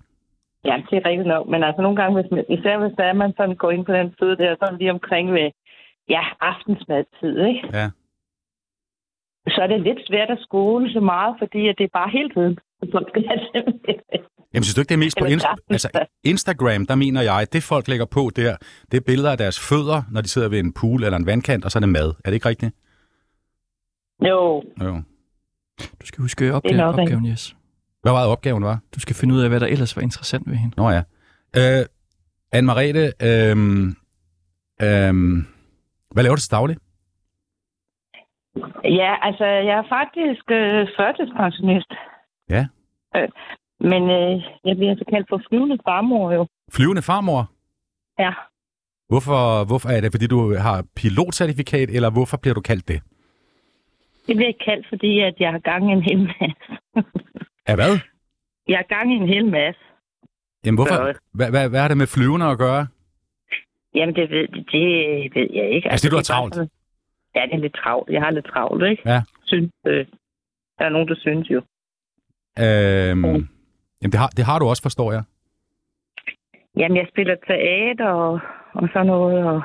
Ja, 0.64 0.76
det 0.90 0.96
er 0.96 1.08
rigtigt 1.10 1.28
nok. 1.28 1.48
Men 1.48 1.62
altså 1.62 1.82
nogle 1.82 1.96
gange, 1.96 2.20
hvis 2.20 2.30
man, 2.30 2.44
især 2.48 2.78
hvis 2.78 2.96
der 2.96 3.04
er, 3.04 3.12
man 3.12 3.32
sådan 3.36 3.56
går 3.56 3.70
ind 3.70 3.84
på 3.86 3.92
den 3.92 4.14
side 4.18 4.36
der, 4.36 4.56
sådan 4.60 4.78
lige 4.78 4.90
omkring 4.90 5.32
ved, 5.32 5.50
ja, 6.08 6.22
aftensmadtid, 6.40 7.34
ikke? 7.50 7.68
Ja. 7.72 7.86
Så 9.48 9.62
er 9.62 9.66
det 9.66 9.80
lidt 9.80 10.06
svært 10.08 10.30
at 10.30 10.38
skole 10.40 10.92
så 10.92 11.00
meget, 11.00 11.34
fordi 11.38 11.68
at 11.68 11.78
det 11.78 11.84
er 11.84 11.98
bare 11.98 12.10
hele 12.10 12.30
tiden. 12.30 12.58
Have 12.82 13.64
det. 13.86 13.96
Jamen, 14.54 14.64
synes 14.64 14.74
du 14.74 14.80
ikke, 14.80 14.88
det 14.88 14.94
er 14.94 14.98
mest 14.98 15.16
på 15.18 15.24
Insta- 15.24 15.56
altså, 15.70 15.88
Instagram, 16.24 16.86
der 16.86 16.94
mener 16.94 17.22
jeg, 17.22 17.40
at 17.40 17.52
det 17.52 17.62
folk 17.62 17.88
lægger 17.88 18.04
på 18.04 18.30
der, 18.36 18.56
det 18.90 18.96
er 18.96 19.00
billeder 19.06 19.30
af 19.30 19.38
deres 19.38 19.60
fødder, 19.68 20.02
når 20.10 20.20
de 20.20 20.28
sidder 20.28 20.48
ved 20.48 20.58
en 20.58 20.72
pool 20.72 21.04
eller 21.04 21.18
en 21.18 21.26
vandkant, 21.26 21.64
og 21.64 21.70
så 21.70 21.78
er 21.78 21.80
det 21.80 21.88
mad. 21.88 22.08
Er 22.24 22.30
det 22.30 22.32
ikke 22.34 22.48
rigtigt? 22.48 22.74
Jo, 24.28 24.62
Jo. 24.82 25.02
Du 26.00 26.06
skal 26.06 26.22
huske 26.22 26.54
op 26.54 26.62
Det 26.62 26.68
er 26.68 26.72
det 26.72 26.84
nok 26.84 26.98
opgaven, 26.98 27.26
yes. 27.26 27.56
Hvad 28.02 28.12
var 28.12 28.20
det, 28.20 28.28
opgaven 28.28 28.64
var? 28.64 28.78
Du 28.94 29.00
skal 29.00 29.16
finde 29.16 29.34
ud 29.34 29.40
af, 29.40 29.48
hvad 29.48 29.60
der 29.60 29.66
ellers 29.66 29.96
var 29.96 30.02
interessant 30.02 30.50
ved 30.50 30.56
hende. 30.56 30.74
Nå 30.76 30.90
ja. 30.90 31.02
Øh, 31.56 31.84
Anne-Marete, 32.56 33.04
øh, 33.28 33.56
øh, 34.84 35.14
hvad 36.14 36.22
laver 36.24 36.36
du 36.36 36.40
til 36.40 36.50
daglig? 36.50 36.76
Ja, 38.84 39.12
altså, 39.22 39.44
jeg 39.44 39.76
er 39.82 39.88
faktisk 39.88 40.44
øh, 40.50 40.88
førtidspensionist. 40.98 41.92
Ja. 42.56 42.64
Øh, 43.16 43.28
men 43.90 44.02
øh, 44.18 44.32
jeg 44.64 44.76
bliver 44.76 44.94
så 44.96 45.04
kaldt 45.12 45.26
for 45.28 45.42
flyvende 45.48 45.78
farmor 45.88 46.32
jo. 46.32 46.46
Flyvende 46.72 47.02
farmor? 47.02 47.42
Ja. 48.18 48.32
Hvorfor, 49.08 49.64
hvorfor 49.64 49.88
er 49.88 50.00
det, 50.00 50.12
fordi 50.12 50.26
du 50.26 50.40
har 50.66 50.84
pilotcertifikat, 50.96 51.88
eller 51.90 52.10
hvorfor 52.10 52.36
bliver 52.42 52.54
du 52.54 52.60
kaldt 52.60 52.88
det? 52.88 53.00
Det 54.26 54.36
bliver 54.36 54.52
kaldt, 54.64 54.86
fordi 54.88 55.20
at 55.20 55.34
jeg 55.40 55.50
har 55.50 55.58
gang 55.58 55.90
i 55.90 55.92
en 55.92 56.02
hel 56.02 56.18
masse. 56.18 56.72
Ja, 57.68 57.74
hvad? 57.74 57.92
Jeg 58.68 58.76
har 58.78 58.88
gang 58.96 59.12
i 59.12 59.16
en 59.16 59.28
hel 59.28 59.46
masse. 59.50 59.80
Jamen, 60.64 60.78
hvorfor? 60.78 60.96
Hvad, 61.34 61.50
hvad, 61.50 61.68
hvad 61.68 61.80
har 61.80 61.88
det 61.88 61.96
med 61.96 62.06
flyvende 62.06 62.46
at 62.46 62.58
gøre? 62.58 62.86
Jamen, 63.94 64.14
det 64.14 64.30
ved, 64.30 64.48
det, 64.48 64.64
det 64.72 65.34
ved 65.34 65.48
jeg 65.52 65.70
ikke. 65.70 65.90
Altså, 65.90 66.04
det, 66.04 66.10
du 66.12 66.16
har 66.16 66.22
er 66.22 66.28
bare 66.28 66.50
travlt? 66.50 66.56
Ja, 67.34 67.42
det 67.48 67.54
er 67.54 67.62
lidt 67.66 67.74
travlt. 67.74 68.10
Jeg 68.10 68.22
har 68.22 68.30
lidt 68.30 68.46
travlt, 68.46 68.84
ikke? 68.90 69.02
Ja. 69.10 69.22
Synes, 69.44 69.70
øh, 69.86 70.06
der 70.78 70.84
er 70.84 70.88
nogen, 70.88 71.08
der 71.08 71.16
synes 71.18 71.50
jo. 71.50 71.62
Øhm, 72.58 73.24
jamen, 74.00 74.12
det 74.12 74.18
har, 74.22 74.28
det 74.36 74.44
har 74.44 74.58
du 74.58 74.66
også, 74.66 74.82
forstår 74.82 75.12
jeg. 75.12 75.22
Jamen, 76.76 76.96
jeg 76.96 77.06
spiller 77.12 77.36
teater 77.46 78.10
og, 78.10 78.40
og 78.74 78.88
sådan 78.92 79.06
noget, 79.06 79.44
og 79.46 79.62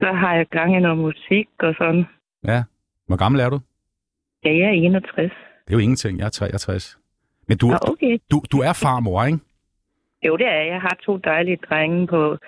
så 0.00 0.12
har 0.12 0.34
jeg 0.34 0.46
gang 0.46 0.76
i 0.76 0.80
noget 0.80 0.98
musik 0.98 1.48
og 1.58 1.74
sådan. 1.78 2.04
Ja. 2.44 2.62
Hvor 3.06 3.16
gammel 3.16 3.40
er 3.40 3.50
du? 3.50 3.60
Ja, 4.44 4.50
jeg 4.50 4.68
er 4.68 4.72
61. 4.72 5.32
Det 5.64 5.72
er 5.72 5.72
jo 5.72 5.78
ingenting. 5.78 6.18
Jeg 6.18 6.26
er 6.26 6.30
63. 6.30 6.98
Men 7.48 7.58
du, 7.58 7.66
Nå, 7.66 7.78
okay. 7.82 8.18
du, 8.30 8.42
du 8.52 8.58
er 8.58 8.72
farmor, 8.72 9.24
ikke? 9.24 9.38
Jo, 10.26 10.36
det 10.36 10.46
er 10.46 10.54
jeg. 10.60 10.66
Jeg 10.66 10.80
har 10.80 10.96
to 11.06 11.16
dejlige 11.16 11.58
drenge 11.68 12.06
på 12.06 12.38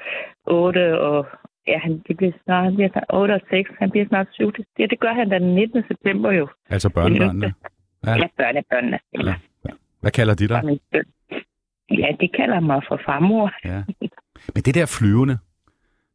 8 0.47 1.01
og... 1.01 1.27
Ja, 1.67 1.79
han, 1.79 2.03
det 2.09 2.17
bliver 2.17 2.33
snart, 2.45 2.65
han 2.65 2.75
bliver 2.75 2.91
snart 2.91 3.05
8 3.13 3.33
og 3.33 3.41
6. 3.51 3.71
Han 3.79 3.91
bliver 3.91 4.07
snart 4.09 4.27
7. 4.33 4.53
Det, 4.53 4.67
det, 4.77 4.91
det 4.91 5.01
gør 5.01 5.13
han 5.13 5.31
den 5.31 5.55
19. 5.55 5.85
september 5.89 6.33
jo. 6.33 6.49
Altså 6.71 6.91
børnebørnene. 6.91 7.55
Ja. 8.07 8.17
Ja, 8.17 8.27
børnebørnene. 8.37 8.99
Ja. 9.15 9.35
Hvad 10.01 10.11
kalder 10.11 10.35
de 10.35 10.49
dig? 10.49 10.63
Ja, 11.91 12.09
de 12.21 12.29
kalder 12.29 12.61
mig 12.61 12.83
for 12.89 13.01
farmor. 13.07 13.53
Ja. 13.65 13.83
Men 14.55 14.63
det 14.67 14.75
der 14.75 14.87
flyvende, 14.99 15.39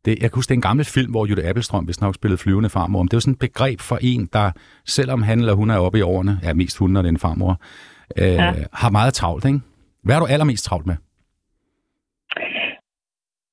det, 0.06 0.12
jeg 0.12 0.28
kan 0.30 0.38
huske, 0.38 0.50
det 0.50 0.56
er 0.56 0.62
en 0.64 0.70
gammel 0.70 0.86
film, 0.86 1.12
hvor 1.12 1.26
Jutta 1.26 1.50
Appelstrøm 1.50 1.86
hvis 1.86 2.02
nok 2.02 2.16
spillede 2.16 2.42
flyvende 2.42 2.70
farmor. 2.70 3.00
Men 3.02 3.08
det 3.08 3.14
er 3.14 3.18
jo 3.18 3.26
sådan 3.28 3.34
et 3.34 3.40
begreb 3.40 3.80
for 3.90 3.98
en, 4.02 4.30
der, 4.34 4.52
selvom 4.86 5.22
han 5.22 5.40
eller 5.40 5.54
hun 5.54 5.70
er 5.70 5.78
oppe 5.78 5.98
i 6.00 6.02
årene, 6.02 6.34
er 6.44 6.54
mest 6.54 6.78
hun, 6.78 6.92
når 6.92 7.02
det 7.02 7.10
er 7.10 7.12
en 7.12 7.26
farmor, 7.28 7.54
øh, 8.18 8.34
ja. 8.34 8.54
har 8.74 8.90
meget 8.90 9.14
travlt, 9.14 9.46
ikke? 9.46 9.60
Hvad 10.04 10.16
er 10.16 10.20
du 10.20 10.26
allermest 10.26 10.66
travlt 10.66 10.86
med? 10.86 10.96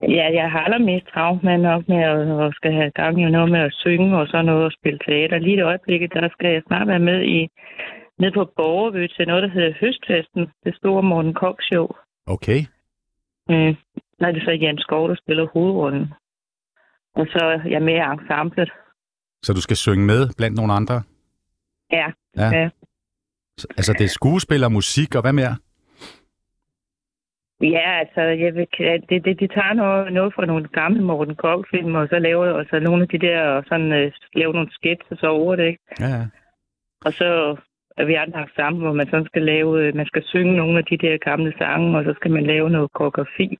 Ja, 0.02 0.26
jeg 0.40 0.50
har 0.50 0.60
allermest 0.60 1.06
travlt 1.14 1.42
med 1.42 1.58
nok 1.58 1.88
med 1.88 2.02
at, 2.12 2.46
at 2.46 2.54
skal 2.54 2.72
have 2.72 2.90
gang 2.90 3.22
i 3.22 3.24
noget 3.24 3.50
med 3.50 3.60
at 3.60 3.72
synge 3.72 4.18
og 4.18 4.26
sådan 4.26 4.44
noget 4.44 4.64
og 4.64 4.72
spille 4.72 4.98
teater. 5.06 5.38
Lige 5.38 5.56
i 5.56 5.60
øjeblikket, 5.60 6.12
der 6.12 6.28
skal 6.28 6.50
jeg 6.52 6.62
snart 6.66 6.88
være 6.88 6.98
med 7.10 7.22
i 7.22 7.48
ned 8.18 8.32
på 8.32 8.44
Borgerø 8.56 9.06
til 9.16 9.26
noget, 9.26 9.42
der 9.42 9.48
hedder 9.48 9.72
Høstfesten. 9.80 10.46
Det 10.64 10.76
store 10.76 11.02
Morten 11.02 11.34
Koch 11.34 11.58
show. 11.62 11.88
Okay. 12.26 12.60
Mm. 13.48 13.72
Er 14.26 14.32
det 14.32 14.42
så 14.44 14.50
Jan 14.50 14.78
Skov, 14.78 15.08
der 15.08 15.14
spiller 15.24 15.46
hovedrollen. 15.52 16.14
Og 17.14 17.26
så 17.26 17.38
er 17.44 17.68
jeg 17.68 17.82
med 17.82 17.94
i 17.94 17.98
ensemblet. 18.12 18.70
Så 19.42 19.52
du 19.52 19.60
skal 19.60 19.76
synge 19.76 20.06
med 20.06 20.28
blandt 20.36 20.56
nogle 20.56 20.72
andre? 20.72 21.02
Ja, 21.92 22.06
Ja. 22.36 22.48
ja. 22.58 22.70
Så- 23.58 23.66
Altså, 23.76 23.92
det 23.92 24.04
er 24.04 24.08
skuespiller, 24.08 24.68
musik 24.68 25.14
og 25.14 25.22
hvad 25.22 25.32
mere? 25.32 25.56
Ja, 27.60 27.98
altså, 27.98 28.20
jeg 28.20 28.54
vil, 28.54 28.66
det, 29.08 29.24
det, 29.24 29.40
de 29.40 29.46
tager 29.46 29.72
noget, 29.72 30.12
noget 30.12 30.34
fra 30.34 30.46
nogle 30.46 30.68
gamle 30.68 31.02
Morten 31.04 31.36
Koch-film, 31.36 31.94
og 31.94 32.08
så 32.08 32.18
laver 32.18 32.46
og 32.52 32.66
så 32.70 32.80
nogle 32.80 33.02
af 33.02 33.08
de 33.08 33.18
der, 33.18 33.40
og 33.42 33.64
sådan, 33.68 33.92
øh, 33.92 34.12
laver 34.34 34.52
nogle 34.52 34.70
sketches 34.72 35.22
over 35.22 35.56
det, 35.56 35.66
ikke? 35.66 35.82
Ja, 36.00 36.06
ja. 36.06 36.26
Og 37.04 37.12
så 37.12 37.24
er 37.24 37.56
vi 38.04 38.14
andre 38.14 38.38
haft 38.38 38.56
sammen, 38.56 38.82
hvor 38.82 38.92
man 38.92 39.08
sådan 39.10 39.26
skal 39.26 39.42
lave, 39.42 39.70
øh, 39.82 39.96
man 39.96 40.06
skal 40.06 40.22
synge 40.32 40.56
nogle 40.56 40.78
af 40.78 40.84
de 40.90 40.96
der 41.04 41.16
gamle 41.28 41.52
sange, 41.58 41.98
og 41.98 42.04
så 42.04 42.12
skal 42.16 42.30
man 42.30 42.46
lave 42.46 42.70
noget 42.70 42.92
koreografi. 42.92 43.58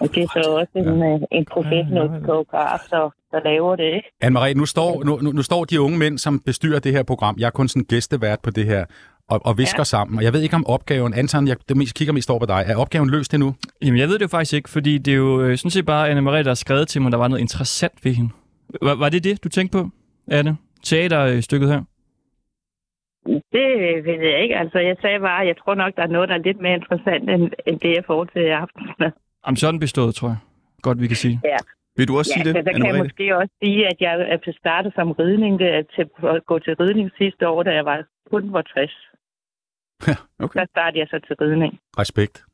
Og 0.00 0.14
det 0.14 0.22
er 0.22 0.28
så 0.36 0.50
også 0.60 0.72
en, 0.74 0.98
ja. 1.02 1.18
en 1.38 1.44
professionel 1.44 2.24
koreograf, 2.24 2.80
der, 2.90 3.14
der 3.32 3.40
laver 3.44 3.76
det, 3.76 3.84
ikke? 3.84 4.08
Anne-Marie, 4.24 4.54
nu 4.54 4.66
står, 4.66 5.04
nu, 5.04 5.18
nu, 5.22 5.32
nu 5.32 5.42
står 5.42 5.64
de 5.64 5.80
unge 5.80 5.98
mænd, 5.98 6.18
som 6.18 6.40
bestyrer 6.46 6.78
det 6.80 6.92
her 6.92 7.02
program. 7.02 7.34
Jeg 7.38 7.46
er 7.46 7.50
kun 7.50 7.68
sådan 7.68 7.84
gæstevært 7.84 8.40
på 8.42 8.50
det 8.50 8.64
her, 8.64 8.84
og, 9.28 9.40
og 9.44 9.58
visker 9.58 9.78
ja. 9.78 9.80
Ja. 9.80 9.84
sammen. 9.84 10.18
Og 10.18 10.24
jeg 10.24 10.32
ved 10.32 10.40
ikke 10.40 10.56
om 10.56 10.66
opgaven, 10.66 11.14
Anton, 11.14 11.48
jeg 11.48 11.56
det 11.68 11.76
mest, 11.76 11.94
kigger 11.94 12.14
mest 12.14 12.30
over 12.30 12.40
på 12.40 12.46
dig. 12.46 12.64
Er 12.66 12.76
opgaven 12.76 13.10
løst 13.10 13.34
endnu? 13.34 13.54
Jamen, 13.82 14.00
jeg 14.00 14.08
ved 14.08 14.14
det 14.14 14.22
jo 14.22 14.28
faktisk 14.28 14.54
ikke, 14.54 14.70
fordi 14.70 14.98
det 14.98 15.12
er 15.12 15.16
jo 15.16 15.40
øh, 15.42 15.58
sådan 15.58 15.70
set 15.70 15.86
bare 15.86 16.10
Anne-Marie, 16.10 16.42
der 16.42 16.48
har 16.48 16.54
skrevet 16.54 16.88
til 16.88 17.02
mig, 17.02 17.12
der 17.12 17.18
var 17.18 17.28
noget 17.28 17.40
interessant 17.40 18.04
ved 18.04 18.12
hende. 18.12 18.30
Var, 18.82 18.94
var 18.94 19.08
det 19.08 19.24
det, 19.24 19.44
du 19.44 19.48
tænkte 19.48 19.78
på, 19.78 19.88
Anne? 20.30 20.56
Teaterstykket 20.84 21.68
her? 21.68 21.82
Det 23.26 24.04
ved 24.04 24.20
jeg 24.30 24.42
ikke. 24.42 24.56
Altså, 24.56 24.78
jeg 24.78 24.96
sagde 25.00 25.20
bare, 25.20 25.40
at 25.42 25.48
jeg 25.48 25.56
tror 25.56 25.74
nok, 25.74 25.96
der 25.96 26.02
er 26.02 26.06
noget, 26.06 26.28
der 26.28 26.34
er 26.34 26.38
lidt 26.48 26.60
mere 26.60 26.74
interessant, 26.74 27.30
end, 27.30 27.52
end 27.66 27.80
det, 27.80 27.92
jeg 27.96 28.04
får 28.06 28.24
til 28.24 28.42
i 28.42 28.48
aften. 28.62 28.82
Jamen, 29.46 29.56
sådan 29.56 29.80
bestået, 29.80 30.14
tror 30.14 30.28
jeg. 30.28 30.36
Godt, 30.82 31.00
vi 31.00 31.06
kan 31.06 31.16
sige. 31.16 31.40
Ja, 31.44 31.56
Vil 31.96 32.08
du 32.08 32.18
også 32.18 32.32
ja 32.36 32.42
sige 32.42 32.52
så 32.52 32.58
det, 32.58 32.66
der 32.66 32.72
kan 32.72 32.86
jeg 32.86 33.04
måske 33.04 33.36
også 33.36 33.54
sige, 33.62 33.86
at 33.86 33.96
jeg 34.00 34.12
er 34.34 34.52
startet 34.58 34.92
som 34.94 35.10
ridning, 35.12 35.58
det 35.58 35.68
er 35.68 35.82
til 35.94 36.04
at 36.34 36.46
gå 36.46 36.58
til 36.58 36.76
ridning 36.76 37.10
sidste 37.18 37.48
år, 37.48 37.62
da 37.62 37.70
jeg 37.70 37.84
var 37.84 38.04
kun 38.30 38.52
var 38.52 38.62
60. 38.62 38.90
Okay. 40.44 40.60
Der 40.60 40.66
startede 40.70 40.98
jeg 41.00 41.08
så 41.10 41.18
til 41.26 41.36
ridning. 41.40 41.78
Respekt. 41.98 42.44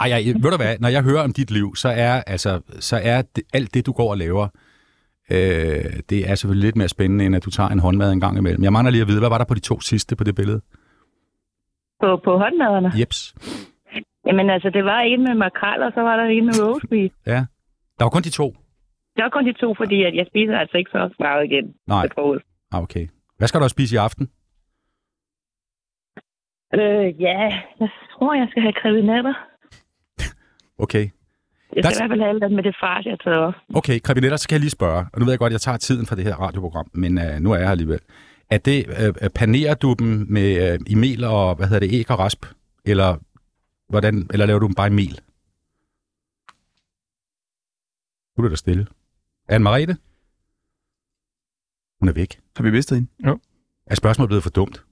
Ej, 0.00 0.08
jeg, 0.10 0.34
ved 0.42 0.50
du 0.50 0.56
hvad, 0.56 0.78
når 0.78 0.88
jeg 0.88 1.02
hører 1.02 1.22
om 1.22 1.32
dit 1.32 1.50
liv, 1.50 1.76
så 1.76 1.88
er, 1.88 2.22
altså, 2.26 2.60
så 2.80 2.96
er 3.02 3.22
det, 3.36 3.44
alt 3.54 3.74
det, 3.74 3.86
du 3.86 3.92
går 3.92 4.10
og 4.10 4.18
laver, 4.18 4.48
øh, 5.30 5.84
det 6.10 6.30
er 6.30 6.34
selvfølgelig 6.34 6.66
lidt 6.68 6.76
mere 6.76 6.88
spændende, 6.88 7.24
end 7.26 7.36
at 7.36 7.44
du 7.44 7.50
tager 7.50 7.68
en 7.68 7.78
håndmad 7.78 8.12
en 8.12 8.20
gang 8.20 8.38
imellem. 8.38 8.64
Jeg 8.64 8.72
mangler 8.72 8.90
lige 8.90 9.02
at 9.02 9.08
vide, 9.08 9.20
hvad 9.20 9.28
var 9.28 9.38
der 9.38 9.44
på 9.44 9.54
de 9.54 9.60
to 9.60 9.80
sidste 9.80 10.16
på 10.16 10.24
det 10.24 10.34
billede? 10.34 10.60
På, 12.00 12.20
på 12.24 12.38
håndmaderne. 12.38 12.92
Jeps. 13.00 13.34
Jamen 14.26 14.50
altså, 14.50 14.70
det 14.70 14.84
var 14.84 15.00
en 15.00 15.22
med 15.22 15.34
makrel, 15.34 15.82
og 15.82 15.92
så 15.94 16.00
var 16.00 16.16
der 16.16 16.24
en 16.24 16.44
med 16.46 16.54
roast 16.64 16.88
beef. 16.90 17.12
Ja. 17.26 17.40
Der 17.98 18.04
var 18.04 18.10
kun 18.10 18.22
de 18.22 18.30
to. 18.30 18.46
Det 19.16 19.22
var 19.24 19.28
kun 19.28 19.46
de 19.46 19.52
to, 19.52 19.74
fordi 19.74 20.02
at 20.04 20.14
jeg 20.14 20.26
spiser 20.26 20.56
altså 20.58 20.76
ikke 20.76 20.90
så 20.90 21.14
meget 21.18 21.44
igen. 21.44 21.74
Nej. 21.86 22.08
Ah, 22.72 22.82
okay. 22.82 23.08
Hvad 23.38 23.48
skal 23.48 23.60
du 23.60 23.64
også 23.64 23.74
spise 23.74 23.94
i 23.94 23.98
aften? 23.98 24.30
Øh, 26.74 27.20
ja, 27.20 27.38
jeg 27.80 27.90
tror, 28.12 28.34
jeg 28.34 28.46
skal 28.50 28.62
have 28.62 28.72
krebinetter. 28.72 29.34
Okay. 30.78 31.08
Jeg 31.76 31.82
Der- 31.84 31.90
skal 31.90 31.96
i 31.96 32.08
hvert 32.08 32.10
fald 32.10 32.20
have 32.20 32.44
alt 32.44 32.52
med 32.54 32.62
det 32.62 32.76
fart, 32.80 33.04
jeg 33.06 33.18
tager 33.24 33.36
op. 33.36 33.54
Okay, 33.74 33.98
krebinetter, 34.00 34.36
så 34.36 34.48
kan 34.48 34.54
jeg 34.54 34.60
lige 34.60 34.70
spørge. 34.70 35.06
Og 35.12 35.18
nu 35.18 35.24
ved 35.24 35.32
jeg 35.32 35.38
godt, 35.38 35.50
at 35.50 35.52
jeg 35.52 35.60
tager 35.60 35.76
tiden 35.78 36.06
fra 36.06 36.16
det 36.16 36.24
her 36.24 36.34
radioprogram, 36.34 36.90
men 36.92 37.18
uh, 37.18 37.24
nu 37.40 37.52
er 37.52 37.56
jeg 37.56 37.64
her 37.66 37.70
alligevel. 37.70 38.00
Er 38.50 38.58
det, 38.58 38.86
uh, 39.24 39.28
panerer 39.34 39.74
du 39.74 39.94
dem 39.98 40.26
med 40.28 40.74
uh, 40.80 40.86
i 40.86 40.94
mel 40.94 41.24
og, 41.24 41.54
hvad 41.54 41.66
hedder 41.66 41.86
det, 41.86 41.94
æg 42.00 42.10
og 42.10 42.18
rasp? 42.18 42.46
Eller, 42.84 43.16
hvordan, 43.88 44.26
eller 44.32 44.46
laver 44.46 44.58
du 44.60 44.66
dem 44.66 44.74
bare 44.74 44.86
i 44.86 44.90
mel? 44.90 45.20
Nu 48.38 48.44
er 48.44 48.48
der 48.48 48.56
stille. 48.56 48.86
Anne-Marete? 49.52 49.94
Hun 52.00 52.08
er 52.08 52.12
væk. 52.12 52.40
Har 52.56 52.62
vi 52.64 52.70
mistet 52.70 52.96
hende? 52.96 53.10
Er 53.86 53.94
spørgsmålet 53.94 54.28
blevet 54.28 54.42
for 54.42 54.50
dumt? 54.50 54.84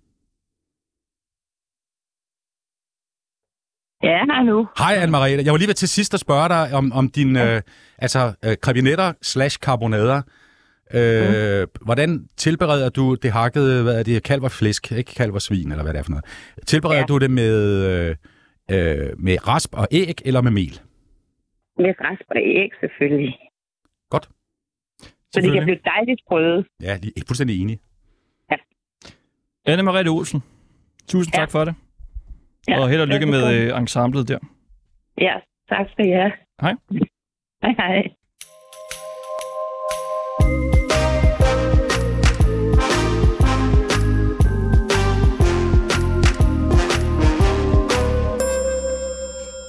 Ja, 4.03 4.25
nej 4.25 4.43
nu. 4.43 4.69
Hej 4.79 4.95
Anne-Marete. 5.03 5.45
Jeg 5.45 5.53
var 5.53 5.59
lige 5.59 5.69
ved 5.69 5.75
til 5.75 5.89
sidst 5.89 6.15
at 6.15 6.21
spørge 6.21 6.49
dig 6.49 6.75
om, 6.75 6.93
om 6.93 7.09
din 7.11 7.37
øh, 7.37 7.63
altså, 7.99 8.33
øh, 8.45 8.57
krebinetter 8.63 9.13
slash 9.23 9.61
karbonader. 9.61 10.23
Øh, 10.95 11.61
mm. 11.63 11.69
Hvordan 11.85 12.29
tilbereder 12.37 12.89
du 12.89 13.15
det 13.15 13.33
hakkede, 13.33 13.83
hvad 13.83 13.99
er 13.99 14.03
det, 14.03 14.23
kalv 14.23 14.43
og 14.45 14.51
flæsk, 14.51 14.93
ikke 14.93 15.15
kalv 15.15 15.35
og 15.35 15.43
svin, 15.43 15.71
eller 15.73 15.83
hvad 15.83 15.93
det 15.93 15.99
er 15.99 16.03
for 16.03 16.11
noget? 16.11 16.25
Tilbereder 16.67 16.97
ja. 16.99 17.01
Ja. 17.01 17.07
du 17.07 17.19
det 17.19 17.31
med, 17.31 17.57
øh, 17.91 18.17
øh, 18.71 19.19
med 19.19 19.49
rasp 19.49 19.75
og 19.75 19.89
æg, 19.91 20.19
eller 20.25 20.41
med 20.41 20.51
mel? 20.51 20.81
Med 21.79 21.95
rasp 22.01 22.27
og 22.31 22.37
æg, 22.37 22.71
selvfølgelig. 22.81 23.35
Godt. 24.11 24.29
Så 25.33 25.41
det 25.41 25.53
kan 25.53 25.63
blive 25.63 25.79
dejligt 25.85 26.21
sprøde. 26.27 26.65
Ja, 26.83 26.97
lige, 26.97 27.13
jeg 27.17 27.23
er 27.23 27.27
fuldstændig 27.29 27.63
enig. 27.63 27.79
Anne-Marie 29.69 30.09
Olsen, 30.09 30.43
tusind 31.09 31.35
Ja. 31.35 31.41
tak 31.41 31.51
for 31.51 31.65
det. 31.65 31.75
Ja, 32.69 32.81
og 32.81 32.89
held 32.89 33.01
og 33.01 33.09
lykke 33.09 33.27
med 33.27 33.55
øh, 33.55 33.79
ensemblet 33.79 34.29
der. 34.29 34.39
Ja, 35.21 35.35
tak 35.69 35.87
skal 35.93 36.07
I 36.07 36.11
have. 36.11 36.33
Hej. 36.61 36.75
Hej, 37.63 37.75
hej. 37.79 38.03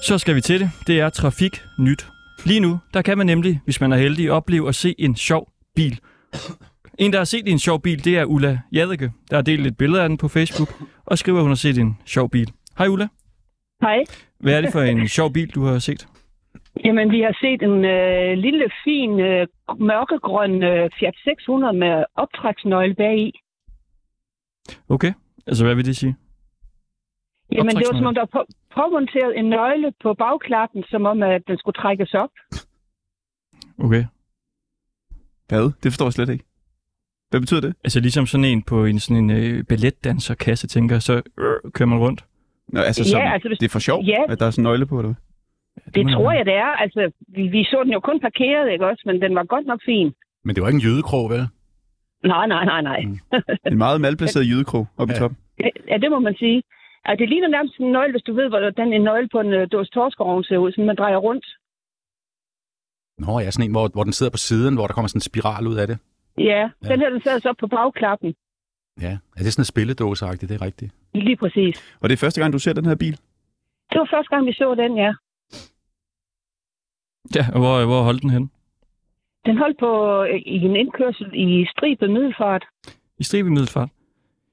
Så 0.03 0.17
skal 0.17 0.35
vi 0.35 0.41
til 0.41 0.59
det. 0.59 0.71
Det 0.87 0.99
er 0.99 1.09
Trafik 1.09 1.61
Nyt. 1.79 2.07
Lige 2.45 2.59
nu, 2.59 2.79
der 2.93 3.01
kan 3.01 3.17
man 3.17 3.27
nemlig, 3.27 3.61
hvis 3.63 3.81
man 3.81 3.91
er 3.91 3.97
heldig, 3.97 4.31
opleve 4.31 4.67
at 4.69 4.75
se 4.75 4.95
en 4.97 5.15
sjov 5.15 5.49
bil. 5.75 5.99
En, 6.97 7.11
der 7.13 7.17
har 7.17 7.25
set 7.25 7.47
en 7.47 7.59
sjov 7.59 7.81
bil, 7.81 8.05
det 8.05 8.17
er 8.17 8.25
Ulla 8.25 8.59
Jadeke, 8.71 9.11
der 9.29 9.35
har 9.37 9.41
delt 9.41 9.67
et 9.67 9.77
billede 9.77 10.03
af 10.03 10.09
den 10.09 10.17
på 10.17 10.27
Facebook, 10.27 10.69
og 11.05 11.17
skriver, 11.17 11.37
at 11.37 11.43
hun 11.43 11.51
har 11.51 11.55
set 11.55 11.77
en 11.77 11.97
sjov 12.05 12.29
bil. 12.29 12.51
Hej 12.79 12.87
Ulla. 12.87 13.07
Hej. 13.81 14.03
Hvad 14.39 14.53
er 14.57 14.61
det 14.61 14.71
for 14.71 14.81
en 14.81 15.07
sjov 15.07 15.33
bil, 15.33 15.49
du 15.55 15.63
har 15.63 15.79
set? 15.79 16.07
Jamen, 16.85 17.11
vi 17.11 17.21
har 17.21 17.37
set 17.41 17.61
en 17.69 17.85
øh, 17.85 18.37
lille, 18.45 18.65
fin, 18.83 19.19
øh, 19.19 19.47
mørkegrøn 19.79 20.63
øh, 20.63 20.89
Fiat 20.99 21.15
600 21.23 21.73
med 21.73 22.03
optræksnøgle 22.15 22.95
bagi. 22.95 23.31
Okay, 24.89 25.13
altså 25.47 25.65
hvad 25.65 25.75
vil 25.75 25.85
det 25.85 25.97
sige? 25.97 26.15
Jamen, 27.51 27.75
det 27.75 27.85
var 27.91 27.97
som 27.97 28.05
om, 28.05 28.13
der 28.13 28.21
var 28.21 28.33
på, 28.37 28.45
påmonteret 28.75 29.39
en 29.39 29.45
nøgle 29.49 29.93
på 30.03 30.13
bagklappen, 30.13 30.83
som 30.83 31.05
om, 31.05 31.23
at 31.23 31.41
den 31.47 31.57
skulle 31.57 31.81
trækkes 31.81 32.13
op. 32.13 32.29
Okay. 33.77 34.03
Hvad? 35.47 35.63
Det 35.83 35.91
forstår 35.91 36.05
jeg 36.05 36.13
slet 36.13 36.29
ikke. 36.29 36.45
Hvad 37.29 37.39
betyder 37.39 37.61
det? 37.61 37.73
Altså 37.83 37.99
ligesom 37.99 38.25
sådan 38.25 38.45
en 38.45 38.63
på 38.63 38.85
en 38.85 38.99
sådan 38.99 39.23
en 39.23 39.29
øh, 39.29 39.63
balletdanserkasse, 39.63 40.67
tænker 40.67 40.99
så 40.99 41.13
øh, 41.37 41.71
kører 41.71 41.89
man 41.89 41.99
rundt. 41.99 42.25
Nå, 42.73 42.79
altså, 42.89 43.01
Ja, 43.03 43.09
som, 43.09 43.21
altså, 43.35 43.47
hvis- 43.49 43.59
det 43.59 43.65
er 43.65 43.75
for 43.77 43.79
sjov, 43.89 43.99
ja. 44.03 44.21
at 44.29 44.39
der 44.39 44.45
er 44.45 44.51
sådan 44.51 44.61
en 44.61 44.67
nøgle 44.69 44.85
på, 44.85 44.99
eller? 44.99 45.13
Det 45.95 46.05
må 46.05 46.11
tror 46.11 46.31
jeg, 46.31 46.45
det 46.45 46.53
er. 46.53 46.71
Altså, 46.83 47.11
vi, 47.35 47.43
vi 47.47 47.63
så 47.63 47.81
den 47.85 47.93
jo 47.93 47.99
kun 47.99 48.19
parkeret, 48.19 48.71
ikke 48.73 48.85
også? 48.87 49.03
Men 49.05 49.21
den 49.21 49.35
var 49.35 49.43
godt 49.43 49.65
nok 49.65 49.81
fin. 49.85 50.13
Men 50.45 50.55
det 50.55 50.61
var 50.61 50.67
ikke 50.69 50.81
en 50.83 50.87
jødekrog, 50.89 51.29
vel? 51.29 51.43
Nej, 52.33 52.47
nej, 52.47 52.65
nej, 52.65 52.81
nej. 52.81 52.99
En 53.71 53.77
meget 53.77 54.01
malplaceret 54.01 54.45
jydekrog 54.51 54.87
oppe 54.97 55.11
i 55.11 55.15
Ja. 55.15 55.19
toppen. 55.19 55.37
Ja, 55.91 55.97
det 55.97 56.09
må 56.11 56.19
man 56.19 56.35
sige. 56.35 56.63
Altså, 57.05 57.19
det 57.21 57.29
ligner 57.29 57.47
nærmest 57.47 57.77
en 57.79 57.91
nøgle, 57.91 58.11
hvis 58.13 58.23
du 58.23 58.33
ved, 58.33 58.47
hvordan 58.49 58.93
en 58.93 59.01
nøgle 59.01 59.27
på 59.31 59.39
en 59.39 59.53
øh, 59.53 59.67
dåse 59.71 59.91
torskerovn 59.91 60.43
ser 60.43 60.57
ud, 60.57 60.71
som 60.71 60.83
man 60.85 60.95
drejer 60.95 61.17
rundt. 61.17 61.45
Nå, 63.17 63.39
ja, 63.39 63.51
sådan 63.51 63.65
en, 63.65 63.71
hvor, 63.71 63.87
hvor 63.93 64.03
den 64.03 64.13
sidder 64.13 64.31
på 64.31 64.37
siden, 64.37 64.75
hvor 64.75 64.87
der 64.87 64.93
kommer 64.93 65.07
sådan 65.07 65.17
en 65.17 65.29
spiral 65.31 65.67
ud 65.67 65.75
af 65.75 65.87
det. 65.87 65.97
Ja, 66.37 66.43
Ja. 66.83 66.87
den 66.91 66.99
her, 66.99 67.09
den 67.09 67.21
sad 67.21 67.39
så 67.39 67.49
op 67.49 67.55
på 67.59 67.67
bagklappen. 67.67 68.33
Ja, 69.01 69.17
er 69.37 69.43
det 69.43 69.53
sådan 69.53 69.61
en 69.61 69.65
spilledåseagtigt, 69.65 70.49
det 70.49 70.61
er 70.61 70.65
rigtigt. 70.65 70.91
Lige 71.13 71.35
præcis. 71.35 71.97
Og 72.01 72.09
det 72.09 72.13
er 72.13 72.17
første 72.17 72.41
gang, 72.41 72.53
du 72.53 72.59
ser 72.59 72.73
den 72.73 72.85
her 72.85 72.95
bil. 72.95 73.11
Det 73.91 73.99
var 73.99 74.07
første 74.15 74.29
gang, 74.35 74.45
vi 74.47 74.53
så 74.53 74.75
den, 74.75 74.97
ja. 74.97 75.13
Ja, 77.35 77.45
og 77.53 77.59
hvor, 77.59 77.85
hvor 77.85 78.01
holdt 78.01 78.21
den 78.21 78.29
hen? 78.29 78.51
Den 79.45 79.57
holdt 79.57 79.77
på 79.79 80.23
øh, 80.23 80.35
i 80.45 80.55
en 80.69 80.75
indkørsel 80.75 81.27
i 81.33 81.65
stribet 81.71 82.09
middelfart. 82.09 82.65
I 83.19 83.23
Strib 83.23 83.45
i 83.45 83.49
Middelfart. 83.49 83.89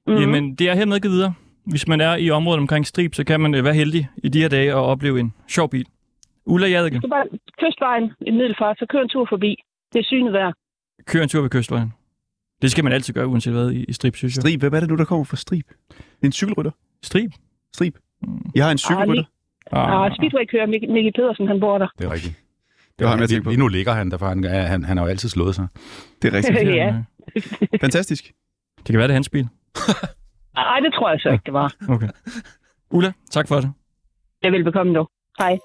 Mm. 0.07 0.15
Jamen, 0.15 0.55
det 0.55 0.69
er 0.71 0.75
hermed 0.75 1.01
givet 1.01 1.13
videre. 1.15 1.35
Hvis 1.65 1.89
man 1.89 2.01
er 2.01 2.17
i 2.17 2.31
området 2.31 2.61
omkring 2.61 2.87
Strib, 2.87 3.15
så 3.15 3.25
kan 3.25 3.41
man 3.41 3.55
øh, 3.55 3.65
være 3.65 3.75
heldig 3.75 4.09
i 4.25 4.29
de 4.29 4.41
her 4.41 4.49
dage 4.49 4.75
og 4.75 4.87
opleve 4.87 5.21
en 5.21 5.35
sjov 5.49 5.71
bil. 5.71 5.87
Ulla 6.47 6.67
Jadeke, 6.69 7.01
Så 7.01 7.09
bare 7.09 7.27
kystvejen 7.61 8.13
i 8.21 8.31
middelfart, 8.31 8.79
så 8.79 8.87
kør 8.89 9.01
en 9.01 9.09
tur 9.09 9.27
forbi. 9.29 9.57
Det 9.93 9.99
er 9.99 10.05
synet 10.05 10.33
værd. 10.33 10.55
kør 11.07 11.23
en 11.23 11.29
tur 11.29 11.41
ved 11.43 11.51
kystvejen. 11.51 11.93
Det 12.63 12.71
skal 12.71 12.85
man 12.85 12.93
altid 12.93 13.15
gøre, 13.15 13.27
uanset 13.27 13.53
hvad 13.53 13.71
i, 13.71 13.85
i 13.85 13.93
Strib, 13.93 14.17
synes 14.17 14.37
jeg. 14.37 14.41
Strib, 14.43 14.61
hvem 14.61 14.75
er 14.75 14.81
det 14.81 14.89
nu, 14.89 14.97
der 14.97 15.05
kommer 15.05 15.25
fra 15.25 15.37
er 16.23 16.27
en 16.27 16.33
cykelrytter. 16.33 16.71
Strib? 17.03 17.31
Strib. 17.75 17.95
Jeg 18.55 18.65
har 18.65 18.73
en 18.73 18.79
cykelrytter. 18.79 19.25
Ah, 19.73 20.05
Ah, 20.05 20.11
Speedway 20.17 20.45
kører 20.51 20.67
Mik- 20.67 20.93
Mikkel 20.93 21.13
Pedersen, 21.17 21.47
han 21.49 21.61
bor 21.61 21.79
der. 21.79 21.89
Det 21.99 22.05
er 22.07 22.13
rigtigt. 22.13 22.35
Det 22.99 23.05
var 23.05 23.11
ham, 23.11 23.21
jeg 23.21 23.29
tænkte 23.29 23.45
på. 23.45 23.51
lige 23.51 23.59
nu 23.61 23.69
ligger 23.69 23.93
han 23.93 24.11
der, 24.11 24.19
for 24.19 24.27
han, 24.29 24.45
ja, 24.45 24.49
han, 24.63 24.85
han 24.85 24.97
har 24.97 25.05
jo 25.05 25.11
altid 25.11 25.29
slået 25.29 25.55
sig. 25.55 25.67
Det 26.23 26.35
er 26.35 26.37
rigtigt. 26.37 26.59
ja. 26.83 26.95
Fantastisk. 27.81 28.33
Det 28.79 28.87
kan 28.87 28.99
være, 28.99 29.09
det 29.09 29.13
er 29.13 29.17
hans 29.17 29.29
bil. 29.29 29.43
Nej, 30.55 30.81
det 30.81 30.93
tror 30.95 31.11
jeg 31.11 31.21
så 31.21 31.29
ikke, 31.29 31.43
det 31.47 31.53
var. 31.53 31.75
Okay. 31.89 32.09
Ulla, 32.91 33.13
tak 33.31 33.49
for 33.49 33.57
det. 33.61 33.73
Jeg 34.43 34.53
vil 34.53 34.65
bekomme 34.65 34.93
nu. 34.93 35.07
Hej. 35.39 35.59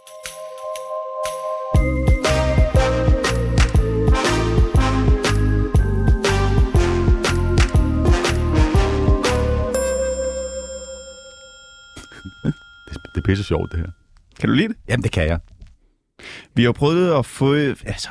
Det 13.16 13.22
er 13.22 13.26
pisse 13.26 13.44
sjovt, 13.44 13.72
det 13.72 13.80
her. 13.80 13.88
Kan 14.40 14.50
du 14.50 14.56
lide 14.56 14.68
det? 14.68 14.78
Jamen, 14.90 15.04
det 15.04 15.12
kan 15.12 15.28
jeg. 15.28 15.40
Vi 16.54 16.64
har 16.64 16.72
prøvet 16.72 17.14
at 17.20 17.26
få... 17.26 17.54
Altså, 17.56 18.10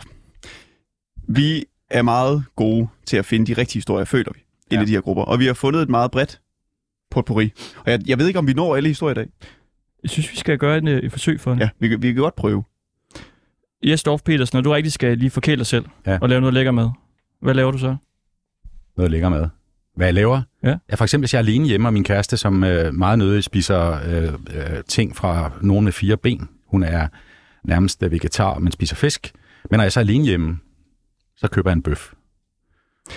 vi 1.28 1.64
er 1.90 2.02
meget 2.02 2.44
gode 2.56 2.88
til 3.06 3.16
at 3.16 3.24
finde 3.24 3.46
de 3.54 3.60
rigtige 3.60 3.78
historier, 3.78 4.04
føler 4.04 4.32
vi, 4.34 4.40
ja. 4.70 4.76
Ja. 4.76 4.82
i 4.82 4.84
de 4.84 4.90
her 4.92 5.00
grupper. 5.00 5.22
Og 5.22 5.38
vi 5.38 5.46
har 5.46 5.54
fundet 5.54 5.82
et 5.82 5.88
meget 5.88 6.10
bredt 6.10 6.40
potpourri. 7.10 7.52
Og 7.84 7.90
jeg, 7.90 8.00
jeg 8.06 8.18
ved 8.18 8.26
ikke, 8.26 8.38
om 8.38 8.46
vi 8.46 8.52
når 8.52 8.76
alle 8.76 8.88
historier 8.88 9.10
i 9.12 9.14
dag. 9.14 9.26
Jeg 10.02 10.10
synes, 10.10 10.30
vi 10.32 10.36
skal 10.36 10.58
gøre 10.58 10.78
et, 10.78 10.88
øh, 10.88 10.98
et 11.02 11.12
forsøg 11.12 11.40
for 11.40 11.50
det. 11.50 11.60
Ja, 11.60 11.68
vi, 11.78 11.88
kan- 11.88 12.02
vi 12.02 12.12
kan 12.12 12.22
godt 12.22 12.36
prøve. 12.36 12.64
Jes 13.84 14.02
Dorf 14.02 14.22
Petersen, 14.22 14.56
når 14.56 14.62
du 14.62 14.70
rigtig 14.72 14.92
skal 14.92 15.18
lige 15.18 15.30
forkæle 15.30 15.56
dig 15.58 15.66
selv 15.66 15.84
Ja. 16.06 16.18
og 16.22 16.28
lave 16.28 16.40
noget 16.40 16.54
lækker 16.54 16.72
mad, 16.72 16.90
hvad 17.42 17.54
laver 17.54 17.70
du 17.70 17.78
så? 17.78 17.96
Noget 18.96 19.10
lækker 19.10 19.28
mad. 19.28 19.48
Hvad 19.96 20.07
jeg 20.07 20.14
laver? 20.14 20.42
Ja. 20.62 20.76
ja 20.90 20.94
for 20.94 21.05
eksempel, 21.05 21.22
hvis 21.22 21.35
jeg 21.35 21.38
er 21.38 21.42
alene 21.42 21.66
hjemme, 21.66 21.88
og 21.88 21.92
min 21.92 22.05
kæreste, 22.05 22.37
som 22.37 22.64
øh, 22.64 22.94
meget 22.94 23.18
nødigt 23.18 23.44
spiser 23.44 24.00
øh, 24.07 24.33
øh, 24.55 24.85
ting 24.88 25.16
fra 25.16 25.50
nogen 25.62 25.85
med 25.85 25.92
fire 25.92 26.16
ben. 26.16 26.48
Hun 26.66 26.83
er 26.83 27.09
nærmest 27.64 28.03
øh, 28.03 28.11
vegetar, 28.12 28.59
men 28.59 28.72
spiser 28.72 28.96
fisk. 28.96 29.33
Men 29.70 29.79
når 29.79 29.85
jeg 29.85 29.92
så 29.92 30.00
er 30.00 30.05
alene 30.05 30.24
hjemme, 30.24 30.59
så 31.37 31.48
køber 31.48 31.70
jeg 31.70 31.76
en 31.76 31.83
bøf. 31.83 32.12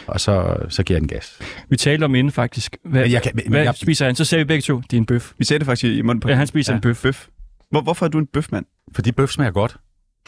Og 0.07 0.19
så, 0.19 0.55
så 0.69 0.83
giver 0.83 0.95
jeg 0.95 1.01
den 1.01 1.07
gas. 1.07 1.39
Vi 1.69 1.77
talte 1.77 2.03
om 2.03 2.15
inden 2.15 2.31
faktisk. 2.31 2.77
Hvad, 2.85 3.01
Men 3.01 3.11
jeg 3.11 3.21
kan- 3.21 3.31
men 3.35 3.43
hvad 3.49 3.63
jeg- 3.63 3.75
spiser 3.75 4.05
han? 4.05 4.15
Så 4.15 4.25
sagde 4.25 4.43
vi 4.43 4.47
begge 4.47 4.61
to, 4.61 4.79
det 4.79 4.93
er 4.93 4.97
en 4.97 5.05
bøf. 5.05 5.33
Vi 5.37 5.45
sagde 5.45 5.59
det 5.59 5.65
faktisk 5.65 5.83
i 5.97 6.01
munden 6.01 6.19
på 6.19 6.29
Ja, 6.29 6.35
han 6.35 6.47
spiser 6.47 6.73
Ja. 6.73 6.77
en 6.77 6.81
bøf. 6.81 7.01
bøf. 7.03 7.27
Hvor, 7.69 7.81
hvorfor 7.81 8.05
er 8.05 8.09
du 8.09 8.17
en 8.19 8.27
bøfmand? 8.27 8.65
Fordi 8.95 9.11
bøf 9.11 9.29
smager 9.29 9.51
godt. 9.51 9.77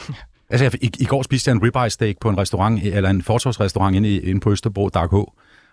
Altså, 0.50 0.64
jeg, 0.64 0.84
i, 0.84 0.90
i 0.98 1.04
går 1.04 1.22
spiste 1.22 1.48
jeg 1.48 1.54
en 1.56 1.62
ribeye 1.62 1.90
steak 1.90 2.16
på 2.20 2.28
en 2.28 2.38
restaurant, 2.38 2.82
eller 2.82 3.10
en 3.10 3.22
fortorvsrestaurant 3.22 3.96
inde, 3.96 4.08
i, 4.14 4.20
inde 4.20 4.40
på 4.40 4.52
Østerbro, 4.52 4.88
Dark 4.88 5.10
H. 5.10 5.14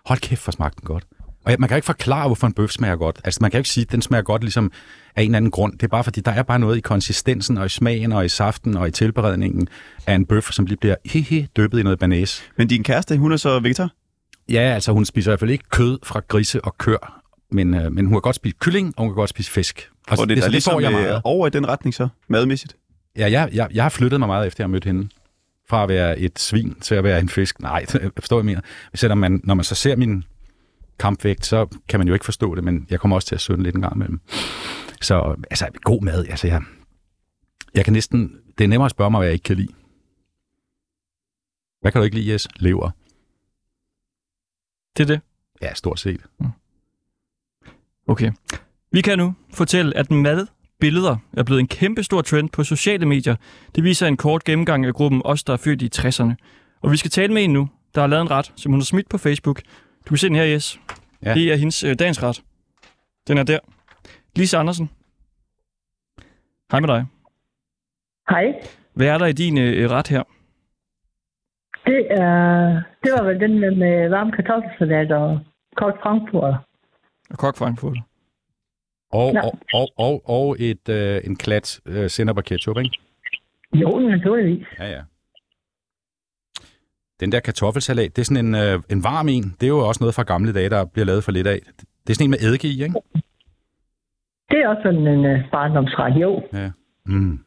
Hold 0.06 0.18
kæft, 0.20 0.40
for 0.42 0.52
smagte 0.52 0.80
den 0.80 0.86
godt. 0.86 1.04
Og 1.44 1.50
jeg, 1.50 1.56
man 1.60 1.68
kan 1.68 1.76
ikke 1.76 1.86
forklare, 1.86 2.26
hvorfor 2.28 2.46
en 2.46 2.52
bøf 2.52 2.70
smager 2.70 2.96
godt. 2.96 3.20
Altså, 3.24 3.38
man 3.42 3.50
kan 3.50 3.58
ikke 3.58 3.70
sige, 3.70 3.82
at 3.82 3.92
den 3.92 4.02
smager 4.02 4.22
godt 4.22 4.42
ligesom 4.42 4.72
af 5.16 5.22
en 5.22 5.28
eller 5.28 5.36
anden 5.36 5.50
grund. 5.50 5.72
Det 5.72 5.82
er 5.82 5.88
bare 5.88 6.04
fordi, 6.04 6.20
der 6.20 6.30
er 6.30 6.42
bare 6.42 6.58
noget 6.58 6.76
i 6.76 6.80
konsistensen, 6.80 7.58
og 7.58 7.66
i 7.66 7.68
smagen, 7.68 8.12
og 8.12 8.24
i 8.24 8.28
saften, 8.28 8.76
og 8.76 8.88
i 8.88 8.90
tilberedningen 8.90 9.68
af 10.06 10.14
en 10.14 10.26
bøf, 10.26 10.50
som 10.52 10.66
lige 10.66 10.76
bliver 10.76 10.94
hihi 11.06 11.46
dyppet 11.56 11.78
i 11.78 11.82
noget 11.82 11.98
banæs. 11.98 12.42
Men 12.56 12.68
din 12.68 12.82
kæreste, 12.82 13.16
hun 13.16 13.32
er 13.32 13.36
så 13.36 13.60
vegetar? 13.60 13.90
Ja, 14.48 14.60
altså, 14.60 14.92
hun 14.92 15.04
spiser 15.04 15.30
i 15.30 15.32
hvert 15.32 15.40
fald 15.40 15.50
ikke 15.50 15.64
kød 15.70 15.98
fra 16.02 16.20
grise 16.28 16.64
og 16.64 16.78
køer, 16.78 17.20
men, 17.50 17.74
øh, 17.74 17.92
men 17.92 18.06
hun 18.06 18.14
kan 18.14 18.20
godt 18.20 18.36
spise 18.36 18.56
kylling, 18.60 18.94
og 18.96 19.02
hun 19.04 19.10
kan 19.10 19.14
godt 19.16 19.30
spise 19.30 19.50
fisk. 19.50 19.90
Og, 20.08 20.18
Og 20.18 20.28
det, 20.28 20.36
så 20.38 20.40
der 20.40 20.46
er 20.46 20.50
ligesom 20.50 20.72
får 20.72 20.80
jeg 20.80 20.92
øh, 20.92 21.00
meget. 21.00 21.20
over 21.24 21.46
i 21.46 21.50
den 21.50 21.68
retning 21.68 21.94
så, 21.94 22.08
madmæssigt. 22.28 22.76
Ja, 23.18 23.30
jeg, 23.30 23.48
jeg, 23.52 23.68
jeg 23.74 23.84
har 23.84 23.88
flyttet 23.90 24.20
mig 24.20 24.26
meget 24.26 24.46
efter, 24.46 24.64
jeg 24.64 24.68
har 24.68 24.72
mødt 24.72 24.84
hende. 24.84 25.08
Fra 25.68 25.82
at 25.82 25.88
være 25.88 26.18
et 26.18 26.38
svin 26.38 26.74
til 26.80 26.94
at 26.94 27.04
være 27.04 27.20
en 27.20 27.28
fisk. 27.28 27.60
Nej, 27.60 27.86
forstår, 28.18 28.38
jeg 28.38 28.44
mener. 28.44 28.60
Selvom 28.94 29.18
man, 29.18 29.40
når 29.44 29.54
man 29.54 29.64
så 29.64 29.74
ser 29.74 29.96
min 29.96 30.24
kampvægt, 30.98 31.46
så 31.46 31.66
kan 31.88 32.00
man 32.00 32.08
jo 32.08 32.14
ikke 32.14 32.24
forstå 32.24 32.54
det, 32.54 32.64
men 32.64 32.86
jeg 32.90 33.00
kommer 33.00 33.16
også 33.16 33.28
til 33.28 33.34
at 33.34 33.40
synde 33.40 33.62
lidt 33.62 33.74
en 33.74 33.82
gang 33.82 33.94
imellem. 33.94 34.20
Så 35.00 35.36
altså, 35.50 35.68
god 35.82 36.02
mad. 36.02 36.26
Altså, 36.26 36.46
jeg, 36.46 36.62
jeg 37.74 37.84
kan 37.84 37.92
næsten... 37.92 38.40
Det 38.58 38.64
er 38.64 38.68
nemmere 38.68 38.86
at 38.86 38.90
spørge 38.90 39.10
mig, 39.10 39.18
hvad 39.18 39.26
jeg 39.26 39.32
ikke 39.32 39.42
kan 39.42 39.56
lide. 39.56 39.72
Hvad 41.80 41.92
kan 41.92 41.98
du 41.98 42.04
ikke 42.04 42.16
lide, 42.16 42.32
Jes? 42.32 42.48
Lever. 42.56 42.90
Det 44.96 45.02
er 45.02 45.06
det. 45.06 45.20
Ja, 45.62 45.74
stort 45.74 46.00
set. 46.00 46.20
Okay. 48.06 48.32
Vi 48.92 49.00
kan 49.00 49.18
nu 49.18 49.34
fortælle, 49.54 49.96
at 49.96 50.10
madbilleder 50.84 51.16
er 51.36 51.44
blevet 51.44 51.60
en 51.60 51.68
kæmpe 51.68 52.02
stor 52.02 52.22
trend 52.22 52.50
på 52.50 52.64
sociale 52.64 53.06
medier. 53.06 53.36
Det 53.74 53.84
viser 53.84 54.06
en 54.06 54.16
kort 54.16 54.44
gennemgang 54.44 54.86
af 54.86 54.94
gruppen 54.94 55.22
Os, 55.24 55.44
der 55.44 55.52
er 55.52 55.56
født 55.56 55.82
i 55.82 55.88
60'erne. 55.96 56.34
Og 56.82 56.90
vi 56.92 56.96
skal 56.96 57.10
tale 57.10 57.32
med 57.34 57.44
en 57.44 57.52
nu, 57.52 57.68
der 57.94 58.00
har 58.00 58.08
lavet 58.08 58.22
en 58.22 58.30
ret, 58.30 58.52
som 58.56 58.72
hun 58.72 58.80
har 58.80 58.84
smidt 58.84 59.08
på 59.08 59.18
Facebook. 59.18 59.58
Du 60.04 60.08
kan 60.08 60.16
se 60.16 60.28
den 60.28 60.36
her, 60.36 60.44
Jes. 60.44 60.80
Ja. 61.22 61.34
Det 61.34 61.52
er 61.52 61.56
hendes 61.56 61.84
øh, 61.84 61.94
dagens 61.98 62.22
ret. 62.22 62.42
Den 63.28 63.38
er 63.38 63.42
der. 63.42 63.58
Lise 64.36 64.56
Andersen. 64.56 64.90
Hej 66.70 66.80
med 66.80 66.88
dig. 66.88 67.06
Hej. 68.30 68.44
Hvad 68.94 69.06
er 69.06 69.18
der 69.18 69.26
i 69.26 69.32
din 69.32 69.58
øh, 69.58 69.90
ret 69.90 70.08
her? 70.08 70.22
Det, 71.86 72.06
er, 72.10 72.82
det 73.02 73.10
var 73.16 73.22
vel 73.24 73.40
den 73.40 73.60
med, 73.60 73.70
med 73.70 74.08
varm 74.08 74.30
kartoffelsalat 74.30 75.12
og 75.12 75.40
kogt 75.76 76.02
frankfurt. 76.02 76.54
Og 77.30 77.38
kok 77.38 77.56
Frankfurt. 77.56 77.96
Og, 79.20 79.32
Ja. 79.34 79.40
og, 79.46 79.52
og, 79.74 79.88
og, 80.06 80.22
og 80.36 80.56
et, 80.58 80.88
øh, 80.88 81.20
en 81.24 81.36
klat 81.36 81.80
øh, 81.86 82.10
sennep 82.10 82.36
og 82.36 82.44
ketchup, 82.44 82.78
ikke? 82.78 82.98
Jo, 83.74 83.90
naturligvis. 83.98 84.66
Ja, 84.78 84.86
ja. 84.90 85.02
Den 87.20 87.32
der 87.32 87.40
kartoffelsalat, 87.40 88.16
det 88.16 88.22
er 88.22 88.26
sådan 88.26 88.46
en, 88.46 88.54
øh, 88.54 88.82
en 88.90 89.04
varm 89.04 89.28
en. 89.28 89.42
Det 89.42 89.62
er 89.62 89.68
jo 89.68 89.78
også 89.88 90.02
noget 90.02 90.14
fra 90.14 90.22
gamle 90.22 90.52
dage, 90.52 90.70
der 90.70 90.84
bliver 90.84 91.06
lavet 91.06 91.24
for 91.24 91.32
lidt 91.32 91.46
af. 91.46 91.58
Det 92.04 92.10
er 92.10 92.14
sådan 92.14 92.26
en 92.26 92.30
med 92.30 92.38
eddike 92.46 92.68
i, 92.68 92.82
ikke? 92.82 92.94
Det 94.50 94.58
er 94.62 94.68
også 94.68 94.82
sådan 94.84 95.06
en 95.06 95.24
uh, 95.32 95.50
barndomsret, 95.52 96.14
jo. 96.22 96.42
Ja. 96.52 96.70
Mm. 97.06 97.38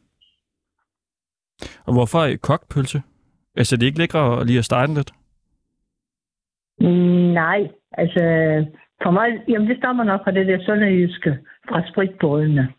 Og 1.86 1.92
hvorfor 1.92 2.18
øh, 2.18 2.36
kogt 2.36 2.68
pølse? 2.68 3.02
Altså, 3.56 3.76
det 3.76 3.82
er 3.82 3.86
ikke 3.86 3.98
lækkere 3.98 4.40
at 4.40 4.46
lige 4.46 4.58
at 4.58 4.64
stege 4.64 4.86
den 4.86 4.94
lidt? 4.94 5.12
Mm, 6.80 7.32
nej, 7.42 7.60
altså 7.92 8.20
for 9.02 9.10
mig, 9.10 9.44
jamen 9.48 9.68
det 9.68 9.78
stammer 9.78 10.04
nok 10.04 10.24
fra 10.24 10.30
det 10.30 10.46
der 10.46 10.64
sønderjyske 10.66 11.38
fra 11.68 11.82
spritbådene. 11.92 12.72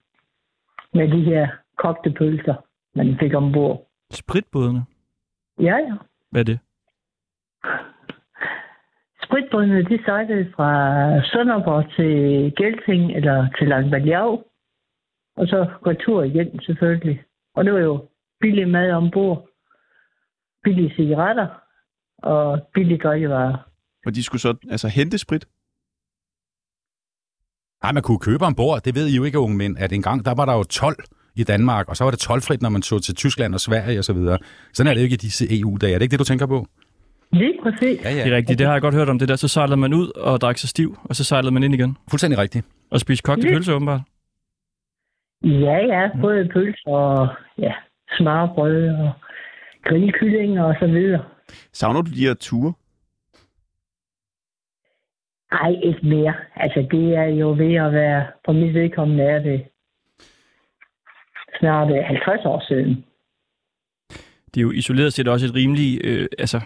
Med 0.93 1.07
de 1.07 1.21
her 1.21 1.47
kogte 1.77 2.11
pølser, 2.11 2.55
man 2.95 3.17
fik 3.19 3.33
ombord. 3.33 3.87
Spritbådene? 4.11 4.85
Ja, 5.59 5.77
ja. 5.77 5.95
Hvad 6.31 6.41
er 6.41 6.45
det? 6.45 6.59
spritbrødene, 9.29 9.83
de 9.83 10.03
sejlede 10.05 10.51
fra 10.55 10.71
Sønderborg 11.23 11.85
til 11.95 12.13
Gelting 12.57 13.11
eller 13.11 13.47
til 13.57 13.67
Langbaljav. 13.67 14.43
Og 15.37 15.47
så 15.47 15.67
retur 15.87 16.23
igen 16.23 16.59
selvfølgelig. 16.61 17.23
Og 17.55 17.65
det 17.65 17.73
var 17.73 17.79
jo 17.79 18.07
billig 18.39 18.69
mad 18.69 18.91
ombord, 18.91 19.49
billige 20.63 20.93
cigaretter 20.95 21.47
og 22.17 22.67
billige 22.73 22.97
drikkevarer. 22.97 23.57
Og 24.05 24.15
de 24.15 24.23
skulle 24.23 24.41
så 24.41 24.55
altså 24.71 24.87
hente 24.87 25.17
sprit? 25.17 25.47
Nej, 27.83 27.91
man 27.91 28.03
kunne 28.03 28.19
købe 28.19 28.45
ombord. 28.45 28.81
Det 28.85 28.95
ved 28.95 29.07
I 29.07 29.15
jo 29.15 29.23
ikke, 29.23 29.39
unge 29.39 29.57
mænd, 29.57 29.77
at 29.79 29.91
engang 29.93 30.25
der 30.25 30.33
var 30.35 30.45
der 30.45 30.53
jo 30.53 30.63
12 30.63 30.95
i 31.35 31.43
Danmark, 31.43 31.89
og 31.89 31.97
så 31.97 32.03
var 32.03 32.11
det 32.11 32.19
tolvfrit, 32.19 32.61
når 32.61 32.69
man 32.69 32.81
så 32.81 32.99
til 32.99 33.15
Tyskland 33.15 33.53
og 33.53 33.59
Sverige 33.59 33.99
og 33.99 34.03
så 34.03 34.13
videre. 34.13 34.37
Sådan 34.73 34.89
er 34.89 34.93
det 34.93 35.01
jo 35.01 35.03
ikke 35.03 35.13
i 35.13 35.17
disse 35.17 35.59
EU-dage. 35.59 35.93
Er 35.93 35.97
det 35.97 36.03
ikke 36.03 36.11
det, 36.11 36.19
du 36.19 36.23
tænker 36.23 36.45
på? 36.45 36.67
Lige 37.31 37.53
præcis. 37.63 38.03
Ja, 38.03 38.09
Det 38.23 38.31
er 38.33 38.35
rigtigt, 38.35 38.59
det 38.59 38.67
har 38.67 38.73
jeg 38.73 38.81
godt 38.81 38.95
hørt 38.95 39.09
om 39.09 39.19
det 39.19 39.27
der. 39.29 39.35
Så 39.35 39.47
sejlede 39.47 39.77
man 39.77 39.93
ud 39.93 40.11
og 40.15 40.41
drak 40.41 40.57
sig 40.57 40.69
stiv, 40.69 40.97
og 41.03 41.15
så 41.15 41.23
sejlede 41.23 41.51
man 41.53 41.63
ind 41.63 41.73
igen. 41.73 41.97
Fuldstændig 42.09 42.39
rigtigt. 42.39 42.65
Og 42.91 42.99
spiste 42.99 43.23
kogte 43.23 43.47
Ja. 43.47 43.53
pølse 43.53 43.73
åbenbart. 43.73 44.01
Ja, 45.43 45.77
ja, 45.93 46.07
både 46.21 46.49
pølser 46.53 46.91
og 46.91 47.27
ja, 47.57 47.71
smørbrød 48.17 48.89
og 48.89 49.11
grillkyllinger 49.85 50.63
og 50.63 50.75
så 50.79 50.87
videre. 50.87 51.23
Savner 51.73 52.01
du 52.01 52.11
de 52.11 52.19
her 52.27 52.33
ture? 52.33 52.73
Ej, 55.51 55.69
ikke 55.83 55.99
mere. 56.03 56.33
Altså, 56.55 56.87
det 56.91 57.15
er 57.15 57.23
jo 57.23 57.49
ved 57.49 57.75
at 57.75 57.91
være, 57.93 58.25
for 58.45 58.51
mit 58.53 58.73
vedkommende 58.73 59.23
er 59.23 59.39
det 59.39 59.63
snart 61.59 61.87
øh, 61.91 62.03
50 62.05 62.45
år 62.45 62.63
siden. 62.67 63.03
Det 64.53 64.57
er 64.57 64.61
jo 64.61 64.71
isoleret 64.71 65.13
set 65.13 65.27
også 65.27 65.45
et 65.45 65.55
rimelig 65.55 66.01
øh, 66.03 66.27
altså, 66.39 66.61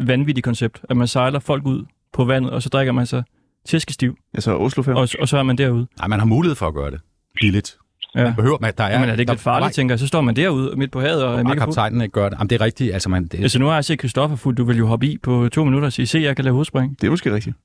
vanvittigt 0.00 0.44
koncept, 0.44 0.80
at 0.90 0.96
man 0.96 1.06
sejler 1.06 1.38
folk 1.38 1.66
ud 1.66 1.84
på 2.12 2.24
vandet, 2.24 2.50
og 2.52 2.62
så 2.62 2.68
drikker 2.68 2.92
man 2.92 3.06
sig 3.06 3.22
tæskestiv, 3.64 4.16
Altså 4.34 4.56
Oslo 4.56 4.82
5? 4.82 4.96
og, 4.96 5.08
og 5.20 5.28
så 5.28 5.38
er 5.38 5.42
man 5.42 5.58
derude. 5.58 5.86
Nej, 5.98 6.08
man 6.08 6.18
har 6.18 6.26
mulighed 6.26 6.56
for 6.56 6.66
at 6.66 6.74
gøre 6.74 6.90
det. 6.90 7.00
Billigt. 7.40 7.76
Ja. 8.16 8.24
Man 8.24 8.34
behøver, 8.34 8.58
man, 8.60 8.72
der 8.78 8.84
er, 8.84 8.90
Ja, 8.92 8.98
men 9.00 9.08
er 9.08 9.12
det 9.12 9.20
ikke 9.20 9.28
der, 9.28 9.34
lidt 9.34 9.42
farligt, 9.42 9.72
tænker 9.74 9.92
jeg? 9.92 9.98
Så 9.98 10.06
står 10.06 10.20
man 10.20 10.36
derude 10.36 10.76
midt 10.76 10.92
på 10.92 11.00
havet 11.00 11.24
og 11.24 11.34
er 11.34 11.38
Og 11.38 11.44
mega 11.44 11.52
fuld. 11.52 11.58
kaptajnen 11.60 12.00
ikke 12.00 12.12
gør 12.12 12.28
det. 12.28 12.38
Jamen, 12.38 12.50
det 12.50 12.60
er 12.60 12.64
rigtigt. 12.64 12.92
Altså, 12.94 13.08
man, 13.08 13.24
det, 13.26 13.40
Altså 13.40 13.58
nu 13.58 13.66
har 13.66 13.74
jeg 13.74 13.84
set 13.84 13.98
Christoffer 13.98 14.36
fuld, 14.36 14.56
du 14.56 14.64
vil 14.64 14.76
jo 14.78 14.86
hoppe 14.86 15.06
i 15.06 15.18
på 15.18 15.48
to 15.48 15.64
minutter 15.64 15.86
og 15.86 15.92
sige, 15.92 16.06
se, 16.06 16.18
jeg 16.18 16.36
kan 16.36 16.44
lave 16.44 16.52
hovedspring. 16.52 17.00
Det 17.00 17.06
er 17.06 17.10
måske 17.10 17.34
rigtigt. 17.34 17.56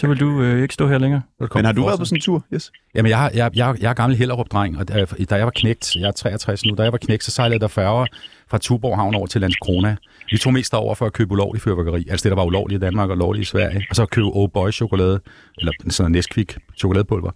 Så 0.00 0.06
vil 0.06 0.20
du 0.20 0.42
øh, 0.42 0.62
ikke 0.62 0.74
stå 0.74 0.88
her 0.88 0.98
længere. 0.98 1.22
Men 1.54 1.64
har 1.64 1.72
du 1.72 1.80
været 1.86 1.98
på 1.98 2.04
sådan 2.04 2.16
en 2.16 2.20
tur? 2.20 2.44
Yes. 2.54 2.72
Jamen, 2.94 3.10
jeg, 3.10 3.18
har- 3.18 3.30
jeg, 3.34 3.50
jeg, 3.54 3.76
jeg 3.80 3.90
er 3.90 3.94
gammel 3.94 4.18
Hellerup-dreng, 4.18 4.78
og 4.78 4.88
da, 4.88 5.04
da 5.30 5.34
jeg 5.36 5.44
var 5.44 5.52
knægt, 5.56 5.96
jeg 5.96 6.06
er 6.08 6.12
63 6.12 6.64
nu, 6.64 6.74
da 6.74 6.82
jeg 6.82 6.92
var 6.92 6.98
knægt, 6.98 7.24
så 7.24 7.30
sejlede 7.30 7.60
der 7.60 7.68
færger 7.68 8.06
fra 8.50 8.58
Tuborg 8.58 8.96
Havn 8.96 9.14
over 9.14 9.26
til 9.26 9.40
Landskrona. 9.40 9.96
Vi 10.30 10.38
tog 10.38 10.52
mest 10.52 10.74
over 10.74 10.94
for 10.94 11.06
at 11.06 11.12
købe 11.12 11.32
ulovlig 11.32 11.62
fyrværkeri, 11.62 12.06
altså 12.10 12.24
det, 12.24 12.30
der 12.30 12.36
var 12.36 12.44
ulovligt 12.44 12.82
i 12.82 12.84
Danmark 12.84 13.10
og 13.10 13.16
lovligt 13.16 13.42
i 13.42 13.50
Sverige, 13.50 13.86
og 13.90 13.96
så 13.96 14.06
købe 14.06 14.26
Old 14.26 14.50
Boy 14.50 14.70
chokolade, 14.70 15.20
eller 15.58 15.72
sådan 15.88 16.04
noget 16.04 16.12
Nesquik 16.12 16.56
chokoladepulver. 16.78 17.30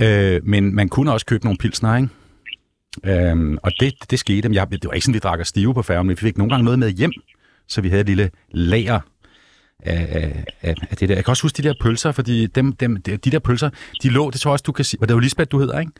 Øh, 0.00 0.40
men 0.44 0.74
man 0.74 0.88
kunne 0.88 1.12
også 1.12 1.26
købe 1.26 1.44
nogle 1.44 1.58
pilsner, 1.58 1.96
ikke? 1.96 2.08
Øhm, 3.04 3.58
og 3.62 3.72
det, 3.80 3.94
det 4.10 4.18
skete. 4.18 4.50
Jeg, 4.52 4.70
det 4.70 4.84
var 4.84 4.92
ikke 4.92 5.04
sådan, 5.04 5.14
vi 5.14 5.18
drak 5.18 5.40
os 5.40 5.48
stive 5.48 5.74
på 5.74 5.82
færgen, 5.82 6.06
men 6.06 6.16
vi 6.16 6.20
fik 6.20 6.38
nogle 6.38 6.50
gange 6.50 6.64
noget 6.64 6.78
med 6.78 6.90
hjem, 6.90 7.12
så 7.68 7.80
vi 7.80 7.88
havde 7.88 8.00
et 8.00 8.06
lille 8.06 8.30
lager 8.50 9.00
af, 9.82 10.44
af, 10.62 10.74
af, 10.90 10.96
det 10.96 11.08
der. 11.08 11.14
Jeg 11.14 11.24
kan 11.24 11.32
også 11.32 11.42
huske 11.42 11.62
de 11.62 11.68
der 11.68 11.74
pølser, 11.80 12.12
fordi 12.12 12.46
dem, 12.46 12.72
dem, 12.72 13.02
de, 13.02 13.16
de 13.16 13.30
der 13.30 13.38
pølser, 13.38 13.70
de 14.02 14.08
lå, 14.08 14.30
det 14.30 14.40
tror 14.40 14.50
jeg 14.50 14.52
også, 14.52 14.64
du 14.66 14.72
kan 14.72 14.84
sige, 14.84 15.00
og 15.02 15.08
det 15.08 15.12
er 15.14 15.16
jo 15.16 15.20
Lisbeth, 15.20 15.50
du 15.50 15.58
hedder, 15.58 15.80
ikke? 15.80 15.92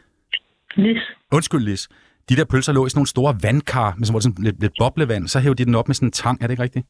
Lis. 0.77 1.03
Undskyld, 1.33 1.65
Lis. 1.65 1.89
De 2.29 2.37
der 2.37 2.45
pølser 2.45 2.73
lå 2.73 2.87
i 2.87 2.91
sådan 2.91 2.99
nogle 2.99 3.09
store 3.09 3.37
vandkar, 3.43 3.95
med 3.99 4.07
sådan, 4.07 4.21
sådan 4.21 4.45
lidt, 4.45 4.61
lidt 4.61 4.73
boblevand, 4.79 5.29
så 5.29 5.41
hævde 5.41 5.59
de 5.59 5.65
den 5.65 5.75
op 5.75 5.89
med 5.89 5.95
sådan 5.95 6.09
en 6.09 6.13
tang, 6.13 6.43
er 6.43 6.47
det 6.47 6.53
ikke 6.53 6.63
rigtigt? 6.63 6.87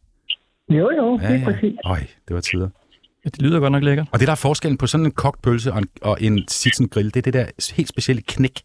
Jo, 0.68 0.90
jo, 0.96 1.18
ja, 1.22 1.32
det 1.32 1.40
er 1.40 1.44
præcis. 1.44 1.78
Øj, 1.84 2.00
det 2.28 2.34
var 2.34 2.40
tider. 2.40 2.68
Ja, 3.24 3.30
det 3.30 3.42
lyder 3.42 3.60
godt 3.60 3.72
nok 3.72 3.82
lækkert. 3.82 4.08
Og 4.12 4.20
det 4.20 4.26
der 4.26 4.32
er 4.32 4.36
forskellen 4.36 4.78
på 4.78 4.86
sådan 4.86 5.06
en 5.06 5.12
kogt 5.12 5.42
pølse 5.42 5.72
og 5.72 5.78
en, 5.78 5.88
og 6.02 6.18
en 6.20 6.48
Sitsen 6.48 6.88
grill, 6.88 7.06
det 7.06 7.16
er 7.16 7.22
det 7.22 7.34
der 7.34 7.72
helt 7.76 7.88
specielle 7.88 8.22
knæk, 8.22 8.62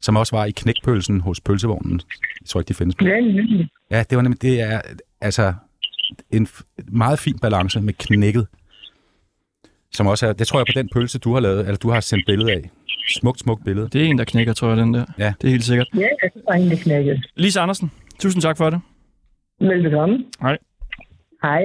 som 0.00 0.16
også 0.16 0.36
var 0.36 0.44
i 0.44 0.50
knækpølsen 0.50 1.20
hos 1.20 1.40
pølsevognen. 1.40 2.00
Jeg 2.40 2.46
tror 2.46 2.60
ikke, 2.60 2.68
de 2.68 2.74
findes 2.74 2.94
på. 2.94 3.04
Ja. 3.04 3.16
Ja, 3.90 4.04
det 4.10 4.16
var 4.16 4.22
nemlig, 4.22 4.42
det 4.42 4.60
er 4.60 4.80
altså 5.20 5.54
en 6.30 6.46
f- 6.46 6.62
meget 6.92 7.18
fin 7.18 7.38
balance 7.38 7.80
med 7.80 7.92
knækket. 7.94 8.46
Som 9.92 10.06
også 10.06 10.26
er, 10.26 10.32
det 10.32 10.46
tror 10.46 10.58
jeg 10.58 10.66
på 10.74 10.78
den 10.80 10.88
pølse, 10.94 11.18
du 11.18 11.32
har 11.32 11.40
lavet, 11.40 11.60
eller 11.60 11.76
du 11.76 11.90
har 11.90 12.00
sendt 12.00 12.26
billede 12.26 12.52
af. 12.52 12.70
Smukt, 13.08 13.40
smukt 13.40 13.64
billede. 13.64 13.88
Det 13.88 14.00
er 14.00 14.06
en, 14.06 14.18
der 14.18 14.24
knækker, 14.24 14.52
tror 14.52 14.68
jeg, 14.68 14.76
den 14.76 14.94
der. 14.94 15.04
Ja. 15.18 15.32
Det 15.40 15.46
er 15.48 15.50
helt 15.50 15.64
sikkert. 15.64 15.88
Ja, 15.94 16.00
det 16.34 16.42
var 16.48 16.54
egentlig 16.54 16.78
knækket. 16.80 17.26
Lise 17.36 17.60
Andersen, 17.60 17.90
tusind 18.18 18.42
tak 18.42 18.56
for 18.56 18.70
det. 18.70 18.80
Velbekomme. 19.60 20.24
Hej. 20.40 20.58
Hej. 21.42 21.62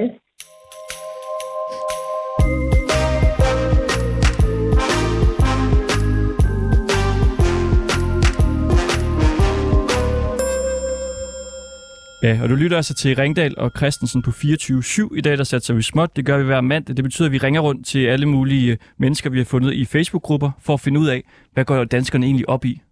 Ja, 12.24 12.38
og 12.42 12.48
du 12.48 12.54
lytter 12.54 12.76
altså 12.76 12.94
til 12.94 13.16
Ringdal 13.16 13.54
og 13.58 13.70
Christensen 13.76 14.22
på 14.22 14.30
24-7. 14.30 15.16
I 15.16 15.20
dag 15.20 15.38
der 15.38 15.44
satser 15.44 15.74
vi 15.74 15.82
småt. 15.82 16.16
Det 16.16 16.26
gør 16.26 16.38
vi 16.38 16.44
hver 16.44 16.60
mandag. 16.60 16.96
Det 16.96 17.04
betyder, 17.04 17.26
at 17.26 17.32
vi 17.32 17.38
ringer 17.38 17.60
rundt 17.60 17.86
til 17.86 18.06
alle 18.06 18.26
mulige 18.26 18.72
øh, 18.72 18.76
mennesker, 18.98 19.30
vi 19.30 19.38
har 19.38 19.44
fundet 19.44 19.72
i 19.72 19.84
Facebook-grupper, 19.84 20.50
for 20.60 20.74
at 20.74 20.80
finde 20.80 21.00
ud 21.00 21.06
af, 21.06 21.24
hvad 21.52 21.64
går 21.64 21.84
danskerne 21.84 22.26
egentlig 22.26 22.48
op 22.48 22.64
i 22.64 22.82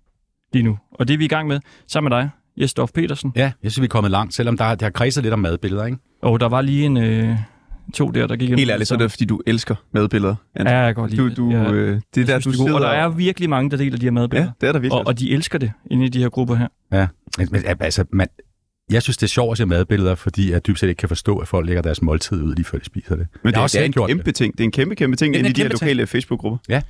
lige 0.53 0.63
nu. 0.63 0.79
Og 0.93 1.09
det 1.09 1.15
er 1.15 1.19
vi 1.19 1.25
i 1.25 1.29
gang 1.29 1.49
med 1.49 1.61
sammen 1.87 2.11
med 2.11 2.19
dig, 2.19 2.31
Jesdorf 2.57 2.91
Petersen. 2.95 3.33
Ja, 3.37 3.53
jeg 3.63 3.73
synes, 3.73 3.81
vi 3.81 3.85
er 3.85 3.89
kommet 3.89 4.11
langt, 4.11 4.35
selvom 4.35 4.57
der, 4.57 4.75
der 4.75 4.87
har 4.87 4.91
kredset 4.91 5.23
lidt 5.23 5.35
om 5.35 5.41
madbilleder, 5.41 5.85
ikke? 5.85 5.99
Og 6.23 6.41
der 6.41 6.49
var 6.49 6.61
lige 6.61 6.85
en 6.87 6.97
øh, 6.97 7.37
to 7.95 8.11
der, 8.11 8.27
der 8.27 8.37
gik 8.37 8.51
ind. 8.51 8.59
Helt 8.59 8.71
ærligt, 8.71 8.89
så 8.89 8.95
er 8.95 8.99
det 8.99 9.11
fordi, 9.11 9.25
du 9.25 9.41
elsker 9.47 9.75
madbilleder. 9.93 10.35
Ja, 10.57 10.79
jeg 10.79 10.95
kan 10.95 11.03
godt 11.03 11.11
lide 11.11 11.23
du, 11.23 11.35
du, 11.37 11.51
det. 11.51 11.55
Ja. 11.55 11.73
øh, 11.73 12.01
det 12.15 12.21
er 12.21 12.27
der, 12.27 12.41
synes, 12.41 12.57
du 12.57 12.63
er 12.63 12.67
sidder... 12.67 12.75
Og 12.75 12.81
der 12.81 12.89
er 12.89 13.09
virkelig 13.09 13.51
mange, 13.51 13.71
der 13.71 13.77
deler 13.77 13.99
de 13.99 14.07
her 14.07 14.11
madbilleder. 14.11 14.47
Ja, 14.47 14.53
det 14.61 14.69
er 14.69 14.73
der 14.73 14.81
virkelig. 14.81 15.01
og, 15.01 15.07
og 15.07 15.19
de 15.19 15.31
elsker 15.31 15.59
det 15.59 15.73
inde 15.91 16.07
i 16.07 16.09
de 16.09 16.19
her 16.19 16.29
grupper 16.29 16.55
her. 16.55 16.69
Ja, 16.93 17.07
men, 17.39 17.49
men 17.53 17.63
altså, 17.81 18.05
man, 18.13 18.29
jeg 18.91 19.03
synes, 19.03 19.17
det 19.17 19.27
er 19.27 19.29
sjovt 19.29 19.53
at 19.53 19.59
se 19.59 19.67
madbilleder, 19.67 20.15
fordi 20.15 20.53
jeg 20.53 20.67
dybt 20.67 20.79
set 20.79 20.89
ikke 20.89 20.99
kan 20.99 21.09
forstå, 21.09 21.39
at 21.39 21.49
folk 21.49 21.67
lægger 21.67 21.83
deres 21.83 22.03
måltid 22.03 22.43
ud, 22.43 22.55
lige 22.55 22.65
før 22.65 22.79
de 22.79 22.85
spiser 22.85 23.17
det. 23.17 23.27
Men 23.43 23.51
det, 23.51 23.57
har 23.57 23.63
også 23.63 23.79
det 23.79 23.83
er 23.83 23.87
en 23.87 23.93
gjort 23.93 24.09
kæmpe 24.09 24.33
ting. 24.33 24.53
Det 24.53 24.61
er 24.61 24.65
en 24.65 24.73
kæmpe, 24.73 24.95
kæmpe 24.95 25.17
ting 25.17 25.35
Det 25.35 25.39
er 25.39 25.45
inde 25.45 25.51
i 25.51 25.53
de 25.53 25.63
her 25.63 25.69
lokale 25.69 26.07
Facebook-grupper. 26.07 26.59
Ja, 26.69 26.83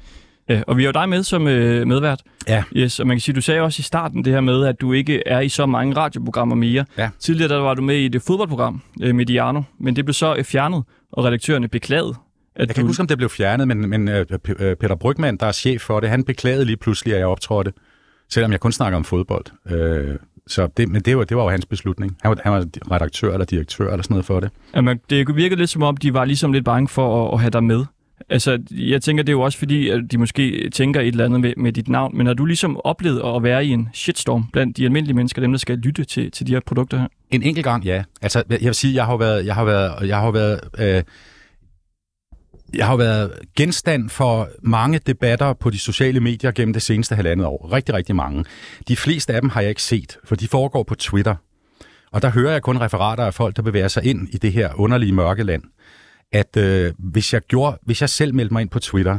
og 0.66 0.76
vi 0.76 0.82
har 0.82 0.88
jo 0.88 0.92
dig 0.92 1.08
med 1.08 1.22
som 1.22 1.48
øh, 1.48 1.86
medvært. 1.86 2.22
Ja. 2.48 2.64
Yes, 2.76 3.00
og 3.00 3.06
man 3.06 3.16
kan 3.16 3.20
sige, 3.20 3.34
du 3.34 3.40
sagde 3.40 3.60
også 3.60 3.80
i 3.80 3.82
starten 3.82 4.24
det 4.24 4.32
her 4.32 4.40
med, 4.40 4.66
at 4.66 4.80
du 4.80 4.92
ikke 4.92 5.22
er 5.26 5.40
i 5.40 5.48
så 5.48 5.66
mange 5.66 5.96
radioprogrammer 5.96 6.54
mere. 6.54 6.84
Ja. 6.98 7.10
Tidligere 7.18 7.54
der 7.54 7.60
var 7.60 7.74
du 7.74 7.82
med 7.82 7.96
i 7.96 8.08
det 8.08 8.22
fodboldprogram, 8.22 8.82
øh, 9.02 9.14
Mediano, 9.14 9.62
men 9.80 9.96
det 9.96 10.04
blev 10.04 10.14
så 10.14 10.34
øh, 10.38 10.44
fjernet, 10.44 10.84
og 11.12 11.24
redaktørerne 11.24 11.68
beklagede. 11.68 12.14
At 12.56 12.68
Jeg 12.68 12.74
kan 12.74 12.82
ikke 12.82 12.86
huske, 12.86 13.00
om 13.00 13.06
det 13.06 13.18
blev 13.18 13.28
fjernet, 13.30 13.68
men, 13.68 13.88
men 13.88 14.08
uh, 14.08 14.14
Peter 14.80 14.94
Brygman, 14.94 15.36
der 15.36 15.46
er 15.46 15.52
chef 15.52 15.82
for 15.82 16.00
det, 16.00 16.10
han 16.10 16.24
beklagede 16.24 16.64
lige 16.64 16.76
pludselig, 16.76 17.14
at 17.14 17.20
jeg 17.20 17.26
optrådte, 17.26 17.72
selvom 18.30 18.52
jeg 18.52 18.60
kun 18.60 18.72
snakker 18.72 18.96
om 18.96 19.04
fodbold. 19.04 19.44
Uh, 19.64 20.16
så 20.46 20.68
det, 20.76 20.88
men 20.88 21.02
det 21.02 21.16
var, 21.16 21.24
det 21.24 21.36
var 21.36 21.42
jo 21.42 21.48
hans 21.48 21.66
beslutning. 21.66 22.16
Han 22.22 22.28
var, 22.28 22.38
han 22.42 22.52
var 22.52 22.66
redaktør 22.90 23.32
eller 23.32 23.44
direktør 23.44 23.90
eller 23.90 24.02
sådan 24.02 24.14
noget 24.14 24.24
for 24.24 24.40
det. 24.40 24.50
man, 24.84 25.00
det 25.10 25.36
virkede 25.36 25.58
lidt 25.58 25.70
som 25.70 25.82
om, 25.82 25.96
de 25.96 26.14
var 26.14 26.24
ligesom 26.24 26.52
lidt 26.52 26.64
bange 26.64 26.88
for 26.88 27.26
at, 27.26 27.34
at 27.34 27.40
have 27.40 27.50
dig 27.50 27.64
med. 27.64 27.84
Altså, 28.28 28.58
jeg 28.70 29.02
tænker, 29.02 29.22
det 29.22 29.28
er 29.28 29.36
jo 29.36 29.40
også 29.40 29.58
fordi, 29.58 29.88
at 29.88 30.00
de 30.10 30.18
måske 30.18 30.70
tænker 30.70 31.00
et 31.00 31.06
eller 31.06 31.24
andet 31.24 31.40
med, 31.40 31.52
med 31.56 31.72
dit 31.72 31.88
navn, 31.88 32.16
men 32.16 32.26
har 32.26 32.34
du 32.34 32.44
ligesom 32.44 32.80
oplevet 32.84 33.36
at 33.36 33.42
være 33.42 33.66
i 33.66 33.68
en 33.68 33.88
shitstorm 33.92 34.44
blandt 34.52 34.76
de 34.76 34.84
almindelige 34.84 35.16
mennesker, 35.16 35.42
dem 35.42 35.52
der 35.52 35.58
skal 35.58 35.78
lytte 35.78 36.04
til, 36.04 36.30
til 36.30 36.46
de 36.46 36.52
her 36.52 36.60
produkter 36.66 36.98
her? 36.98 37.06
En 37.30 37.42
enkelt 37.42 37.64
gang, 37.64 37.84
ja. 37.84 38.04
Altså, 38.22 38.42
jeg 38.50 38.60
vil 38.60 38.74
sige, 38.74 38.94
jeg 38.94 39.06
har 39.06 39.16
været, 39.16 39.46
jeg 39.46 39.54
har 39.54 39.64
været, 39.64 40.08
jeg 40.08 40.16
har 40.16 40.30
været, 40.30 40.60
øh, 40.78 41.02
jeg 42.74 42.86
har 42.86 42.96
været 42.96 43.32
genstand 43.56 44.10
for 44.10 44.48
mange 44.62 44.98
debatter 44.98 45.52
på 45.52 45.70
de 45.70 45.78
sociale 45.78 46.20
medier 46.20 46.52
gennem 46.52 46.72
det 46.72 46.82
seneste 46.82 47.14
halvandet 47.14 47.46
år. 47.46 47.72
Rigtig, 47.72 47.94
rigtig 47.94 48.16
mange. 48.16 48.44
De 48.88 48.96
fleste 48.96 49.34
af 49.34 49.40
dem 49.40 49.50
har 49.50 49.60
jeg 49.60 49.68
ikke 49.68 49.82
set, 49.82 50.18
for 50.24 50.36
de 50.36 50.48
foregår 50.48 50.82
på 50.82 50.94
Twitter. 50.94 51.34
Og 52.12 52.22
der 52.22 52.30
hører 52.30 52.52
jeg 52.52 52.62
kun 52.62 52.80
referater 52.80 53.24
af 53.24 53.34
folk, 53.34 53.56
der 53.56 53.62
bevæger 53.62 53.88
sig 53.88 54.04
ind 54.04 54.28
i 54.32 54.36
det 54.36 54.52
her 54.52 54.70
underlige 54.74 55.12
mørkeland. 55.12 55.62
At 56.32 56.56
øh, 56.56 56.92
hvis, 56.98 57.32
jeg 57.32 57.42
gjorde, 57.42 57.78
hvis 57.82 58.00
jeg 58.00 58.08
selv 58.08 58.34
meldte 58.34 58.52
mig 58.52 58.60
ind 58.60 58.70
på 58.70 58.78
Twitter, 58.78 59.18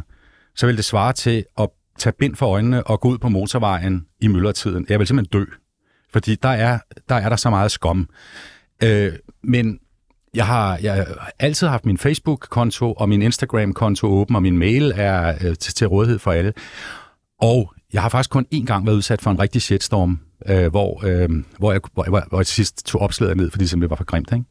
så 0.56 0.66
ville 0.66 0.78
det 0.78 0.86
svare 0.86 1.14
til 1.14 1.46
at 1.58 1.70
tage 2.00 2.14
bind 2.20 2.36
for 2.36 2.48
øjnene 2.48 2.88
og 2.88 3.00
gå 3.00 3.10
ud 3.10 3.18
på 3.18 3.30
motorvejen 3.30 4.06
i 4.22 4.28
myldretiden. 4.28 4.86
Jeg 4.90 5.00
vil 5.00 5.08
simpelthen 5.08 5.42
dø. 5.42 5.46
Fordi 6.14 6.36
der 6.36 6.50
er 6.50 6.80
der, 7.10 7.16
er 7.16 7.30
der 7.30 7.36
så 7.36 7.50
meget 7.50 7.72
skom. 7.72 8.10
Øh, 8.84 9.14
men 9.44 9.80
jeg 10.34 10.48
har, 10.48 10.80
jeg 10.82 10.96
har 10.96 11.32
altid 11.40 11.68
haft 11.68 11.86
min 11.86 11.98
Facebook-konto 11.98 12.94
og 12.94 13.10
min 13.10 13.22
Instagram-konto 13.22 14.08
åben, 14.08 14.36
og 14.36 14.42
min 14.42 14.58
mail 14.58 14.94
er 14.96 15.34
øh, 15.42 15.56
til, 15.56 15.74
til 15.74 15.88
rådighed 15.88 16.20
for 16.20 16.32
alle. 16.32 16.54
Og 17.42 17.74
jeg 17.94 18.02
har 18.02 18.10
faktisk 18.10 18.30
kun 18.30 18.46
én 18.56 18.66
gang 18.66 18.86
været 18.86 18.96
udsat 18.96 19.22
for 19.22 19.32
en 19.32 19.40
rigtig 19.40 19.62
shitstorm, 19.62 20.20
øh, 20.46 20.68
hvor, 20.68 21.06
øh, 21.06 21.30
hvor, 21.58 21.72
jeg, 21.72 21.82
hvor, 21.94 22.04
hvor, 22.04 22.24
hvor 22.30 22.40
jeg 22.40 22.46
til 22.46 22.56
sidst 22.56 22.86
tog 22.86 23.02
opslaget 23.02 23.38
ned, 23.38 23.52
fordi 23.52 23.62
det 23.62 23.70
simpelthen 23.70 23.90
var 23.90 23.96
for 23.96 24.04
grimt. 24.04 24.32
Ikke? 24.34 24.46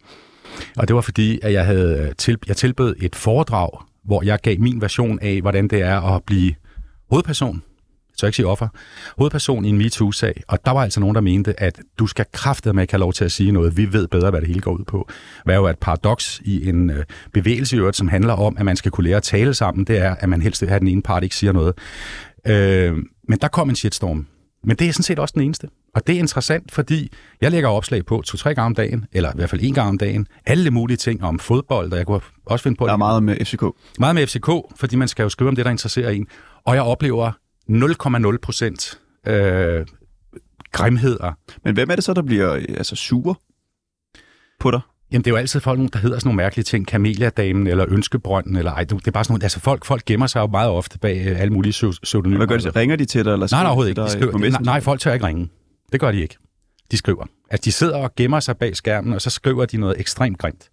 Og 0.77 0.89
det 0.89 0.97
var 0.97 1.03
fordi, 1.03 1.39
at 1.43 1.53
jeg, 1.53 1.67
havde 1.67 1.99
øh, 1.99 2.15
til, 2.19 2.39
jeg 2.49 2.57
tilbød 2.57 2.97
et 3.01 3.17
foredrag, 3.17 3.71
hvor 4.05 4.23
jeg 4.23 4.39
gav 4.43 4.61
min 4.61 4.81
version 4.81 5.19
af, 5.23 5.41
hvordan 5.41 5.69
det 5.69 5.81
er 5.81 6.01
at 6.01 6.23
blive 6.25 6.55
hovedperson 7.11 7.63
jeg 8.27 8.29
ikke 8.29 8.37
sige 8.37 8.47
offer, 8.47 8.69
hovedperson 9.19 9.65
i 9.65 9.69
en 9.69 9.79
MeToo-sag, 9.79 10.43
og 10.49 10.59
der 10.65 10.71
var 10.71 10.81
altså 10.81 11.01
nogen, 11.01 11.15
der 11.15 11.21
mente, 11.21 11.61
at 11.61 11.81
du 11.99 12.07
skal 12.07 12.25
kraftedeme 12.33 12.83
ikke 12.83 12.93
have 12.93 13.01
lov 13.01 13.13
til 13.13 13.25
at 13.25 13.33
sige 13.33 13.53
noget, 13.53 13.77
vi 13.77 13.93
ved 13.93 14.09
bedre, 14.09 14.31
hvad 14.31 14.41
det 14.41 14.49
hele 14.49 14.61
går 14.61 14.73
ud 14.73 14.85
på. 14.85 15.09
Hvad 15.45 15.55
jo 15.55 15.65
er 15.65 15.71
et 15.71 15.79
paradoks 15.79 16.41
i 16.45 16.69
en 16.69 16.91
øh, 16.91 17.05
bevægelse 17.33 17.77
i 17.77 17.79
øvrigt, 17.79 17.97
som 17.97 18.09
handler 18.09 18.33
om, 18.33 18.57
at 18.59 18.65
man 18.65 18.77
skal 18.77 18.91
kunne 18.91 19.05
lære 19.05 19.17
at 19.17 19.23
tale 19.23 19.55
sammen, 19.55 19.85
det 19.85 19.99
er, 19.99 20.15
at 20.15 20.29
man 20.29 20.43
helst 20.43 20.63
vil 20.63 20.69
have, 20.69 20.77
at 20.77 20.81
den 20.81 20.89
ene 20.89 21.03
part 21.03 21.23
ikke 21.23 21.37
siger 21.37 21.53
noget. 21.53 21.75
Øh, 22.47 22.97
men 23.29 23.39
der 23.39 23.49
kom 23.49 23.69
en 23.69 23.77
shitstorm. 23.77 24.27
Men 24.65 24.77
det 24.77 24.89
er 24.89 24.93
sådan 24.93 25.03
set 25.03 25.19
også 25.19 25.33
den 25.33 25.43
eneste. 25.43 25.69
Og 25.95 26.07
det 26.07 26.15
er 26.15 26.19
interessant, 26.19 26.73
fordi 26.73 27.13
jeg 27.41 27.51
lægger 27.51 27.69
opslag 27.69 28.07
på 28.07 28.23
to-tre 28.27 28.55
gange 28.55 28.67
om 28.67 28.75
dagen, 28.75 29.07
eller 29.13 29.31
i 29.31 29.33
hvert 29.37 29.51
fald 29.51 29.61
en 29.63 29.75
gang 29.75 29.89
om 29.89 29.99
dagen, 29.99 30.27
alle 30.47 30.71
mulige 30.71 30.97
ting 30.97 31.25
om 31.25 31.39
fodbold, 31.39 31.93
og 31.93 31.99
jeg 31.99 32.07
kunne 32.07 32.21
også 32.47 32.63
finde 32.63 32.77
på... 32.77 32.87
Der 32.87 32.93
er 32.93 32.97
meget 32.97 33.23
med 33.23 33.37
FCK. 33.45 33.63
Meget 33.99 34.15
med 34.15 34.27
FCK, 34.27 34.51
fordi 34.77 34.97
man 34.97 35.09
skal 35.09 35.23
jo 35.23 35.29
skrive 35.29 35.49
om 35.49 35.57
det, 35.57 35.65
der 35.65 35.71
interesserer 35.71 36.11
en. 36.11 36.27
Og 36.65 36.75
jeg 36.75 36.83
oplever 36.83 37.33
0,0 37.73 38.37
procent 38.43 39.01
øh, 39.27 39.87
grimheder. 40.73 41.33
Men 41.65 41.75
hvem 41.75 41.91
er 41.91 41.95
det 41.95 42.05
så, 42.05 42.13
der 42.15 42.23
bliver 42.23 42.53
øh, 42.53 42.65
altså, 42.69 42.97
sure 42.97 43.35
på 44.61 44.71
dig? 44.71 44.81
Jamen, 45.13 45.25
det 45.25 45.31
er 45.31 45.35
jo 45.35 45.39
altid 45.39 45.61
folk, 45.61 45.93
der 45.93 45.99
hedder 45.99 46.19
sådan 46.19 46.29
nogle 46.29 46.37
mærkelige 46.37 46.65
ting. 46.65 46.87
Kameliadamen 46.87 47.67
eller 47.67 47.85
Ønskebrønden, 47.89 48.57
eller 48.57 48.73
ej, 48.73 48.85
det 48.85 49.07
er 49.07 49.11
bare 49.11 49.25
sådan 49.25 49.33
nogle, 49.33 49.45
altså 49.45 49.61
folk, 49.61 49.85
folk 49.85 50.05
gemmer 50.05 50.27
sig 50.27 50.41
jo 50.41 50.47
meget 50.47 50.71
ofte 50.71 50.99
bag 50.99 51.27
øh, 51.27 51.41
alle 51.41 51.53
mulige 51.53 51.73
pseu- 51.73 51.99
pseudonymer. 52.03 52.37
Hvad 52.39 52.47
gør 52.47 52.57
de? 52.57 52.63
så? 52.63 52.73
Ringer 52.77 52.97
de 52.97 53.05
til 53.05 53.25
dig? 53.25 53.33
Eller 53.33 53.49
Nej, 53.53 53.63
nej, 53.63 53.67
overhovedet 53.67 53.97
de 53.97 54.03
ikke. 54.03 54.13
De 54.13 54.33
skriver, 54.33 54.51
nej, 54.51 54.61
nej, 54.63 54.81
folk 54.81 55.01
tør 55.01 55.13
ikke 55.13 55.27
ringe. 55.27 55.49
Det 55.93 56.01
gør 56.01 56.13
de 56.13 56.21
ikke. 56.23 56.37
De 56.91 56.97
skriver. 56.97 57.25
Altså, 57.51 57.65
de 57.65 57.73
sidder 57.73 57.97
og 57.97 58.15
gemmer 58.15 58.41
sig 58.41 58.57
bag 58.57 58.77
skærmen, 58.77 59.13
og 59.13 59.21
så 59.23 59.31
skriver 59.31 59.65
de 59.67 59.77
noget 59.77 60.01
ekstremt 60.01 60.39
grimt. 60.39 60.69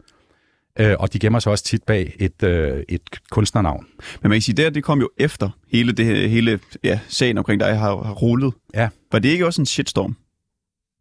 Øh, 0.80 0.96
og 1.00 1.14
de 1.14 1.20
gemmer 1.20 1.40
sig 1.40 1.52
også 1.52 1.64
tit 1.64 1.84
bag 1.84 2.16
et, 2.20 2.44
øh, 2.44 2.84
et 2.90 3.02
kunstnernavn. 3.32 3.86
Men 4.22 4.30
man 4.30 4.36
kan 4.36 4.42
sige, 4.42 4.56
det, 4.56 4.66
her, 4.66 4.70
det 4.70 4.84
kom 4.84 5.00
jo 5.00 5.10
efter 5.18 5.50
hele, 5.72 5.92
det, 5.92 6.30
hele 6.30 6.60
ja, 6.84 7.00
sagen 7.08 7.38
omkring 7.38 7.60
dig 7.60 7.78
har, 7.78 8.04
har 8.04 8.14
rullet. 8.14 8.54
Ja. 8.74 8.90
Var 9.12 9.20
det 9.20 9.30
ikke 9.30 9.46
også 9.46 9.62
en 9.62 9.66
shitstorm? 9.66 10.16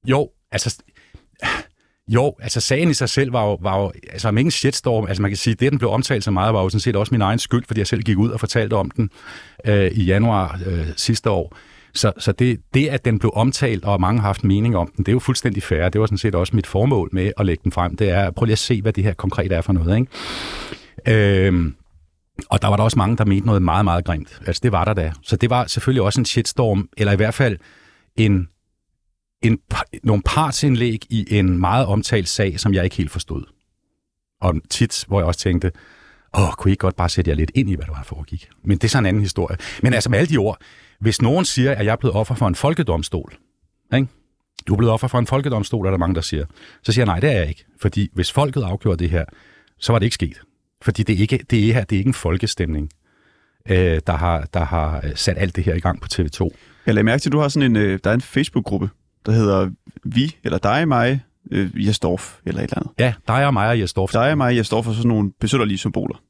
Jo, 0.07 0.31
altså... 0.53 0.83
Jo, 2.11 2.35
altså 2.41 2.61
sagen 2.61 2.91
i 2.91 2.95
sig 2.95 3.09
selv 3.09 3.33
var 3.33 3.45
jo, 3.45 3.59
var 3.61 3.81
jo 3.81 3.93
altså 4.13 4.29
om 4.29 4.39
ikke 4.39 4.47
en 4.47 4.51
shitstorm, 4.51 5.07
altså 5.07 5.23
man 5.23 5.31
kan 5.31 5.37
sige, 5.37 5.55
det 5.55 5.71
den 5.71 5.79
blev 5.79 5.91
omtalt 5.91 6.25
så 6.25 6.31
meget, 6.31 6.55
var 6.55 6.63
jo 6.63 6.69
sådan 6.69 6.81
set 6.81 6.97
også 6.97 7.15
min 7.15 7.23
egen 7.23 7.39
skyld, 7.39 7.65
fordi 7.67 7.81
jeg 7.81 7.87
selv 7.87 8.03
gik 8.03 8.19
ud 8.19 8.31
og 8.31 8.41
fortalte 8.41 8.75
om 8.75 8.91
den 8.91 9.11
øh, 9.65 9.91
i 9.95 10.05
januar 10.05 10.61
øh, 10.67 10.87
sidste 10.97 11.31
år. 11.31 11.57
Så, 11.95 12.13
så 12.19 12.33
det, 12.33 12.61
det, 12.75 12.89
at 12.89 13.05
den 13.05 13.19
blev 13.19 13.33
omtalt, 13.35 13.85
og 13.85 14.01
mange 14.01 14.21
har 14.21 14.29
haft 14.29 14.45
mening 14.45 14.77
om 14.77 14.93
den, 14.97 15.05
det 15.05 15.13
er 15.13 15.15
jo 15.15 15.19
fuldstændig 15.19 15.63
fair. 15.63 15.89
Det 15.89 16.01
var 16.01 16.07
sådan 16.07 16.19
set 16.19 16.35
også 16.35 16.57
mit 16.57 16.67
formål 16.67 17.09
med 17.13 17.33
at 17.37 17.47
lægge 17.47 17.61
den 17.65 17.73
frem. 17.73 17.97
Det 17.97 18.11
er, 18.11 18.31
prøv 18.31 18.45
lige 18.45 18.53
at 18.53 18.59
se, 18.59 18.83
hvad 18.83 18.93
det 18.93 19.05
her 19.05 19.13
konkret 19.13 19.53
er 19.53 19.61
for 19.61 19.73
noget. 19.73 19.99
Ikke? 19.99 21.47
Øhm, 21.47 21.75
og 22.49 22.63
der 22.63 22.69
var 22.69 22.77
der 22.77 22.85
også 22.85 22.99
mange, 22.99 23.17
der 23.17 23.25
mente 23.25 23.47
noget 23.47 23.63
meget, 23.63 23.85
meget 23.85 24.05
grimt. 24.05 24.41
Altså 24.47 24.61
det 24.63 24.73
var 24.73 24.85
der 24.85 24.95
da. 24.95 25.13
Så 25.23 25.37
det 25.37 25.51
var 25.51 25.67
selvfølgelig 25.67 26.03
også 26.03 26.21
en 26.21 26.25
shitstorm, 26.25 26.89
eller 26.97 27.13
i 27.13 27.17
hvert 27.17 27.35
fald 27.35 27.59
en, 28.17 28.49
en, 29.43 29.59
nogle 30.03 30.23
partsindlæg 30.23 30.99
i 31.11 31.39
en 31.39 31.59
meget 31.59 31.87
omtalt 31.87 32.29
sag, 32.29 32.61
som 32.61 32.75
jeg 32.75 32.85
ikke 32.85 32.97
helt 32.97 33.11
forstod. 33.11 33.45
Og 34.41 34.55
tit, 34.71 35.05
hvor 35.09 35.21
jeg 35.21 35.27
også 35.27 35.41
tænkte, 35.41 35.73
åh, 36.39 36.53
kunne 36.53 36.71
I 36.71 36.73
ikke 36.73 36.81
godt 36.81 36.97
bare 36.97 37.09
sætte 37.09 37.29
jer 37.29 37.35
lidt 37.35 37.51
ind 37.55 37.71
i, 37.71 37.75
hvad 37.75 37.87
der 37.87 37.93
var, 37.93 38.03
foregik? 38.03 38.49
Men 38.65 38.79
det 38.79 38.85
er 38.85 38.89
så 38.89 38.99
en 38.99 39.07
anden 39.07 39.23
historie. 39.23 39.57
Men 39.83 39.95
altså 39.95 40.11
med 40.11 40.19
alle 40.19 40.31
de 40.31 40.37
ord, 40.37 40.59
hvis 41.01 41.23
nogen 41.23 41.45
siger, 41.45 41.75
at 41.75 41.85
jeg 41.85 41.93
er 41.93 41.97
blevet 41.97 42.17
offer 42.17 42.35
for 42.35 42.49
en 42.49 42.55
folkedomstol, 42.55 43.33
ikke? 43.95 44.09
du 44.67 44.73
er 44.73 44.77
blevet 44.77 44.93
offer 44.93 45.09
for 45.09 45.19
en 45.19 45.27
folkedomstol, 45.27 45.87
er 45.87 45.91
der 45.91 45.99
mange, 45.99 46.15
der 46.15 46.21
siger. 46.21 46.45
Så 46.83 46.93
siger 46.93 47.03
jeg, 47.03 47.07
nej, 47.07 47.21
det 47.21 47.31
er 47.31 47.39
jeg 47.39 47.49
ikke. 47.49 47.65
Fordi 47.81 48.11
hvis 48.15 48.33
folket 48.33 48.63
afgjorde 48.63 49.03
det 49.03 49.11
her, 49.11 49.25
så 49.79 49.93
var 49.93 49.99
det 49.99 50.07
ikke 50.07 50.15
sket. 50.15 50.41
Fordi 50.83 51.03
det 51.03 51.15
er 51.17 51.19
ikke, 51.19 51.45
det 51.51 51.69
er 51.69 51.75
her, 51.75 51.85
det 51.85 51.97
er 51.97 51.99
ikke 51.99 52.09
en 52.09 52.15
folkestemning, 52.15 52.91
øh, 53.69 54.01
der, 54.07 54.13
har, 54.13 54.49
der 54.55 54.65
har 54.65 55.01
øh, 55.05 55.17
sat 55.17 55.39
alt 55.39 55.57
det 55.57 55.65
her 55.65 55.75
i 55.75 55.81
gang 55.81 56.01
på 56.01 56.09
TV2. 56.13 56.49
Jeg 56.87 56.95
lagde 56.95 57.05
mærke 57.05 57.21
til, 57.21 57.29
at 57.29 57.33
du 57.33 57.39
har 57.39 57.49
sådan 57.49 57.71
en, 57.71 57.77
øh, 57.77 57.99
der 58.05 58.11
er 58.11 58.15
en 58.15 58.21
Facebook-gruppe, 58.21 58.91
der 59.27 59.33
hedder 59.33 59.71
Vi, 60.05 60.37
eller 60.45 60.59
dig, 60.59 60.89
mig, 60.89 61.21
øh, 61.51 61.87
Jesdorf, 61.87 62.39
eller 62.45 62.61
et 62.61 62.65
eller 62.65 62.79
andet. 62.79 62.93
Ja, 62.99 63.15
dig 63.29 63.47
og 63.47 63.53
mig 63.53 63.69
og 63.69 63.81
Jesdorf. 63.81 64.11
Dig 64.13 64.31
og 64.31 64.39
mig, 64.39 64.59
og 64.59 64.67
sådan 64.67 65.03
nogle 65.05 65.33
besønderlige 65.41 65.79
symboler. 65.79 66.23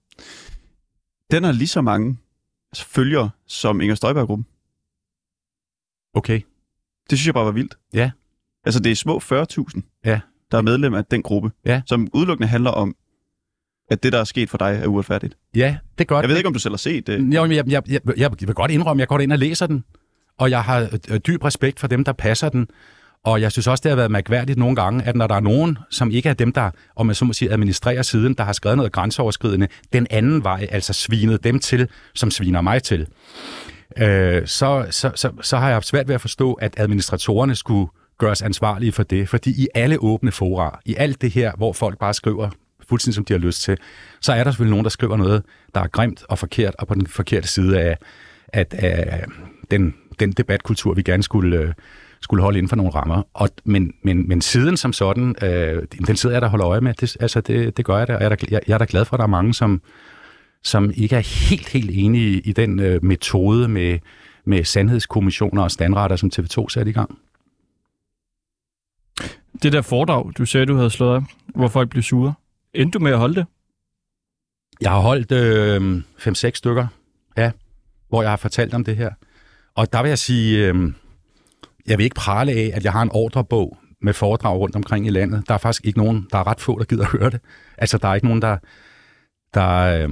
Den 1.31 1.45
har 1.45 1.53
lige 1.53 1.69
så 1.69 1.81
mange 1.81 2.17
følgere 2.77 3.31
som 3.47 3.81
Inger 3.81 3.95
Støjberg-gruppen. 3.95 4.47
Okay. 6.19 6.41
Det 7.11 7.19
synes 7.19 7.27
jeg 7.27 7.35
bare 7.35 7.45
var 7.45 7.51
vildt. 7.53 7.75
Ja. 7.95 8.11
Altså, 8.65 8.81
det 8.81 8.93
er 8.93 8.97
små 8.97 9.19
40.000, 9.19 10.01
Ja. 10.05 10.21
der 10.53 10.59
er 10.59 10.63
medlem 10.63 10.95
af 10.95 11.05
den 11.05 11.23
gruppe, 11.23 11.51
Ja. 11.67 11.83
som 11.87 12.09
udelukkende 12.15 12.49
handler 12.49 12.71
om, 12.71 12.95
at 13.91 14.03
det, 14.03 14.13
der 14.13 14.19
er 14.21 14.25
sket 14.25 14.51
for 14.51 14.59
dig, 14.59 14.79
er 14.83 14.87
uretfærdigt. 14.87 15.37
Ja, 15.55 15.77
det 15.99 16.05
er 16.05 16.09
godt. 16.09 16.23
Jeg 16.23 16.29
ved 16.29 16.37
ikke, 16.37 16.47
om 16.47 16.53
du 16.53 16.59
selv 16.59 16.73
har 16.73 16.77
set 16.79 17.07
det. 17.07 17.35
Jo, 17.35 17.45
jeg, 17.45 17.69
jeg, 17.71 17.83
jeg, 17.89 18.01
jeg 18.17 18.31
vil 18.41 18.55
godt 18.55 18.71
indrømme, 18.71 19.01
jeg 19.01 19.09
går 19.09 19.19
ind 19.19 19.33
og 19.33 19.39
læser 19.39 19.67
den, 19.67 19.85
og 20.39 20.51
jeg 20.51 20.63
har 20.65 20.89
øh, 21.11 21.19
dyb 21.19 21.45
respekt 21.45 21.81
for 21.81 21.87
dem, 21.87 22.05
der 22.05 22.13
passer 22.13 22.49
den. 22.49 22.67
Og 23.25 23.41
jeg 23.41 23.53
synes 23.53 23.67
også, 23.67 23.83
det 23.83 23.91
har 23.91 23.97
været 23.97 24.11
mærkværdigt 24.11 24.59
nogle 24.59 24.77
gange, 24.77 25.05
at 25.05 25.17
når 25.17 25.27
der 25.27 25.35
er 25.35 25.41
nogen, 25.41 25.79
som 25.91 26.11
ikke 26.11 26.29
er 26.29 26.35
dem, 26.35 26.53
der 26.53 26.71
om 26.97 27.07
man 27.07 27.15
så 27.15 27.25
må 27.25 27.33
sige, 27.33 27.51
administrerer 27.53 28.03
siden, 28.03 28.35
der 28.35 28.45
har 28.45 28.53
skrevet 28.53 28.77
noget 28.77 28.93
grænseoverskridende, 28.93 29.69
den 29.93 30.07
anden 30.11 30.45
vej, 30.45 30.67
altså 30.71 30.93
svinet 30.93 31.45
dem 31.45 31.59
til, 31.59 31.89
som 32.15 32.31
sviner 32.31 32.61
mig 32.61 32.83
til, 32.83 33.07
øh, 33.97 34.47
så, 34.47 34.87
så, 34.91 35.11
så, 35.15 35.31
så 35.43 35.57
har 35.57 35.67
jeg 35.67 35.75
haft 35.75 35.87
svært 35.87 36.09
ved 36.09 36.15
at 36.15 36.21
forstå, 36.21 36.53
at 36.53 36.75
administratorerne 36.77 37.55
skulle 37.55 37.89
gøres 38.19 38.43
ansvarlige 38.43 38.93
for 38.93 39.03
det. 39.03 39.29
Fordi 39.29 39.51
i 39.51 39.69
alle 39.75 39.99
åbne 39.99 40.33
fora, 40.33 40.81
i 40.85 40.95
alt 40.99 41.23
det 41.23 41.31
her, 41.31 41.53
hvor 41.57 41.73
folk 41.73 41.99
bare 41.99 42.15
skriver 42.15 42.51
fuldstændig 42.89 43.15
som 43.15 43.25
de 43.25 43.33
har 43.33 43.39
lyst 43.39 43.63
til, 43.63 43.77
så 44.21 44.33
er 44.33 44.45
der 44.45 44.51
selvfølgelig 44.51 44.71
nogen, 44.71 44.85
der 44.85 44.91
skriver 44.91 45.17
noget, 45.17 45.43
der 45.75 45.81
er 45.81 45.89
grimt 45.89 46.25
og 46.29 46.39
forkert, 46.39 46.75
og 46.79 46.87
på 46.87 46.95
den 46.95 47.07
forkerte 47.07 47.49
side 47.49 47.81
af, 47.81 47.99
at, 48.49 48.75
af 48.75 49.25
den, 49.71 49.95
den 50.21 50.33
debatkultur, 50.33 50.95
vi 50.95 51.03
gerne 51.03 51.23
skulle, 51.23 51.57
øh, 51.57 51.73
skulle 52.21 52.43
holde 52.43 52.59
inden 52.59 52.69
for 52.69 52.77
nogle 52.77 52.93
rammer. 52.93 53.23
Og, 53.35 53.49
men, 53.65 53.93
men, 54.03 54.29
men 54.29 54.41
siden 54.41 54.77
som 54.77 54.93
sådan, 54.93 55.35
øh, 55.43 55.83
den 56.07 56.17
sidder 56.17 56.35
jeg 56.35 56.43
der 56.43 56.47
og 56.47 56.51
holder 56.51 56.69
øje 56.69 56.81
med. 56.81 56.95
Det, 56.95 57.17
altså, 57.21 57.41
det, 57.41 57.77
det 57.77 57.85
gør 57.85 57.99
jeg 57.99 58.09
da, 58.09 58.15
og 58.15 58.21
jeg 58.21 58.31
er 58.31 58.35
da, 58.37 58.47
jeg, 58.51 58.61
jeg 58.67 58.75
er 58.75 58.79
da 58.79 58.87
glad 58.89 59.05
for, 59.05 59.15
at 59.17 59.19
der 59.19 59.25
er 59.25 59.29
mange, 59.29 59.55
som, 59.55 59.83
som 60.63 60.91
ikke 60.95 61.17
er 61.17 61.49
helt, 61.49 61.69
helt 61.69 61.91
enige 61.93 62.41
i 62.41 62.53
den 62.53 62.81
øh, 62.81 63.05
metode 63.05 63.69
med, 63.69 63.99
med 64.45 64.65
sandhedskommissioner 64.65 65.63
og 65.63 65.71
standretter, 65.71 66.17
som 66.17 66.31
TV2 66.35 66.69
satte 66.69 66.91
i 66.91 66.95
gang. 66.95 67.19
Det 69.63 69.73
der 69.73 69.83
foredrag, 69.83 70.33
du 70.39 70.47
sagde, 70.47 70.67
du 70.67 70.77
havde 70.77 70.91
slået 70.91 71.15
af, 71.15 71.23
hvor 71.55 71.69
folk 71.69 71.91
blev 71.91 72.03
sure. 72.03 72.35
Endte 72.75 72.99
du 72.99 73.05
med 73.05 73.13
at 73.13 73.19
holde 73.19 73.35
det? 73.35 73.47
Jeg 74.81 74.91
har 74.91 75.01
holdt 75.01 75.33
øh, 75.33 76.03
5-6 76.19 76.51
stykker, 76.55 76.87
ja, 77.37 77.51
hvor 78.09 78.23
jeg 78.23 78.31
har 78.31 78.37
fortalt 78.37 78.75
om 78.75 78.85
det 78.85 78.97
her. 78.97 79.11
Og 79.75 79.93
der 79.93 80.03
vil 80.03 80.09
jeg 80.09 80.19
sige, 80.19 80.67
øh, 80.67 80.93
jeg 81.87 81.99
vil 81.99 82.05
ikke 82.05 82.17
prale 82.17 82.53
af, 82.53 82.71
at 82.75 82.85
jeg 82.85 82.93
har 82.93 83.03
en 83.03 83.11
ordrebog 83.13 83.79
med 84.03 84.13
foredrag 84.13 84.59
rundt 84.59 84.77
omkring 84.77 85.07
i 85.07 85.11
landet. 85.11 85.49
Der 85.49 85.55
er 85.55 85.59
faktisk 85.59 85.87
ikke 85.87 85.99
nogen, 85.99 86.27
der 86.33 86.39
er 86.39 86.47
ret 86.47 86.61
få, 86.61 86.79
der 86.79 86.85
gider 86.85 87.05
at 87.05 87.11
høre 87.11 87.31
det. 87.31 87.41
Altså, 87.79 87.99
der 87.99 88.09
er 88.09 88.15
ikke 88.15 88.27
nogen, 88.27 88.43
der, 88.43 88.59
der 89.55 90.03
øh, 90.03 90.11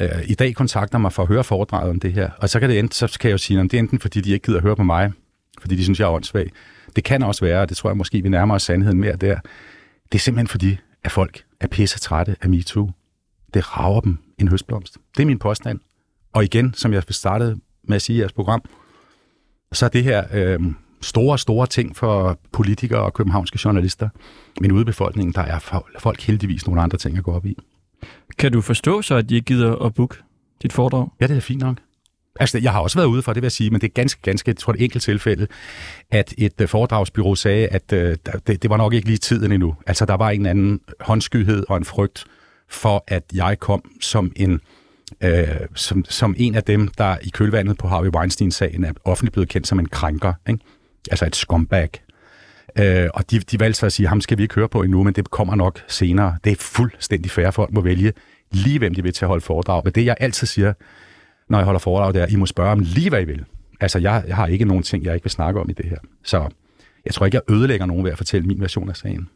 øh, 0.00 0.08
i 0.26 0.34
dag 0.34 0.54
kontakter 0.54 0.98
mig 0.98 1.12
for 1.12 1.22
at 1.22 1.28
høre 1.28 1.44
foredraget 1.44 1.90
om 1.90 2.00
det 2.00 2.12
her. 2.12 2.30
Og 2.38 2.48
så 2.48 2.60
kan, 2.60 2.70
det 2.70 2.78
enten, 2.78 2.92
så 2.92 3.18
kan 3.20 3.28
jeg 3.28 3.32
jo 3.32 3.38
sige, 3.38 3.60
at 3.60 3.70
det 3.70 3.74
er 3.74 3.78
enten 3.78 4.00
fordi, 4.00 4.20
de 4.20 4.32
ikke 4.32 4.46
gider 4.46 4.58
at 4.58 4.62
høre 4.62 4.76
på 4.76 4.82
mig, 4.82 5.12
fordi 5.60 5.76
de 5.76 5.84
synes, 5.84 6.00
jeg 6.00 6.06
er 6.06 6.10
åndssvag. 6.10 6.50
Det 6.96 7.04
kan 7.04 7.22
også 7.22 7.44
være, 7.44 7.60
og 7.60 7.68
det 7.68 7.76
tror 7.76 7.90
jeg 7.90 7.96
måske, 7.96 8.22
vi 8.22 8.28
nærmer 8.28 8.54
os 8.54 8.62
sandheden 8.62 9.00
mere 9.00 9.16
der. 9.16 9.38
Det 10.12 10.18
er 10.18 10.22
simpelthen 10.22 10.48
fordi, 10.48 10.78
at 11.04 11.12
folk 11.12 11.44
er 11.60 11.66
pisse 11.66 11.98
trætte 11.98 12.36
af 12.40 12.48
MeToo. 12.48 12.90
Det 13.54 13.76
rager 13.76 14.00
dem 14.00 14.18
en 14.38 14.48
høstblomst. 14.48 14.98
Det 15.16 15.22
er 15.22 15.26
min 15.26 15.38
påstand. 15.38 15.80
Og 16.32 16.44
igen, 16.44 16.74
som 16.74 16.92
jeg 16.92 17.02
startede 17.10 17.60
med 17.84 17.96
at 17.96 18.02
sige 18.02 18.16
i 18.16 18.20
jeres 18.20 18.32
program, 18.32 18.64
så 19.72 19.84
er 19.84 19.88
det 19.88 20.04
her 20.04 20.24
øh, 20.32 20.60
store, 21.02 21.38
store 21.38 21.66
ting 21.66 21.96
for 21.96 22.38
politikere 22.52 23.00
og 23.00 23.14
københavnske 23.14 23.58
journalister. 23.64 24.08
Men 24.60 24.72
ude 24.72 24.82
i 24.82 24.84
befolkningen, 24.84 25.32
der 25.32 25.40
er 25.40 25.58
folk 25.98 26.20
heldigvis 26.20 26.66
nogle 26.66 26.82
andre 26.82 26.98
ting 26.98 27.18
at 27.18 27.24
gå 27.24 27.32
op 27.32 27.46
i. 27.46 27.56
Kan 28.38 28.52
du 28.52 28.60
forstå 28.60 29.02
så, 29.02 29.14
at 29.14 29.28
de 29.28 29.34
ikke 29.34 29.44
gider 29.44 29.76
at 29.76 29.94
booke 29.94 30.16
dit 30.62 30.72
foredrag? 30.72 31.08
Ja, 31.20 31.26
det 31.26 31.36
er 31.36 31.40
fint 31.40 31.62
nok. 31.62 31.76
Altså, 32.40 32.58
jeg 32.58 32.72
har 32.72 32.80
også 32.80 32.98
været 32.98 33.06
ude 33.06 33.22
for 33.22 33.32
det, 33.32 33.42
vil 33.42 33.46
jeg 33.46 33.52
sige, 33.52 33.70
men 33.70 33.80
det 33.80 33.86
er 33.88 33.92
ganske, 33.92 34.22
ganske, 34.22 34.48
jeg 34.48 34.56
tror 34.56 34.72
det 34.72 34.82
enkelt 34.82 35.02
tilfælde, 35.02 35.46
at 36.10 36.34
et 36.38 36.60
øh, 36.60 36.68
foredragsbyrå 36.68 37.34
sagde, 37.34 37.68
at 37.68 37.92
øh, 37.92 38.16
det, 38.46 38.62
det 38.62 38.70
var 38.70 38.76
nok 38.76 38.94
ikke 38.94 39.06
lige 39.06 39.18
tiden 39.18 39.52
endnu. 39.52 39.74
Altså, 39.86 40.04
der 40.04 40.14
var 40.14 40.30
en 40.30 40.46
anden 40.46 40.80
håndskyhed 41.00 41.64
og 41.68 41.76
en 41.76 41.84
frygt 41.84 42.24
for, 42.68 43.04
at 43.08 43.22
jeg 43.34 43.58
kom 43.58 43.90
som 44.00 44.32
en, 44.36 44.60
øh, 45.20 45.46
som, 45.74 46.04
som 46.04 46.34
en 46.38 46.54
af 46.54 46.62
dem, 46.62 46.88
der 46.88 47.16
i 47.22 47.28
kølvandet 47.28 47.78
på 47.78 47.88
Harvey 47.88 48.10
Weinstein-sagen 48.16 48.84
er 48.84 48.92
offentligt 49.04 49.32
blevet 49.32 49.48
kendt 49.48 49.66
som 49.66 49.78
en 49.78 49.88
krænker. 49.88 50.32
Ikke? 50.48 50.60
Altså 51.10 51.26
et 51.26 51.36
scumbag. 51.36 51.90
Øh, 52.78 53.08
og 53.14 53.30
de, 53.30 53.38
de 53.38 53.60
valgte 53.60 53.78
så 53.78 53.86
at 53.86 53.92
sige, 53.92 54.08
ham 54.08 54.20
skal 54.20 54.38
vi 54.38 54.42
ikke 54.42 54.54
høre 54.54 54.68
på 54.68 54.82
endnu, 54.82 55.02
men 55.02 55.14
det 55.14 55.30
kommer 55.30 55.54
nok 55.54 55.84
senere. 55.88 56.36
Det 56.44 56.52
er 56.52 56.56
fuldstændig 56.56 57.30
fair, 57.30 57.50
folk 57.50 57.72
må 57.72 57.80
vælge 57.80 58.12
lige, 58.50 58.78
hvem 58.78 58.94
de 58.94 59.02
vil 59.02 59.12
til 59.12 59.24
at 59.24 59.28
holde 59.28 59.44
foredrag. 59.44 59.80
Men 59.84 59.92
det, 59.92 60.04
jeg 60.04 60.16
altid 60.20 60.46
siger, 60.46 60.72
når 61.48 61.58
jeg 61.58 61.64
holder 61.64 61.78
foredrag, 61.78 62.14
det 62.14 62.22
er, 62.22 62.26
I 62.26 62.36
må 62.36 62.46
spørge 62.46 62.70
om 62.72 62.78
lige, 62.78 63.08
hvad 63.08 63.22
I 63.22 63.24
vil. 63.24 63.44
Altså, 63.80 63.98
jeg, 63.98 64.24
jeg 64.28 64.36
har 64.36 64.46
ikke 64.46 64.64
nogen 64.64 64.82
ting, 64.82 65.04
jeg 65.04 65.14
ikke 65.14 65.24
vil 65.24 65.30
snakke 65.30 65.60
om 65.60 65.70
i 65.70 65.72
det 65.72 65.86
her. 65.86 65.98
Så 66.24 66.48
jeg 67.04 67.14
tror 67.14 67.26
ikke, 67.26 67.36
jeg 67.36 67.54
ødelægger 67.54 67.86
nogen 67.86 68.04
ved 68.04 68.12
at 68.12 68.18
fortælle 68.18 68.46
min 68.46 68.60
version 68.60 68.88
af 68.88 68.96
sagen. 68.96 69.28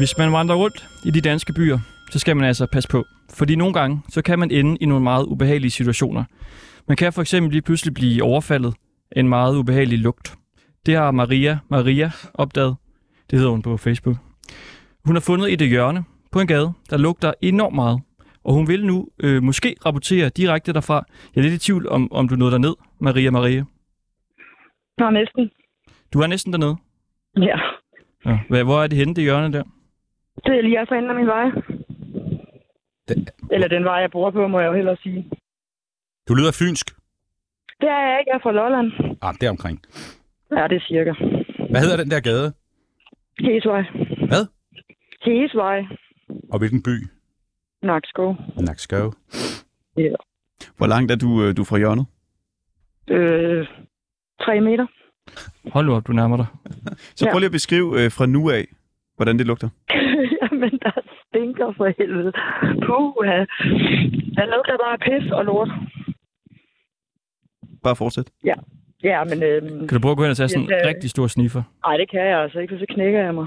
Hvis 0.00 0.18
man 0.18 0.32
vandrer 0.32 0.56
rundt 0.56 0.88
i 1.04 1.10
de 1.10 1.20
danske 1.20 1.52
byer, 1.52 1.78
så 2.10 2.18
skal 2.18 2.36
man 2.36 2.44
altså 2.44 2.66
passe 2.66 2.88
på. 2.88 3.04
Fordi 3.34 3.56
nogle 3.56 3.74
gange, 3.74 4.02
så 4.08 4.22
kan 4.22 4.38
man 4.38 4.50
ende 4.50 4.76
i 4.80 4.86
nogle 4.86 5.04
meget 5.04 5.24
ubehagelige 5.24 5.70
situationer. 5.70 6.24
Man 6.88 6.96
kan 6.96 7.12
for 7.12 7.20
eksempel 7.20 7.52
lige 7.52 7.62
pludselig 7.62 7.94
blive 7.94 8.22
overfaldet 8.22 8.74
af 9.10 9.20
en 9.20 9.28
meget 9.28 9.56
ubehagelig 9.56 9.98
lugt. 9.98 10.36
Det 10.86 10.96
har 10.96 11.10
Maria 11.10 11.58
Maria 11.70 12.10
opdaget. 12.34 12.76
Det 13.30 13.38
hedder 13.38 13.50
hun 13.50 13.62
på 13.62 13.76
Facebook. 13.76 14.16
Hun 15.04 15.14
har 15.16 15.20
fundet 15.20 15.52
et 15.52 15.68
hjørne 15.68 16.04
på 16.32 16.40
en 16.40 16.46
gade, 16.46 16.72
der 16.90 16.96
lugter 16.96 17.32
enormt 17.42 17.74
meget. 17.74 18.00
Og 18.44 18.54
hun 18.54 18.68
vil 18.68 18.86
nu 18.86 19.08
øh, 19.22 19.42
måske 19.42 19.76
rapportere 19.86 20.28
direkte 20.28 20.72
derfra. 20.72 21.04
Jeg 21.34 21.40
er 21.40 21.42
lidt 21.48 21.54
i 21.54 21.66
tvivl 21.66 21.88
om, 21.88 22.12
om 22.12 22.28
du 22.28 22.36
nåede 22.36 22.52
derned, 22.52 22.74
Maria 23.00 23.30
Maria. 23.30 23.64
Nå, 24.98 25.10
næsten. 25.10 25.50
Du 26.12 26.20
er 26.20 26.26
næsten 26.26 26.52
dernede. 26.52 26.76
Ja. 27.36 27.58
Ja. 28.26 28.62
Hvor 28.62 28.82
er 28.82 28.86
det 28.86 28.98
henne, 28.98 29.14
det 29.14 29.24
hjørne 29.24 29.52
der? 29.52 29.62
Det 30.44 30.52
er 30.58 30.62
lige 30.62 30.86
for 30.88 30.94
enden 30.94 31.10
af 31.10 31.16
min 31.16 31.26
vej. 31.26 31.44
Det- 33.08 33.30
Eller 33.50 33.68
den 33.68 33.84
vej, 33.84 33.94
jeg 33.94 34.10
bor 34.10 34.30
på, 34.30 34.48
må 34.48 34.60
jeg 34.60 34.68
jo 34.68 34.72
hellere 34.72 34.96
sige. 35.02 35.30
Du 36.28 36.34
lyder 36.34 36.52
fynsk. 36.60 36.86
Det 37.80 37.88
er 37.88 38.00
jeg 38.08 38.18
ikke. 38.20 38.30
Jeg 38.30 38.36
er 38.36 38.42
fra 38.42 38.52
Lolland. 38.52 39.16
Ah, 39.22 39.34
det 39.34 39.42
er 39.46 39.50
omkring. 39.50 39.82
Ja, 40.56 40.68
det 40.68 40.76
er 40.76 40.80
cirka. 40.88 41.12
Hvad 41.70 41.80
hedder 41.80 41.96
den 41.96 42.10
der 42.10 42.20
gade? 42.20 42.52
Hesvej. 43.40 43.82
Hvad? 44.28 44.44
Hesvej. 45.24 45.78
Og 46.52 46.58
hvilken 46.58 46.82
by? 46.82 46.96
Nakskov. 47.82 48.36
Nakskov. 48.60 49.14
Ja. 49.96 50.14
Hvor 50.76 50.86
langt 50.86 51.12
er 51.12 51.16
du, 51.16 51.42
øh, 51.44 51.56
du 51.56 51.62
er 51.62 51.66
fra 51.70 51.78
hjørnet? 51.78 52.06
Øh, 53.10 53.66
tre 54.42 54.60
meter. 54.60 54.86
Hold 55.72 55.86
nu 55.86 55.94
op, 55.94 56.06
du 56.06 56.12
nærmer 56.12 56.36
dig. 56.36 56.46
Så 57.14 57.24
Ja. 57.26 57.32
prøv 57.32 57.38
lige 57.38 57.46
at 57.46 57.52
beskrive 57.52 58.04
øh, 58.04 58.10
fra 58.10 58.26
nu 58.26 58.50
af, 58.50 58.64
hvordan 59.16 59.38
det 59.38 59.46
lugter. 59.46 59.68
Jamen, 60.62 60.78
der 60.84 60.92
stinker 61.28 61.72
for 61.76 61.86
helvede. 61.98 62.32
Puh, 62.86 63.12
ja. 63.30 63.38
Der 64.36 64.44
lugter 64.54 64.76
bare 64.84 64.92
af 64.98 65.00
pis 65.06 65.30
og 65.32 65.44
lort. 65.44 65.68
Bare 67.82 67.96
fortsæt. 67.96 68.30
Ja, 69.04 69.24
men... 69.24 69.42
Øhm, 69.42 69.88
Kan 69.88 69.94
du 69.96 70.00
prøve 70.02 70.10
at 70.12 70.16
gå 70.16 70.22
hen 70.22 70.30
og 70.30 70.36
tage 70.36 70.48
sådan 70.48 70.64
en 70.64 70.72
øh, 70.72 70.80
rigtig 70.90 71.10
stor 71.10 71.26
sniffer? 71.26 71.62
nej, 71.86 71.96
det 71.96 72.10
kan 72.10 72.20
jeg 72.20 72.38
altså 72.42 72.58
ikke, 72.58 72.74
for 72.74 72.78
så 72.78 72.86
knækker 72.94 73.20
jeg 73.20 73.34
mig. 73.34 73.46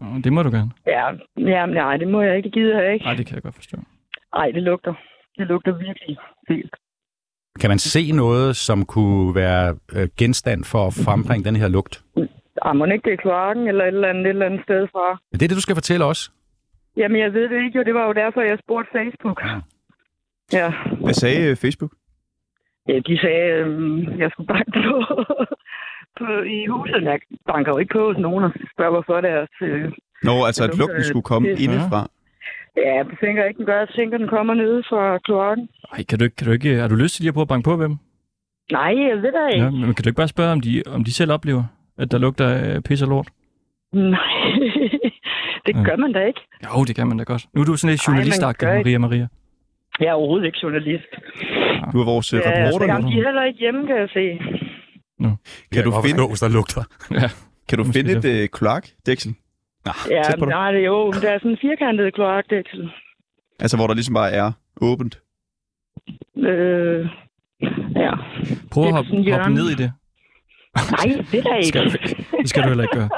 Nå, 0.00 0.06
Det 0.24 0.32
må 0.32 0.42
du 0.42 0.50
gerne. 0.50 0.70
Ja, 0.86 1.04
jamen, 1.52 1.74
nej, 1.76 1.96
det 1.96 2.08
må 2.08 2.20
jeg 2.22 2.36
ikke. 2.36 2.46
Det 2.46 2.52
gider 2.54 2.82
jeg 2.82 2.92
ikke. 2.92 3.04
Nej, 3.04 3.14
det 3.14 3.26
kan 3.26 3.34
jeg 3.34 3.42
godt 3.42 3.54
forstå. 3.54 3.76
Nej, 4.34 4.50
det 4.50 4.62
lugter. 4.62 4.94
Det 5.38 5.46
lugter 5.46 5.72
virkelig 5.72 6.16
vildt. 6.48 6.74
Kan 7.60 7.70
man 7.70 7.78
se 7.78 8.12
noget, 8.12 8.56
som 8.56 8.84
kunne 8.84 9.34
være 9.34 9.76
øh, 9.96 10.08
genstand 10.18 10.64
for 10.64 10.86
at 10.86 10.94
frembringe 11.04 11.44
den 11.44 11.56
her 11.56 11.68
lugt? 11.68 12.02
Ah, 12.62 12.76
må 12.76 12.84
ikke 12.84 13.04
det 13.04 13.12
er 13.12 13.16
kloakken 13.16 13.68
eller 13.68 13.84
et 13.84 13.88
eller 13.88 14.08
andet, 14.08 14.24
et 14.26 14.28
eller 14.28 14.46
andet 14.46 14.62
sted 14.62 14.88
fra? 14.92 15.18
Det 15.32 15.42
er 15.42 15.48
det, 15.48 15.56
du 15.56 15.60
skal 15.60 15.74
fortælle 15.74 16.04
os. 16.04 16.32
Jamen, 16.98 17.20
jeg 17.20 17.32
ved 17.34 17.48
det 17.48 17.64
ikke, 17.64 17.78
jo. 17.78 17.84
Det 17.84 17.94
var 17.94 18.06
jo 18.06 18.12
derfor, 18.12 18.40
jeg 18.40 18.58
spurgte 18.64 18.90
Facebook. 18.98 19.38
Ja. 19.44 19.54
Ja, 20.58 20.72
Hvad 21.04 21.14
sagde 21.14 21.50
øh, 21.50 21.56
Facebook? 21.56 21.92
ja 22.88 22.98
de 23.08 23.18
sagde, 23.18 23.46
øhm, 23.60 24.20
jeg 24.22 24.30
skulle 24.32 24.46
banke 24.46 24.70
på, 24.88 24.94
på 26.18 26.26
i 26.56 26.66
huset. 26.66 27.02
Jeg 27.02 27.18
banker 27.46 27.72
jo 27.72 27.78
ikke 27.78 27.92
på 27.92 28.06
hos 28.08 28.18
nogen 28.18 28.44
og 28.44 28.52
spørger, 28.74 28.90
hvorfor 28.90 29.20
deres... 29.20 29.48
Øh, 29.62 29.92
Nå, 30.22 30.34
altså 30.46 30.62
Det 30.64 30.70
at 30.70 30.78
lugten 30.78 30.96
lugter- 30.96 31.08
skulle 31.08 31.22
komme 31.30 31.48
det- 31.48 31.60
indefra. 31.60 32.00
ja, 32.76 32.94
jeg 32.96 33.06
tænker 33.24 33.44
ikke, 33.44 33.58
den 33.58 33.66
gør. 33.66 33.78
Jeg 33.78 33.88
tænker, 33.88 34.18
den 34.18 34.28
kommer 34.28 34.54
nede 34.54 34.82
fra 34.90 35.18
kloakken. 35.18 35.68
Ej, 35.92 36.02
kan 36.08 36.18
du 36.18 36.24
ikke, 36.24 36.36
kan 36.36 36.46
du 36.46 36.52
ikke, 36.52 36.74
har 36.74 36.88
du 36.88 36.94
lyst 36.94 37.14
til 37.14 37.22
lige 37.22 37.28
at 37.28 37.34
prøve 37.34 37.42
at 37.48 37.54
banke 37.54 37.64
på 37.70 37.82
dem? 37.82 37.96
Nej, 38.72 38.92
jeg 39.08 39.16
ved 39.22 39.32
da 39.32 39.46
ikke. 39.52 39.64
Ja, 39.64 39.70
men 39.70 39.94
kan 39.94 40.02
du 40.04 40.08
ikke 40.08 40.16
bare 40.22 40.28
spørge, 40.36 40.52
om 40.52 40.60
de, 40.60 40.82
om 40.86 41.04
de 41.04 41.12
selv 41.14 41.32
oplever, 41.32 41.64
at 41.98 42.12
der 42.12 42.18
lugter 42.18 42.48
øh, 42.76 42.82
pis 42.82 43.02
og 43.02 43.08
lort? 43.08 43.28
Nej, 43.92 44.42
det 45.68 45.74
Ja. 45.76 45.82
gør 45.88 45.96
man 46.04 46.12
da 46.12 46.20
ikke. 46.30 46.40
Jo, 46.66 46.84
det 46.88 46.96
kan 46.96 47.06
man 47.10 47.16
da 47.18 47.24
godt. 47.32 47.42
Nu 47.54 47.60
er 47.60 47.64
du 47.64 47.76
sådan 47.76 47.90
lidt 47.92 48.06
journalistagtig, 48.08 48.66
ikke. 48.68 48.78
Maria 48.78 48.98
Maria. 48.98 49.26
Jeg 50.00 50.06
er 50.08 50.12
overhovedet 50.20 50.46
ikke 50.46 50.58
journalist. 50.62 51.10
Du 51.92 51.96
er 52.00 52.04
vores 52.04 52.32
øh, 52.32 52.40
Ja, 52.44 52.50
reporter 52.50 52.86
jamen, 52.86 53.04
nu. 53.04 53.10
de 53.12 53.18
er 53.20 53.24
heller 53.28 53.44
ikke 53.44 53.58
hjemme, 53.64 53.86
kan 53.86 53.96
jeg 54.04 54.08
se. 54.18 54.24
Kan 55.72 55.84
du 55.84 55.90
godt 55.90 56.06
finde- 56.06 56.28
hvis 56.28 56.40
der 56.40 56.48
lugter? 56.58 56.82
Kan 57.68 57.78
du 57.78 57.84
Måske 57.84 57.98
finde 58.06 58.12
et 58.18 58.42
øh, 58.42 58.48
kloakdæksel? 58.48 59.34
Ja, 60.10 60.22
Tæt 60.22 60.38
på 60.38 60.44
dig. 60.44 60.50
nej, 60.54 60.72
det 60.72 60.80
er 60.80 60.86
jo, 60.86 61.10
der 61.22 61.30
er 61.30 61.38
sådan 61.38 61.50
en 61.50 61.58
firkantet 61.60 62.14
kloakdæksel. 62.14 62.90
Altså, 63.60 63.76
hvor 63.76 63.86
der 63.86 63.94
ligesom 63.94 64.14
bare 64.14 64.30
er 64.32 64.52
åbent. 64.80 65.14
Øh, 66.36 67.00
ja. 67.96 68.12
Prøv 68.72 68.84
at 68.84 68.92
hoppe, 68.92 69.10
hoppe 69.32 69.50
ned 69.54 69.68
i 69.70 69.74
det. 69.82 69.92
Nej, 70.90 71.22
det 71.30 71.38
er 71.38 71.42
da 71.42 71.62
Skal 71.62 71.84
ikke. 71.86 71.98
du- 71.98 72.38
Det 72.40 72.48
skal 72.48 72.62
du 72.62 72.68
heller 72.68 72.84
ikke 72.84 72.96
gøre. 72.96 73.08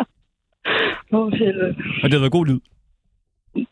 Åh, 1.12 1.32
helvede. 1.32 1.72
Og 2.02 2.06
det 2.08 2.12
har 2.12 2.20
været 2.24 2.32
god 2.38 2.46
lyd. 2.46 2.60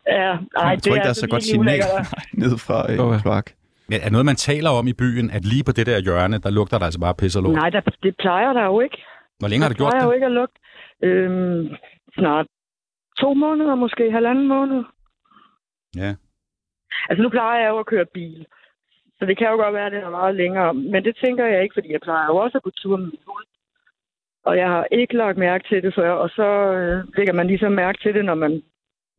Ja, 0.06 0.30
nej, 0.56 0.68
Jeg 0.74 0.82
tror 0.82 0.94
ikke, 0.94 1.04
der 1.06 1.10
er 1.12 1.14
altså 1.14 1.20
så 1.20 1.28
godt 1.34 1.44
virkelig 1.56 1.82
signal 1.82 1.82
ned 2.42 2.52
fra 2.66 2.78
øh, 2.92 2.96
ja. 2.98 3.20
kloak. 3.22 3.46
Ja, 3.90 3.96
er 3.96 4.02
det 4.08 4.12
noget, 4.12 4.26
man 4.32 4.36
taler 4.50 4.70
om 4.70 4.86
i 4.92 4.92
byen, 5.02 5.30
at 5.36 5.42
lige 5.52 5.64
på 5.64 5.72
det 5.72 5.86
der 5.86 5.98
hjørne, 6.06 6.38
der 6.44 6.50
lugter 6.50 6.78
der 6.78 6.84
altså 6.88 7.00
bare 7.00 7.14
pis 7.20 7.36
og 7.36 7.42
lort? 7.42 7.54
Nej, 7.62 7.70
der, 7.70 7.80
det 8.02 8.14
plejer 8.24 8.52
der 8.52 8.64
jo 8.64 8.80
ikke. 8.80 8.98
Hvor 9.38 9.48
længe 9.48 9.62
har 9.64 9.68
det 9.68 9.76
gjort 9.80 9.90
plejer 9.92 10.04
jo 10.04 10.10
det? 10.10 10.16
ikke 10.16 10.26
at 10.26 10.32
lugte. 10.40 10.58
Øhm, 11.06 11.68
snart 12.18 12.46
to 13.20 13.34
måneder, 13.34 13.74
måske 13.74 14.10
halvanden 14.18 14.46
måned. 14.48 14.80
Ja. 16.02 16.10
Altså, 17.08 17.22
nu 17.22 17.28
plejer 17.36 17.60
jeg 17.62 17.70
jo 17.70 17.78
at 17.78 17.86
køre 17.92 18.06
bil. 18.14 18.46
Så 19.18 19.22
det 19.28 19.38
kan 19.38 19.46
jo 19.52 19.56
godt 19.64 19.74
være, 19.74 19.86
at 19.86 19.92
det 19.92 20.02
har 20.02 20.10
været 20.10 20.34
længere. 20.42 20.74
Men 20.74 21.00
det 21.06 21.14
tænker 21.24 21.44
jeg 21.46 21.62
ikke, 21.62 21.76
fordi 21.78 21.92
jeg 21.92 22.00
plejer 22.06 22.26
jo 22.26 22.36
også 22.36 22.56
at 22.58 22.62
gå 22.66 22.70
tur 22.70 22.96
med 22.96 23.06
min 23.14 23.24
hund. 23.30 23.47
Og 24.48 24.56
jeg 24.56 24.68
har 24.68 24.84
ikke 24.92 25.16
lagt 25.16 25.38
mærke 25.38 25.64
til 25.68 25.82
det 25.82 25.94
før. 25.94 26.10
Og 26.12 26.28
så 26.38 26.48
øh, 26.78 27.04
lægger 27.16 27.32
man 27.32 27.46
ligesom 27.46 27.72
mærke 27.72 27.98
til 28.02 28.14
det, 28.14 28.24
når 28.24 28.34
man 28.34 28.62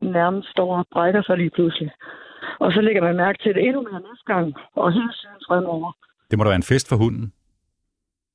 nærmest 0.00 0.48
står 0.50 0.76
og 0.78 0.86
brækker 0.92 1.22
sig 1.22 1.36
lige 1.36 1.50
pludselig. 1.50 1.90
Og 2.58 2.72
så 2.72 2.80
lægger 2.80 3.02
man 3.02 3.16
mærke 3.16 3.38
til 3.42 3.54
det 3.54 3.62
endnu 3.66 3.80
mere 3.82 4.00
næste 4.08 4.26
gang. 4.26 4.54
Og 4.74 4.92
hele 4.92 5.12
tiden 5.18 5.40
fremover. 5.48 5.92
Det 6.30 6.38
må 6.38 6.44
da 6.44 6.48
være 6.48 6.62
en 6.64 6.72
fest 6.72 6.88
for 6.88 6.96
hunden. 6.96 7.32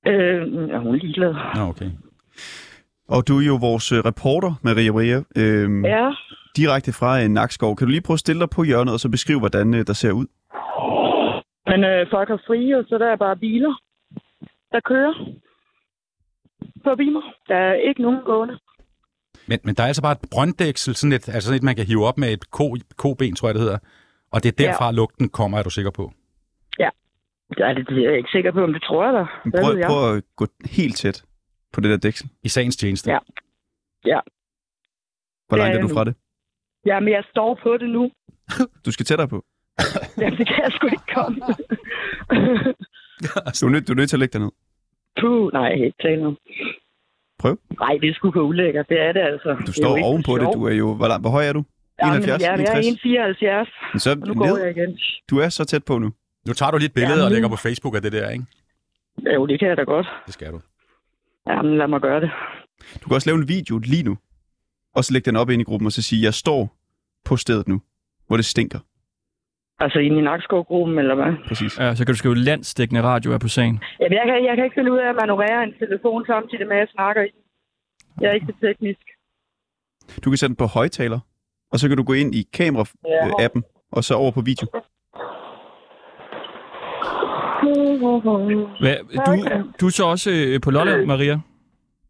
Øh, 0.08 0.70
ja, 0.70 0.78
hun 0.78 0.96
er 0.96 1.00
ligeglad. 1.06 1.34
Nå, 1.56 1.62
okay. 1.72 1.92
Og 3.08 3.28
du 3.28 3.34
er 3.40 3.46
jo 3.46 3.58
vores 3.62 3.92
øh, 3.92 4.00
reporter, 4.00 4.52
Maria 4.64 4.92
Maria, 4.92 5.20
øhm, 5.42 5.86
Ja, 5.86 6.08
direkte 6.56 6.92
fra 7.00 7.20
en 7.20 7.32
Nakskov. 7.32 7.76
Kan 7.76 7.88
du 7.88 7.92
lige 7.92 8.08
prøve 8.08 8.20
at 8.20 8.26
stille 8.26 8.40
dig 8.40 8.50
på 8.50 8.64
hjørnet, 8.64 8.94
og 8.94 9.00
så 9.00 9.10
beskrive, 9.12 9.40
hvordan 9.40 9.74
øh, 9.74 9.88
der 9.88 9.94
ser 9.94 10.12
ud? 10.12 10.28
men 11.70 11.84
øh, 11.84 12.08
folk 12.12 12.30
har 12.30 12.42
fri, 12.48 12.72
og 12.72 12.84
så 12.90 12.98
der 12.98 13.08
er 13.12 13.16
bare 13.16 13.38
biler, 13.38 13.74
der 14.72 14.80
kører 14.80 15.14
på 16.84 16.96
biler. 16.96 17.22
Der 17.48 17.56
er 17.56 17.74
ikke 17.74 18.02
nogen 18.02 18.20
gående. 18.26 18.60
Men, 19.48 19.60
men 19.64 19.76
der 19.76 19.84
er 19.84 19.88
altså 19.88 20.02
bare 20.02 20.12
et 20.12 20.30
brønddæksel, 20.32 20.96
sådan 20.96 21.12
et, 21.14 21.30
altså 21.30 21.48
sådan 21.48 21.58
et, 21.58 21.64
man 21.64 21.76
kan 21.76 21.86
hive 21.86 22.06
op 22.06 22.18
med 22.18 22.34
et 22.34 22.52
ko, 22.52 22.76
koben, 22.98 23.36
tror 23.36 23.48
jeg 23.48 23.56
det 23.56 23.62
hedder. 23.62 23.78
Og 24.32 24.44
det 24.44 24.50
er 24.50 24.66
derfra, 24.66 24.86
ja. 24.86 24.92
lugten 24.92 25.30
kommer, 25.30 25.58
er 25.60 25.64
du 25.64 25.70
sikker 25.70 25.92
på? 25.92 26.12
Ja, 27.60 27.74
det 27.74 27.88
det 27.90 27.98
er 27.98 28.10
jeg 28.10 28.18
ikke 28.18 28.30
sikker 28.32 28.52
på, 28.52 28.64
om 28.64 28.74
det 28.74 28.84
tror 28.84 29.06
jeg 29.06 29.14
da. 29.14 29.26
Men 29.44 29.54
Prøv, 29.64 29.78
jeg? 29.78 29.88
prøv 29.88 30.16
at 30.16 30.24
gå 30.36 30.48
helt 30.66 30.96
tæt 30.98 31.24
på 31.74 31.82
det 31.82 31.90
der 31.92 31.98
dæksel. 31.98 32.30
I 32.44 32.50
sagens 32.50 32.78
tjeneste. 32.78 33.12
Ja. 33.12 33.18
Ja. 34.06 34.20
Hvor 35.48 35.58
er 35.58 35.62
langt 35.62 35.70
er 35.70 35.76
jeg 35.76 35.84
du 35.84 35.88
nu. 35.88 35.94
fra 35.94 36.04
det? 36.04 36.16
Jamen, 36.86 37.14
jeg 37.14 37.24
står 37.30 37.60
på 37.64 37.78
det 37.78 37.90
nu. 37.90 38.12
Du 38.86 38.92
skal 38.92 39.06
tættere 39.06 39.28
på. 39.28 39.46
Jamen, 40.22 40.38
det 40.40 40.48
kan 40.48 40.64
jeg 40.64 40.72
sgu 40.72 40.88
ikke 40.88 41.14
komme. 41.14 41.42
Du 43.62 43.66
er 43.66 43.70
nødt, 43.70 43.88
du 43.88 43.94
er 43.94 43.98
nødt 43.98 44.10
til 44.10 44.16
at 44.16 44.20
lægge 44.20 44.34
dig 44.34 44.42
ned. 44.42 44.52
Puh, 45.22 45.54
nej, 45.54 45.62
jeg 45.64 45.78
kan 45.78 45.86
ikke 45.86 46.02
tale 46.08 46.26
om. 46.28 46.38
Prøv. 47.40 47.58
Nej, 47.80 47.98
det 48.02 48.10
er 48.10 48.14
sgu 48.14 48.32
for 48.32 48.42
ulækkert. 48.42 48.90
Det 48.90 49.00
er 49.02 49.12
det 49.12 49.20
altså. 49.22 49.58
Du 49.68 49.72
står 49.74 50.04
ovenpå 50.04 50.38
det. 50.38 50.48
Du 50.54 50.64
er 50.66 50.74
jo... 50.74 50.94
Hvor, 50.96 51.20
hvor 51.20 51.30
høj 51.30 51.46
er 51.50 51.54
du? 51.54 51.64
71? 52.04 52.42
Ja, 52.44 52.52
jeg 52.52 52.60
er 52.64 52.80
61? 52.80 53.68
1,74. 53.70 53.90
Men 53.94 54.00
så 54.00 54.12
Og 54.12 54.18
nu 54.28 54.34
går 54.34 54.46
ned. 54.46 54.58
jeg 54.64 54.78
igen. 54.78 55.00
Du 55.30 55.38
er 55.40 55.50
så 55.50 55.66
tæt 55.66 55.84
på 55.84 55.98
nu. 56.00 56.12
Nu 56.48 56.54
tager 56.54 56.72
du 56.72 56.78
lige 56.78 56.86
et 56.88 56.94
billede 56.94 57.20
Ja, 57.20 57.26
og 57.26 57.32
lægger 57.32 57.50
på 57.50 57.56
Facebook 57.56 57.96
af 57.96 58.02
det 58.02 58.12
der, 58.12 58.30
ikke? 58.30 58.46
Jo, 59.36 59.46
det 59.46 59.60
kan 59.60 59.68
jeg 59.68 59.78
da 59.78 59.84
godt. 59.84 60.08
Det 60.26 60.34
skal 60.34 60.52
du. 60.52 60.62
Jamen, 61.48 61.78
lad 61.78 61.88
mig 61.88 62.02
gøre 62.02 62.22
det. 62.22 62.32
Du 63.04 63.08
kan 63.08 63.16
også 63.16 63.30
lave 63.30 63.38
en 63.42 63.48
video 63.48 63.78
lige 63.78 64.04
nu. 64.04 64.18
Og 64.96 65.04
så 65.04 65.14
lægge 65.14 65.26
den 65.26 65.36
op 65.36 65.50
ind 65.50 65.62
i 65.62 65.66
gruppen 65.66 65.86
og 65.86 65.92
så 65.92 66.02
sige, 66.02 66.24
jeg 66.24 66.34
står 66.34 66.76
på 67.26 67.38
stedet 67.38 67.68
nu, 67.68 67.82
hvor 68.28 68.36
det 68.36 68.46
stinker. 68.46 68.80
Altså, 69.80 70.00
inde 70.00 70.18
i 70.18 70.22
Nakskov-gruppen, 70.22 71.00
eller 71.00 71.16
hvad? 71.16 71.34
Præcis. 71.48 71.80
Ja, 71.80 71.96
så 71.96 72.06
kan 72.06 72.14
du 72.14 72.18
skrive 72.18 72.36
landstækkende 72.36 73.02
radio 73.02 73.34
er 73.34 73.38
på 73.38 73.48
sagen. 73.48 73.80
Jamen, 74.00 74.18
jeg 74.20 74.26
kan, 74.26 74.46
jeg 74.46 74.56
kan 74.56 74.64
ikke 74.66 74.74
finde 74.74 74.92
ud 74.92 74.98
af 74.98 75.10
at 75.10 75.16
manøvrere 75.22 75.64
en 75.64 75.74
telefon 75.80 76.26
samtidig 76.26 76.68
med, 76.68 76.76
at 76.76 76.80
jeg 76.80 76.88
snakker 76.92 77.24
i. 77.24 77.32
Jeg 78.22 78.30
er 78.30 78.34
ikke 78.34 78.46
så 78.46 78.68
teknisk. 78.68 79.00
Du 80.26 80.30
kan 80.30 80.38
sætte 80.38 80.50
den 80.54 80.56
på 80.56 80.66
højtaler, 80.66 81.20
og 81.72 81.80
så 81.80 81.88
kan 81.88 81.98
du 81.98 82.04
gå 82.04 82.14
ind 82.14 82.36
i 82.36 82.48
kamera-appen, 82.58 83.62
og 83.92 84.04
så 84.04 84.14
over 84.16 84.32
på 84.32 84.42
video. 84.42 84.68
Hvad, 88.80 88.96
du, 89.26 89.32
du 89.82 89.86
er 89.86 89.90
så 89.90 90.06
også 90.06 90.32
øh, 90.32 90.62
på 90.62 90.72
Lolland, 90.72 91.06
Maria. 91.06 91.40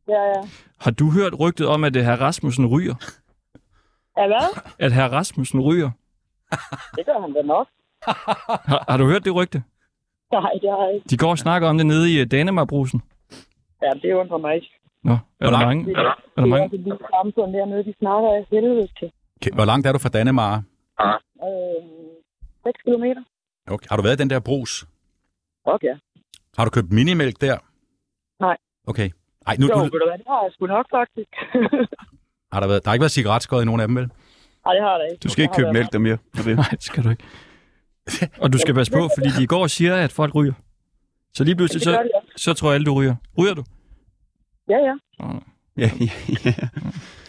Ja, 0.07 0.21
ja. 0.35 0.41
Har 0.79 0.91
du 0.91 1.11
hørt 1.11 1.39
rygtet 1.39 1.67
om, 1.67 1.83
at 1.83 1.95
øh, 1.95 2.03
herr 2.03 2.21
Rasmussen 2.21 2.65
ryger? 2.65 2.95
Ja, 4.17 4.27
hvad? 4.27 4.61
At 4.79 4.91
herr 4.93 5.09
Rasmussen 5.09 5.61
ryger? 5.61 5.91
Det 6.95 7.05
gør 7.05 7.21
han 7.21 7.33
da 7.33 7.41
nok. 7.41 7.67
Har, 8.07 8.85
har 8.91 8.97
du 8.97 9.05
hørt 9.05 9.25
det 9.25 9.35
rygte? 9.35 9.63
Nej, 10.31 10.51
det 10.61 10.69
har 10.69 10.85
jeg 10.85 10.95
ikke. 10.95 11.07
De 11.09 11.17
går 11.17 11.29
og 11.29 11.37
snakker 11.37 11.67
om 11.69 11.77
det 11.77 11.85
nede 11.87 12.11
i 12.13 12.19
øh, 12.21 12.27
Danemarkbrusen. 12.31 13.01
Ja, 13.81 13.89
det 14.01 14.13
undrer 14.13 14.37
mig 14.37 14.55
ikke. 14.55 14.67
Nå, 15.03 15.13
er 15.13 15.17
der 15.39 15.51
langt? 15.51 15.65
mange? 15.67 15.85
Det 15.85 15.97
Er 15.97 16.03
der 16.03 16.41
er 16.41 16.45
mange? 16.45 16.63
også 16.65 16.75
et 16.75 16.81
lille 16.81 16.99
samfund 17.15 17.53
dernede, 17.53 17.83
de 17.83 17.93
snakker 17.99 18.29
af 18.37 18.45
helvede 18.51 18.87
til. 18.99 19.11
Okay. 19.41 19.51
Hvor 19.53 19.65
langt 19.65 19.87
er 19.87 19.91
du 19.91 19.99
fra 19.99 20.09
Dannemare? 20.09 20.63
Øh, 21.47 21.83
6 22.63 22.81
kilometer. 22.85 23.23
Okay. 23.67 23.87
Har 23.89 23.95
du 23.97 24.03
været 24.03 24.19
i 24.19 24.21
den 24.21 24.29
der 24.29 24.39
brus? 24.39 24.85
Okay. 25.65 25.95
Har 26.57 26.65
du 26.65 26.71
købt 26.71 26.91
minimælk 26.91 27.41
der? 27.41 27.57
Nej. 28.39 28.57
Okay. 28.87 29.09
Ej, 29.47 29.55
nu, 29.59 29.65
Jo, 29.67 29.75
nu 29.75 29.83
ved 29.83 29.89
du 29.91 30.07
hvad, 30.09 30.17
det 30.17 30.25
har 30.27 30.41
jeg 30.43 30.51
sgu 30.53 30.65
nok 30.65 30.85
faktisk. 30.97 31.29
har 32.53 32.59
der, 32.59 32.67
været, 32.67 32.83
der 32.83 32.89
har 32.89 32.93
ikke 32.93 33.01
været 33.01 33.11
cigaretskåret 33.19 33.61
i 33.61 33.65
nogen 33.65 33.81
af 33.81 33.87
dem, 33.87 33.95
vel? 33.95 34.09
Nej, 34.65 34.73
det 34.73 34.83
har 34.83 34.97
der 34.97 35.05
ikke. 35.05 35.21
Du 35.23 35.29
skal 35.29 35.41
ikke 35.41 35.53
købe 35.57 35.73
mælk 35.73 35.91
der 35.93 35.99
mere. 35.99 36.17
Maria. 36.35 36.55
Nej, 36.55 36.67
det 36.71 36.83
skal 36.83 37.03
du 37.03 37.09
ikke. 37.09 37.23
Og 38.37 38.53
du 38.53 38.57
skal 38.57 38.73
passe 38.73 38.91
på, 38.93 39.09
fordi 39.17 39.29
de 39.39 39.47
går 39.47 39.61
og 39.61 39.69
siger, 39.69 39.95
at 39.95 40.11
folk 40.11 40.35
ryger. 40.35 40.53
Så 41.33 41.43
lige 41.43 41.55
pludselig, 41.55 41.79
Det 41.79 41.83
så, 41.83 42.09
så 42.37 42.53
tror 42.53 42.71
alle, 42.73 42.85
du 42.85 42.93
ryger. 42.93 43.15
Ryger 43.37 43.53
du? 43.53 43.63
Ja, 44.69 44.77
ja. 44.77 44.95
Ja, 45.77 45.89
ja, 45.99 46.09
ja. 46.45 46.67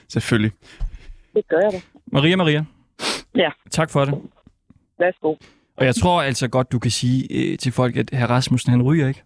Selvfølgelig. 0.09 0.53
Det 1.35 1.49
gør 1.49 1.61
jeg 1.63 1.73
da. 1.73 1.81
Maria, 2.13 2.37
Maria. 2.37 2.65
Ja. 3.37 3.51
Tak 3.71 3.91
for 3.91 4.05
det. 4.05 4.15
Værsgo. 4.99 5.35
Og 5.77 5.85
jeg 5.87 5.95
tror 5.95 6.23
altså 6.23 6.49
godt, 6.49 6.73
du 6.73 6.79
kan 6.79 6.91
sige 6.91 7.27
øh, 7.53 7.59
til 7.59 7.73
folk, 7.73 7.97
at 7.97 8.11
herr 8.13 8.27
Rasmussen, 8.27 8.71
han 8.71 8.83
ryger 8.83 9.09
ikke. 9.09 9.23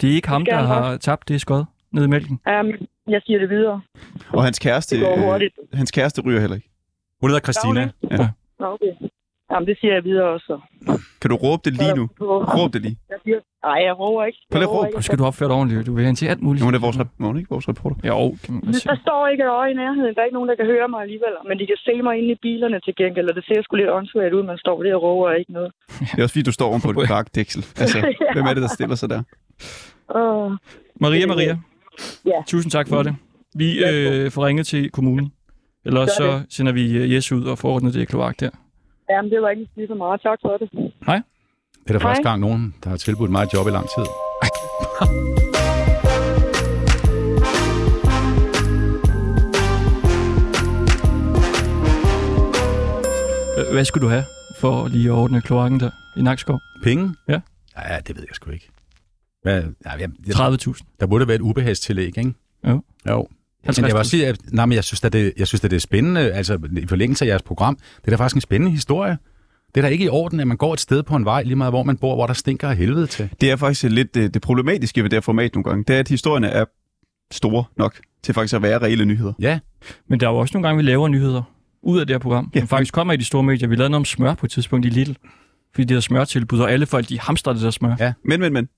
Det 0.00 0.10
er 0.10 0.14
ikke 0.14 0.28
ham, 0.28 0.44
der 0.44 0.56
har 0.62 0.96
tabt 0.96 1.28
det 1.28 1.40
skod 1.40 1.64
ned 1.92 2.04
i 2.04 2.06
mælken. 2.08 2.40
Um, 2.60 2.70
jeg 3.08 3.22
siger 3.26 3.38
det 3.38 3.48
videre. 3.50 3.80
Og 4.28 4.44
hans 4.44 4.58
kæreste, 4.58 4.96
Det 4.96 5.04
går 5.04 5.16
hurtigt. 5.16 5.54
øh, 5.72 5.78
hans 5.78 5.90
kæreste 5.90 6.20
ryger 6.22 6.40
heller 6.40 6.56
ikke. 6.56 6.70
Hun 7.20 7.30
hedder 7.30 7.44
Christina. 7.48 7.82
Ja. 8.10 8.28
Nå, 8.60 8.66
okay. 8.74 8.92
Jamen, 9.50 9.66
det 9.70 9.76
siger 9.80 9.92
jeg 9.98 10.04
videre 10.04 10.28
også. 10.36 10.52
Kan 11.20 11.28
du 11.32 11.36
råbe 11.44 11.60
det 11.64 11.72
lige 11.80 11.94
nu? 12.00 12.04
Råb 12.56 12.72
det 12.74 12.80
lige. 12.86 12.96
Jeg 13.12 13.18
siger, 13.24 13.38
nej, 13.68 13.78
jeg 13.88 13.94
råber 14.02 14.22
ikke. 14.28 14.38
Prøv 14.52 14.58
lige 14.60 14.86
ikke. 14.88 14.96
Og 14.98 15.04
skal 15.04 15.18
du 15.18 15.24
opføre 15.30 15.48
dig 15.48 15.56
ordentligt. 15.56 15.86
Du 15.86 15.94
vil 15.96 16.04
hen 16.08 16.16
til 16.20 16.26
alt 16.32 16.42
muligt. 16.46 16.62
Hun 16.64 16.74
er 16.74 16.78
vores, 16.86 16.96
rep- 17.00 17.24
er 17.24 17.36
ikke 17.42 17.50
vores 17.56 17.68
reporter. 17.72 17.96
Ja, 18.04 18.12
jo, 18.22 18.36
kan 18.44 18.50
man 18.54 18.62
der 18.90 18.96
står 19.06 19.20
ikke 19.32 19.42
et 19.44 19.52
øje 19.60 19.70
i 19.74 19.76
nærheden. 19.82 20.14
Der 20.14 20.20
er 20.20 20.26
ikke 20.28 20.38
nogen, 20.40 20.48
der 20.50 20.56
kan 20.60 20.66
høre 20.74 20.88
mig 20.92 21.00
alligevel. 21.06 21.34
Men 21.48 21.54
de 21.60 21.64
kan 21.70 21.78
se 21.88 21.94
mig 22.06 22.14
inde 22.18 22.30
i 22.36 22.38
bilerne 22.46 22.78
til 22.86 22.94
gengæld. 23.00 23.26
Og 23.30 23.34
det 23.38 23.44
ser 23.48 23.62
sgu 23.62 23.76
lidt 23.76 23.90
åndssvagt 23.98 24.34
ud, 24.38 24.42
man 24.52 24.58
står 24.64 24.82
der 24.82 24.94
og 24.96 25.02
råber 25.02 25.30
ikke 25.40 25.52
noget. 25.58 25.70
Det 26.12 26.18
er 26.18 26.22
også 26.26 26.34
fordi, 26.34 26.42
du 26.50 26.52
står 26.58 26.68
oven 26.72 26.80
på 26.86 26.90
et 26.90 27.08
bakdæksel. 27.08 27.62
Altså, 27.82 27.98
Ja. 28.26 28.32
hvem 28.34 28.44
er 28.50 28.54
det, 28.56 28.62
der 28.66 28.72
stiller 28.78 28.96
sig 29.02 29.08
der? 29.14 29.20
Uh, 30.18 30.52
Maria, 31.04 31.26
Maria. 31.32 31.54
Ja. 32.32 32.38
Tusind 32.52 32.70
tak 32.76 32.88
for 32.88 33.02
det. 33.02 33.14
Vi 33.62 33.68
øh, 33.88 34.30
får 34.30 34.46
ringet 34.46 34.66
til 34.66 34.90
kommunen. 34.90 35.32
Eller 35.86 36.06
så 36.06 36.42
sender 36.48 36.72
vi 36.72 36.96
øh, 36.96 37.12
Jes 37.12 37.32
ud 37.32 37.44
og 37.44 37.58
får 37.58 37.68
ordnet 37.74 37.94
det 37.94 38.08
kloak 38.08 38.40
der. 38.40 38.50
jamen, 39.10 39.30
det 39.30 39.42
var 39.42 39.50
ikke 39.50 39.66
lige 39.76 39.88
så 39.88 39.94
meget. 39.94 40.20
Tak 40.22 40.38
for 40.42 40.56
det. 40.56 40.68
Det 40.72 41.94
er 41.94 41.98
der 41.98 41.98
Hej. 41.98 42.00
første 42.00 42.22
gang 42.22 42.40
nogen, 42.40 42.74
der 42.84 42.90
har 42.90 42.96
tilbudt 42.96 43.30
mig 43.30 43.42
et 43.42 43.54
job 43.54 43.66
i 43.66 43.70
lang 43.70 43.86
tid. 43.96 44.04
Hvad 53.72 53.84
skulle 53.84 54.04
du 54.06 54.08
have 54.10 54.24
for 54.60 54.88
lige 54.88 55.06
at 55.08 55.12
ordne 55.12 55.40
kloakken 55.40 55.80
der 55.80 55.90
i 56.16 56.22
Nakskov? 56.22 56.60
Penge? 56.82 57.14
Ja. 57.28 57.40
Ja, 57.76 57.98
det 58.06 58.16
ved 58.16 58.22
jeg 58.28 58.34
sgu 58.34 58.50
ikke. 58.50 58.68
Hvad, 59.42 59.62
ja, 59.84 59.90
jeg, 59.90 60.10
jeg, 60.26 60.34
30.000. 60.34 60.80
der 61.00 61.06
burde 61.06 61.28
være 61.28 61.34
et 61.34 61.40
ubehagstillæg, 61.40 62.06
ikke? 62.18 62.34
Jo. 62.68 62.82
Jo. 63.08 63.28
Men 63.66 63.74
jeg 63.76 63.84
vil 63.84 63.90
50.000. 63.92 63.98
også 63.98 64.10
sige, 64.10 64.26
at, 64.26 64.38
nej, 64.52 64.66
men 64.66 64.74
jeg 64.76 64.84
synes, 64.84 65.04
at 65.04 65.12
det, 65.12 65.32
jeg 65.38 65.46
synes, 65.46 65.64
at 65.64 65.70
det 65.70 65.76
er 65.76 65.80
spændende, 65.80 66.20
altså 66.32 66.58
i 66.82 66.86
forlængelse 66.86 67.24
af 67.24 67.28
jeres 67.28 67.42
program, 67.42 67.76
det 67.76 68.06
er 68.06 68.10
da 68.10 68.16
faktisk 68.16 68.34
en 68.36 68.40
spændende 68.40 68.72
historie. 68.72 69.18
Det 69.74 69.80
er 69.80 69.82
da 69.82 69.88
ikke 69.88 70.04
i 70.04 70.08
orden, 70.08 70.40
at 70.40 70.46
man 70.46 70.56
går 70.56 70.72
et 70.72 70.80
sted 70.80 71.02
på 71.02 71.16
en 71.16 71.24
vej, 71.24 71.42
lige 71.42 71.56
meget 71.56 71.72
hvor 71.72 71.82
man 71.82 71.96
bor, 71.96 72.14
hvor 72.14 72.26
der 72.26 72.34
stinker 72.34 72.68
af 72.68 72.76
helvede 72.76 73.06
til. 73.06 73.28
Det 73.40 73.50
er 73.50 73.56
faktisk 73.56 73.82
lidt 73.82 74.14
det, 74.14 74.34
det 74.34 74.42
problematiske 74.42 75.02
ved 75.02 75.10
det 75.10 75.16
her 75.16 75.20
format 75.20 75.54
nogle 75.54 75.64
gange. 75.70 75.84
Det 75.88 75.96
er, 75.96 76.00
at 76.00 76.08
historierne 76.08 76.46
er 76.48 76.64
store 77.32 77.64
nok 77.78 77.96
til 78.22 78.34
faktisk 78.34 78.54
at 78.54 78.62
være 78.62 78.78
reelle 78.78 79.04
nyheder. 79.04 79.32
Ja, 79.40 79.58
Men 80.08 80.20
der 80.20 80.26
er 80.26 80.30
jo 80.30 80.36
også 80.38 80.54
nogle 80.54 80.68
gange, 80.68 80.82
vi 80.84 80.90
laver 80.90 81.08
nyheder 81.08 81.42
ud 81.82 82.00
af 82.00 82.06
det 82.06 82.14
her 82.14 82.18
program, 82.18 82.50
Ja. 82.54 82.60
som 82.60 82.68
faktisk 82.68 82.94
kommer 82.94 83.14
i 83.14 83.16
de 83.16 83.24
store 83.24 83.42
medier. 83.42 83.68
Vi 83.68 83.74
lavede 83.76 83.90
noget 83.90 84.00
om 84.00 84.04
smør 84.04 84.34
på 84.34 84.46
et 84.46 84.50
tidspunkt 84.52 84.86
i 84.86 84.88
Lidl, 84.88 85.12
fordi 85.74 85.84
det 85.84 85.94
der 85.94 86.00
smørtilbud, 86.00 86.58
og 86.60 86.72
alle 86.72 86.86
folk, 86.86 87.08
de 87.08 87.20
hamstrer 87.20 87.52
det 87.52 87.62
der 87.62 87.70
smør. 87.70 87.96
Ja. 88.00 88.12
Men, 88.24 88.40
men, 88.40 88.52
men. 88.52 88.68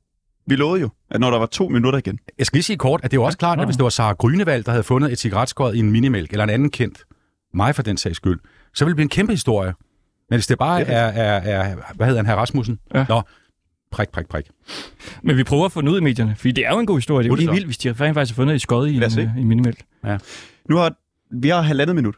Vi 0.49 0.57
lovede 0.57 0.81
jo, 0.81 0.89
at 1.11 1.21
når 1.21 1.31
der 1.31 1.39
var 1.39 1.47
to 1.47 1.69
minutter 1.69 1.99
igen, 1.99 2.19
Jeg 2.39 2.47
skal 2.47 2.57
lige 2.57 2.63
sige 2.65 2.77
kort, 2.77 3.01
at 3.05 3.11
det 3.11 3.17
er 3.17 3.21
jo 3.21 3.25
også 3.25 3.39
klart, 3.39 3.61
at 3.61 3.67
hvis 3.67 3.77
det 3.77 3.83
var 3.85 3.89
Sara 3.91 4.13
Grynevald, 4.13 4.65
der 4.65 4.71
havde 4.71 4.83
fundet 4.85 5.13
et 5.13 5.19
cigaretskåret 5.19 5.75
i 5.75 5.79
en 5.79 5.91
minimælk, 5.91 6.31
eller 6.31 6.45
en 6.45 6.51
anden 6.51 6.71
kendt, 6.71 7.05
mig 7.55 7.75
for 7.75 7.83
den 7.83 7.97
sags 7.97 8.17
skyld, 8.17 8.41
så 8.75 8.85
ville 8.85 8.93
det 8.93 8.97
blive 8.97 9.05
en 9.05 9.09
kæmpe 9.09 9.33
historie. 9.33 9.75
Men 10.31 10.37
hvis 10.37 10.47
det 10.47 10.59
bare 10.59 10.83
er, 10.83 11.07
er 11.07 11.39
er, 11.63 11.77
hvad 11.95 12.07
hedder 12.07 12.19
han, 12.19 12.27
herr 12.27 12.37
Rasmussen? 12.37 12.79
Ja. 12.95 13.07
Nå, 13.09 13.23
prik, 13.93 14.09
prik, 14.09 14.29
prik. 14.29 14.45
Men 15.23 15.37
vi 15.37 15.45
prøver 15.45 15.65
at 15.65 15.73
få 15.73 15.81
den 15.81 15.89
ud 15.89 15.99
i 16.01 16.03
medierne, 16.03 16.35
fordi 16.37 16.53
det 16.53 16.67
er 16.67 16.71
jo 16.73 16.79
en 16.79 16.87
god 16.87 16.97
historie. 16.97 17.25
Det 17.29 17.33
er 17.33 17.37
jo 17.43 17.47
så. 17.47 17.53
vildt, 17.53 17.67
hvis 17.67 17.79
de 17.79 17.89
rent 17.93 18.15
faktisk 18.15 18.37
har 18.37 18.43
fundet 18.43 18.55
et 18.55 18.61
skod 18.63 18.89
i 18.89 18.97
en, 18.97 19.03
øh, 19.03 19.19
i 19.19 19.41
en 19.41 19.49
minimælk. 19.49 19.81
nu 20.69 20.77
har 20.77 20.93
vi 21.41 21.49
har 21.49 21.63
halvandet 21.63 21.97
minut. 21.97 22.15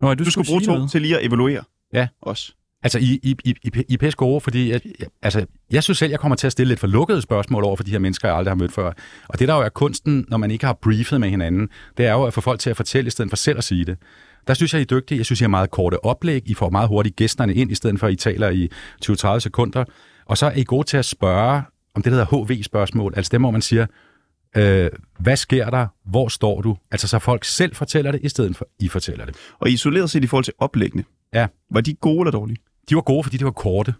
Nå, 0.00 0.14
du, 0.14 0.24
Du 0.24 0.30
skal 0.30 0.44
bruge 0.46 0.60
to 0.60 0.72
noget. 0.72 0.90
til 0.90 1.02
lige 1.02 1.18
at 1.18 1.26
evaluere 1.26 1.62
Ja. 1.92 2.08
os. 2.22 2.56
Altså, 2.82 2.98
I, 2.98 3.20
I, 3.22 3.36
I, 3.44 3.54
I, 3.64 3.70
I 3.88 3.96
pæst 3.96 4.16
gode, 4.16 4.40
fordi 4.40 4.70
jeg, 4.70 4.80
jeg, 5.00 5.08
altså, 5.22 5.46
jeg 5.72 5.82
synes 5.82 5.98
selv, 5.98 6.10
jeg 6.10 6.20
kommer 6.20 6.36
til 6.36 6.46
at 6.46 6.52
stille 6.52 6.68
lidt 6.68 6.80
for 6.80 6.86
lukkede 6.86 7.22
spørgsmål 7.22 7.64
over 7.64 7.76
for 7.76 7.84
de 7.84 7.90
her 7.90 7.98
mennesker, 7.98 8.28
jeg 8.28 8.36
aldrig 8.36 8.50
har 8.50 8.56
mødt 8.56 8.72
før. 8.72 8.92
Og 9.28 9.38
det, 9.38 9.48
der 9.48 9.54
jo 9.54 9.60
er 9.60 9.68
kunsten, 9.68 10.24
når 10.28 10.36
man 10.36 10.50
ikke 10.50 10.66
har 10.66 10.72
briefet 10.72 11.20
med 11.20 11.30
hinanden, 11.30 11.68
det 11.96 12.06
er 12.06 12.12
jo 12.12 12.24
at 12.24 12.34
få 12.34 12.40
folk 12.40 12.60
til 12.60 12.70
at 12.70 12.76
fortælle, 12.76 13.08
i 13.08 13.10
stedet 13.10 13.30
for 13.30 13.36
selv 13.36 13.58
at 13.58 13.64
sige 13.64 13.84
det. 13.84 13.98
Der 14.46 14.54
synes 14.54 14.72
jeg, 14.72 14.80
I 14.80 14.82
er 14.82 14.86
dygtige. 14.86 15.18
Jeg 15.18 15.26
synes, 15.26 15.40
I 15.40 15.44
har 15.44 15.48
meget 15.48 15.70
korte 15.70 16.04
oplæg. 16.04 16.42
I 16.46 16.54
får 16.54 16.70
meget 16.70 16.88
hurtigt 16.88 17.16
gæsterne 17.16 17.54
ind, 17.54 17.70
i 17.72 17.74
stedet 17.74 18.00
for, 18.00 18.06
at 18.06 18.12
I 18.12 18.16
taler 18.16 18.50
i 18.50 18.68
20-30 19.36 19.38
sekunder. 19.38 19.84
Og 20.26 20.38
så 20.38 20.46
er 20.46 20.52
I 20.56 20.64
gode 20.64 20.86
til 20.86 20.96
at 20.96 21.04
spørge 21.04 21.62
om 21.94 22.02
det, 22.02 22.12
der 22.12 22.24
hedder 22.24 22.44
HV-spørgsmål. 22.44 23.12
Altså 23.16 23.30
dem, 23.32 23.40
hvor 23.40 23.50
man 23.50 23.62
siger, 23.62 23.86
øh, 24.56 24.90
hvad 25.18 25.36
sker 25.36 25.70
der? 25.70 25.86
Hvor 26.06 26.28
står 26.28 26.60
du? 26.60 26.76
Altså 26.90 27.08
så 27.08 27.18
folk 27.18 27.44
selv 27.44 27.74
fortæller 27.74 28.12
det, 28.12 28.20
i 28.22 28.28
stedet 28.28 28.56
for, 28.56 28.68
I 28.78 28.88
fortæller 28.88 29.24
det. 29.24 29.36
Og 29.58 29.70
isoleret 29.70 30.10
set 30.10 30.24
i 30.24 30.26
forhold 30.26 30.44
til 30.44 30.54
oplæggene. 30.58 31.04
Ja. 31.34 31.46
Var 31.70 31.80
de 31.80 31.94
gode 31.94 32.20
eller 32.20 32.30
dårlige? 32.30 32.56
De 32.88 32.94
var 32.94 33.00
gode, 33.00 33.22
fordi 33.24 33.36
de 33.36 33.44
var 33.44 33.50
korte. 33.50 33.94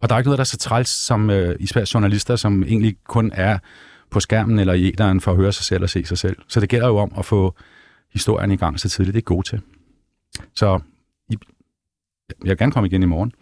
Og 0.00 0.08
der 0.08 0.14
er 0.14 0.18
ikke 0.18 0.28
noget, 0.28 0.38
der 0.38 0.42
er 0.42 0.44
så 0.44 0.58
træls 0.58 0.88
som 0.88 1.30
øh, 1.30 1.56
især 1.60 1.90
journalister, 1.94 2.36
som 2.36 2.62
egentlig 2.62 2.96
kun 3.04 3.32
er 3.34 3.58
på 4.10 4.20
skærmen 4.20 4.58
eller 4.58 4.72
i 4.72 4.86
æderen 4.88 5.20
for 5.20 5.30
at 5.30 5.36
høre 5.36 5.52
sig 5.52 5.64
selv 5.64 5.82
og 5.82 5.90
se 5.90 6.04
sig 6.04 6.18
selv. 6.18 6.36
Så 6.48 6.60
det 6.60 6.68
gælder 6.68 6.88
jo 6.88 6.96
om 6.96 7.12
at 7.18 7.24
få 7.24 7.54
historien 8.12 8.50
i 8.50 8.56
gang 8.56 8.80
så 8.80 8.88
tidligt. 8.88 9.14
Det 9.14 9.20
er 9.20 9.24
gode 9.24 9.48
til. 9.48 9.60
Så 10.54 10.80
I, 11.28 11.36
jeg 12.28 12.50
vil 12.50 12.58
gerne 12.58 12.72
komme 12.72 12.86
igen 12.86 13.02
i 13.02 13.06
morgen. 13.06 13.32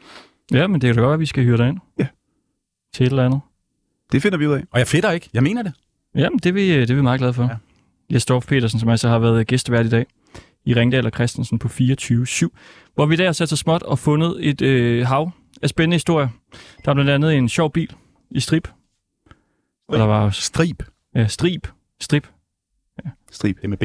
Ja, 0.53 0.67
men 0.67 0.81
det 0.81 0.89
kan 0.89 0.97
da 0.97 1.01
godt 1.01 1.15
at 1.15 1.21
vi 1.21 1.27
skal 1.27 1.45
hyre 1.45 1.57
dig 1.57 1.69
ind. 1.69 1.79
Ja. 1.99 2.07
Til 2.95 3.07
et 3.07 3.11
eller 3.11 3.25
andet. 3.25 3.41
Det 4.13 4.23
finder 4.23 4.39
vi 4.39 4.47
ud 4.47 4.55
af. 4.55 4.65
Og 4.71 4.79
jeg 4.79 4.87
fedter 4.89 5.11
ikke. 5.11 5.29
Jeg 5.35 5.43
mener 5.43 5.63
det. 5.63 5.73
Jamen, 6.15 6.39
det 6.39 6.47
er 6.47 6.53
vi, 6.53 6.81
det 6.81 6.91
er 6.91 6.95
vi 6.95 7.03
meget 7.03 7.19
glade 7.19 7.33
for. 7.33 7.43
Ja. 7.43 7.49
Ja. 7.49 7.57
Jes 8.15 8.27
Dorf 8.27 8.47
Petersen, 8.47 8.81
som 8.81 8.89
altså 8.89 9.09
har 9.09 9.19
været 9.19 9.47
gæstevært 9.47 9.87
i 9.87 9.89
dag 9.89 10.07
i 10.65 10.75
Ringdal 10.75 11.07
og 11.07 11.13
Christensen 11.15 11.59
på 11.59 11.69
24-7, 11.69 12.49
hvor 12.95 13.07
vi 13.07 13.17
der 13.17 13.25
har 13.25 13.33
sat 13.33 13.49
så 13.49 13.57
småt 13.57 13.83
og 13.83 13.99
fundet 13.99 14.49
et 14.49 14.63
øh, 14.63 15.07
hav 15.07 15.31
af 15.63 15.69
spændende 15.69 15.95
historier. 15.95 16.29
Der 16.85 16.91
er 16.91 16.95
blandt 16.95 17.11
andet 17.11 17.35
en 17.35 17.49
sjov 17.49 17.73
bil 17.73 17.95
i 18.31 18.41
strip. 18.41 18.69
Og 19.89 19.99
der 19.99 20.05
var 20.05 20.25
også 20.25 20.43
Strib. 20.43 20.83
ja, 21.15 21.27
strip, 21.27 21.69
strip, 22.01 22.27
Strib. 23.31 23.57
Det 23.57 23.65
er 23.65 23.69
med 23.69 23.77
B. 23.79 23.85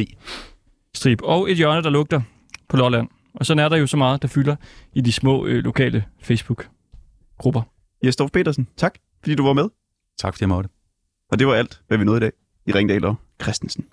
strip. 0.93 1.21
Og 1.21 1.51
et 1.51 1.57
hjørne, 1.57 1.83
der 1.83 1.89
lugter 1.89 2.21
på 2.69 2.77
Lolland. 2.77 3.07
Og 3.33 3.45
sådan 3.45 3.63
er 3.63 3.69
der 3.69 3.77
jo 3.77 3.87
så 3.87 3.97
meget, 3.97 4.21
der 4.21 4.27
fylder 4.27 4.55
i 4.93 5.01
de 5.01 5.11
små 5.11 5.45
øh, 5.45 5.63
lokale 5.63 6.05
Facebook-grupper. 6.21 7.61
Jesdorf 8.05 8.31
Petersen, 8.31 8.67
tak, 8.77 8.95
fordi 9.19 9.35
du 9.35 9.43
var 9.43 9.53
med. 9.53 9.69
Tak 10.17 10.33
fordi 10.33 10.43
jeg 10.43 10.49
måtte. 10.49 10.69
Og 11.31 11.39
det 11.39 11.47
var 11.47 11.53
alt, 11.53 11.81
hvad 11.87 11.97
vi 11.97 12.03
nåede 12.03 12.17
i 12.17 12.21
dag 12.21 12.31
i 12.65 12.71
Ringdal 12.71 13.05
og 13.05 13.15
Christensen. 13.41 13.85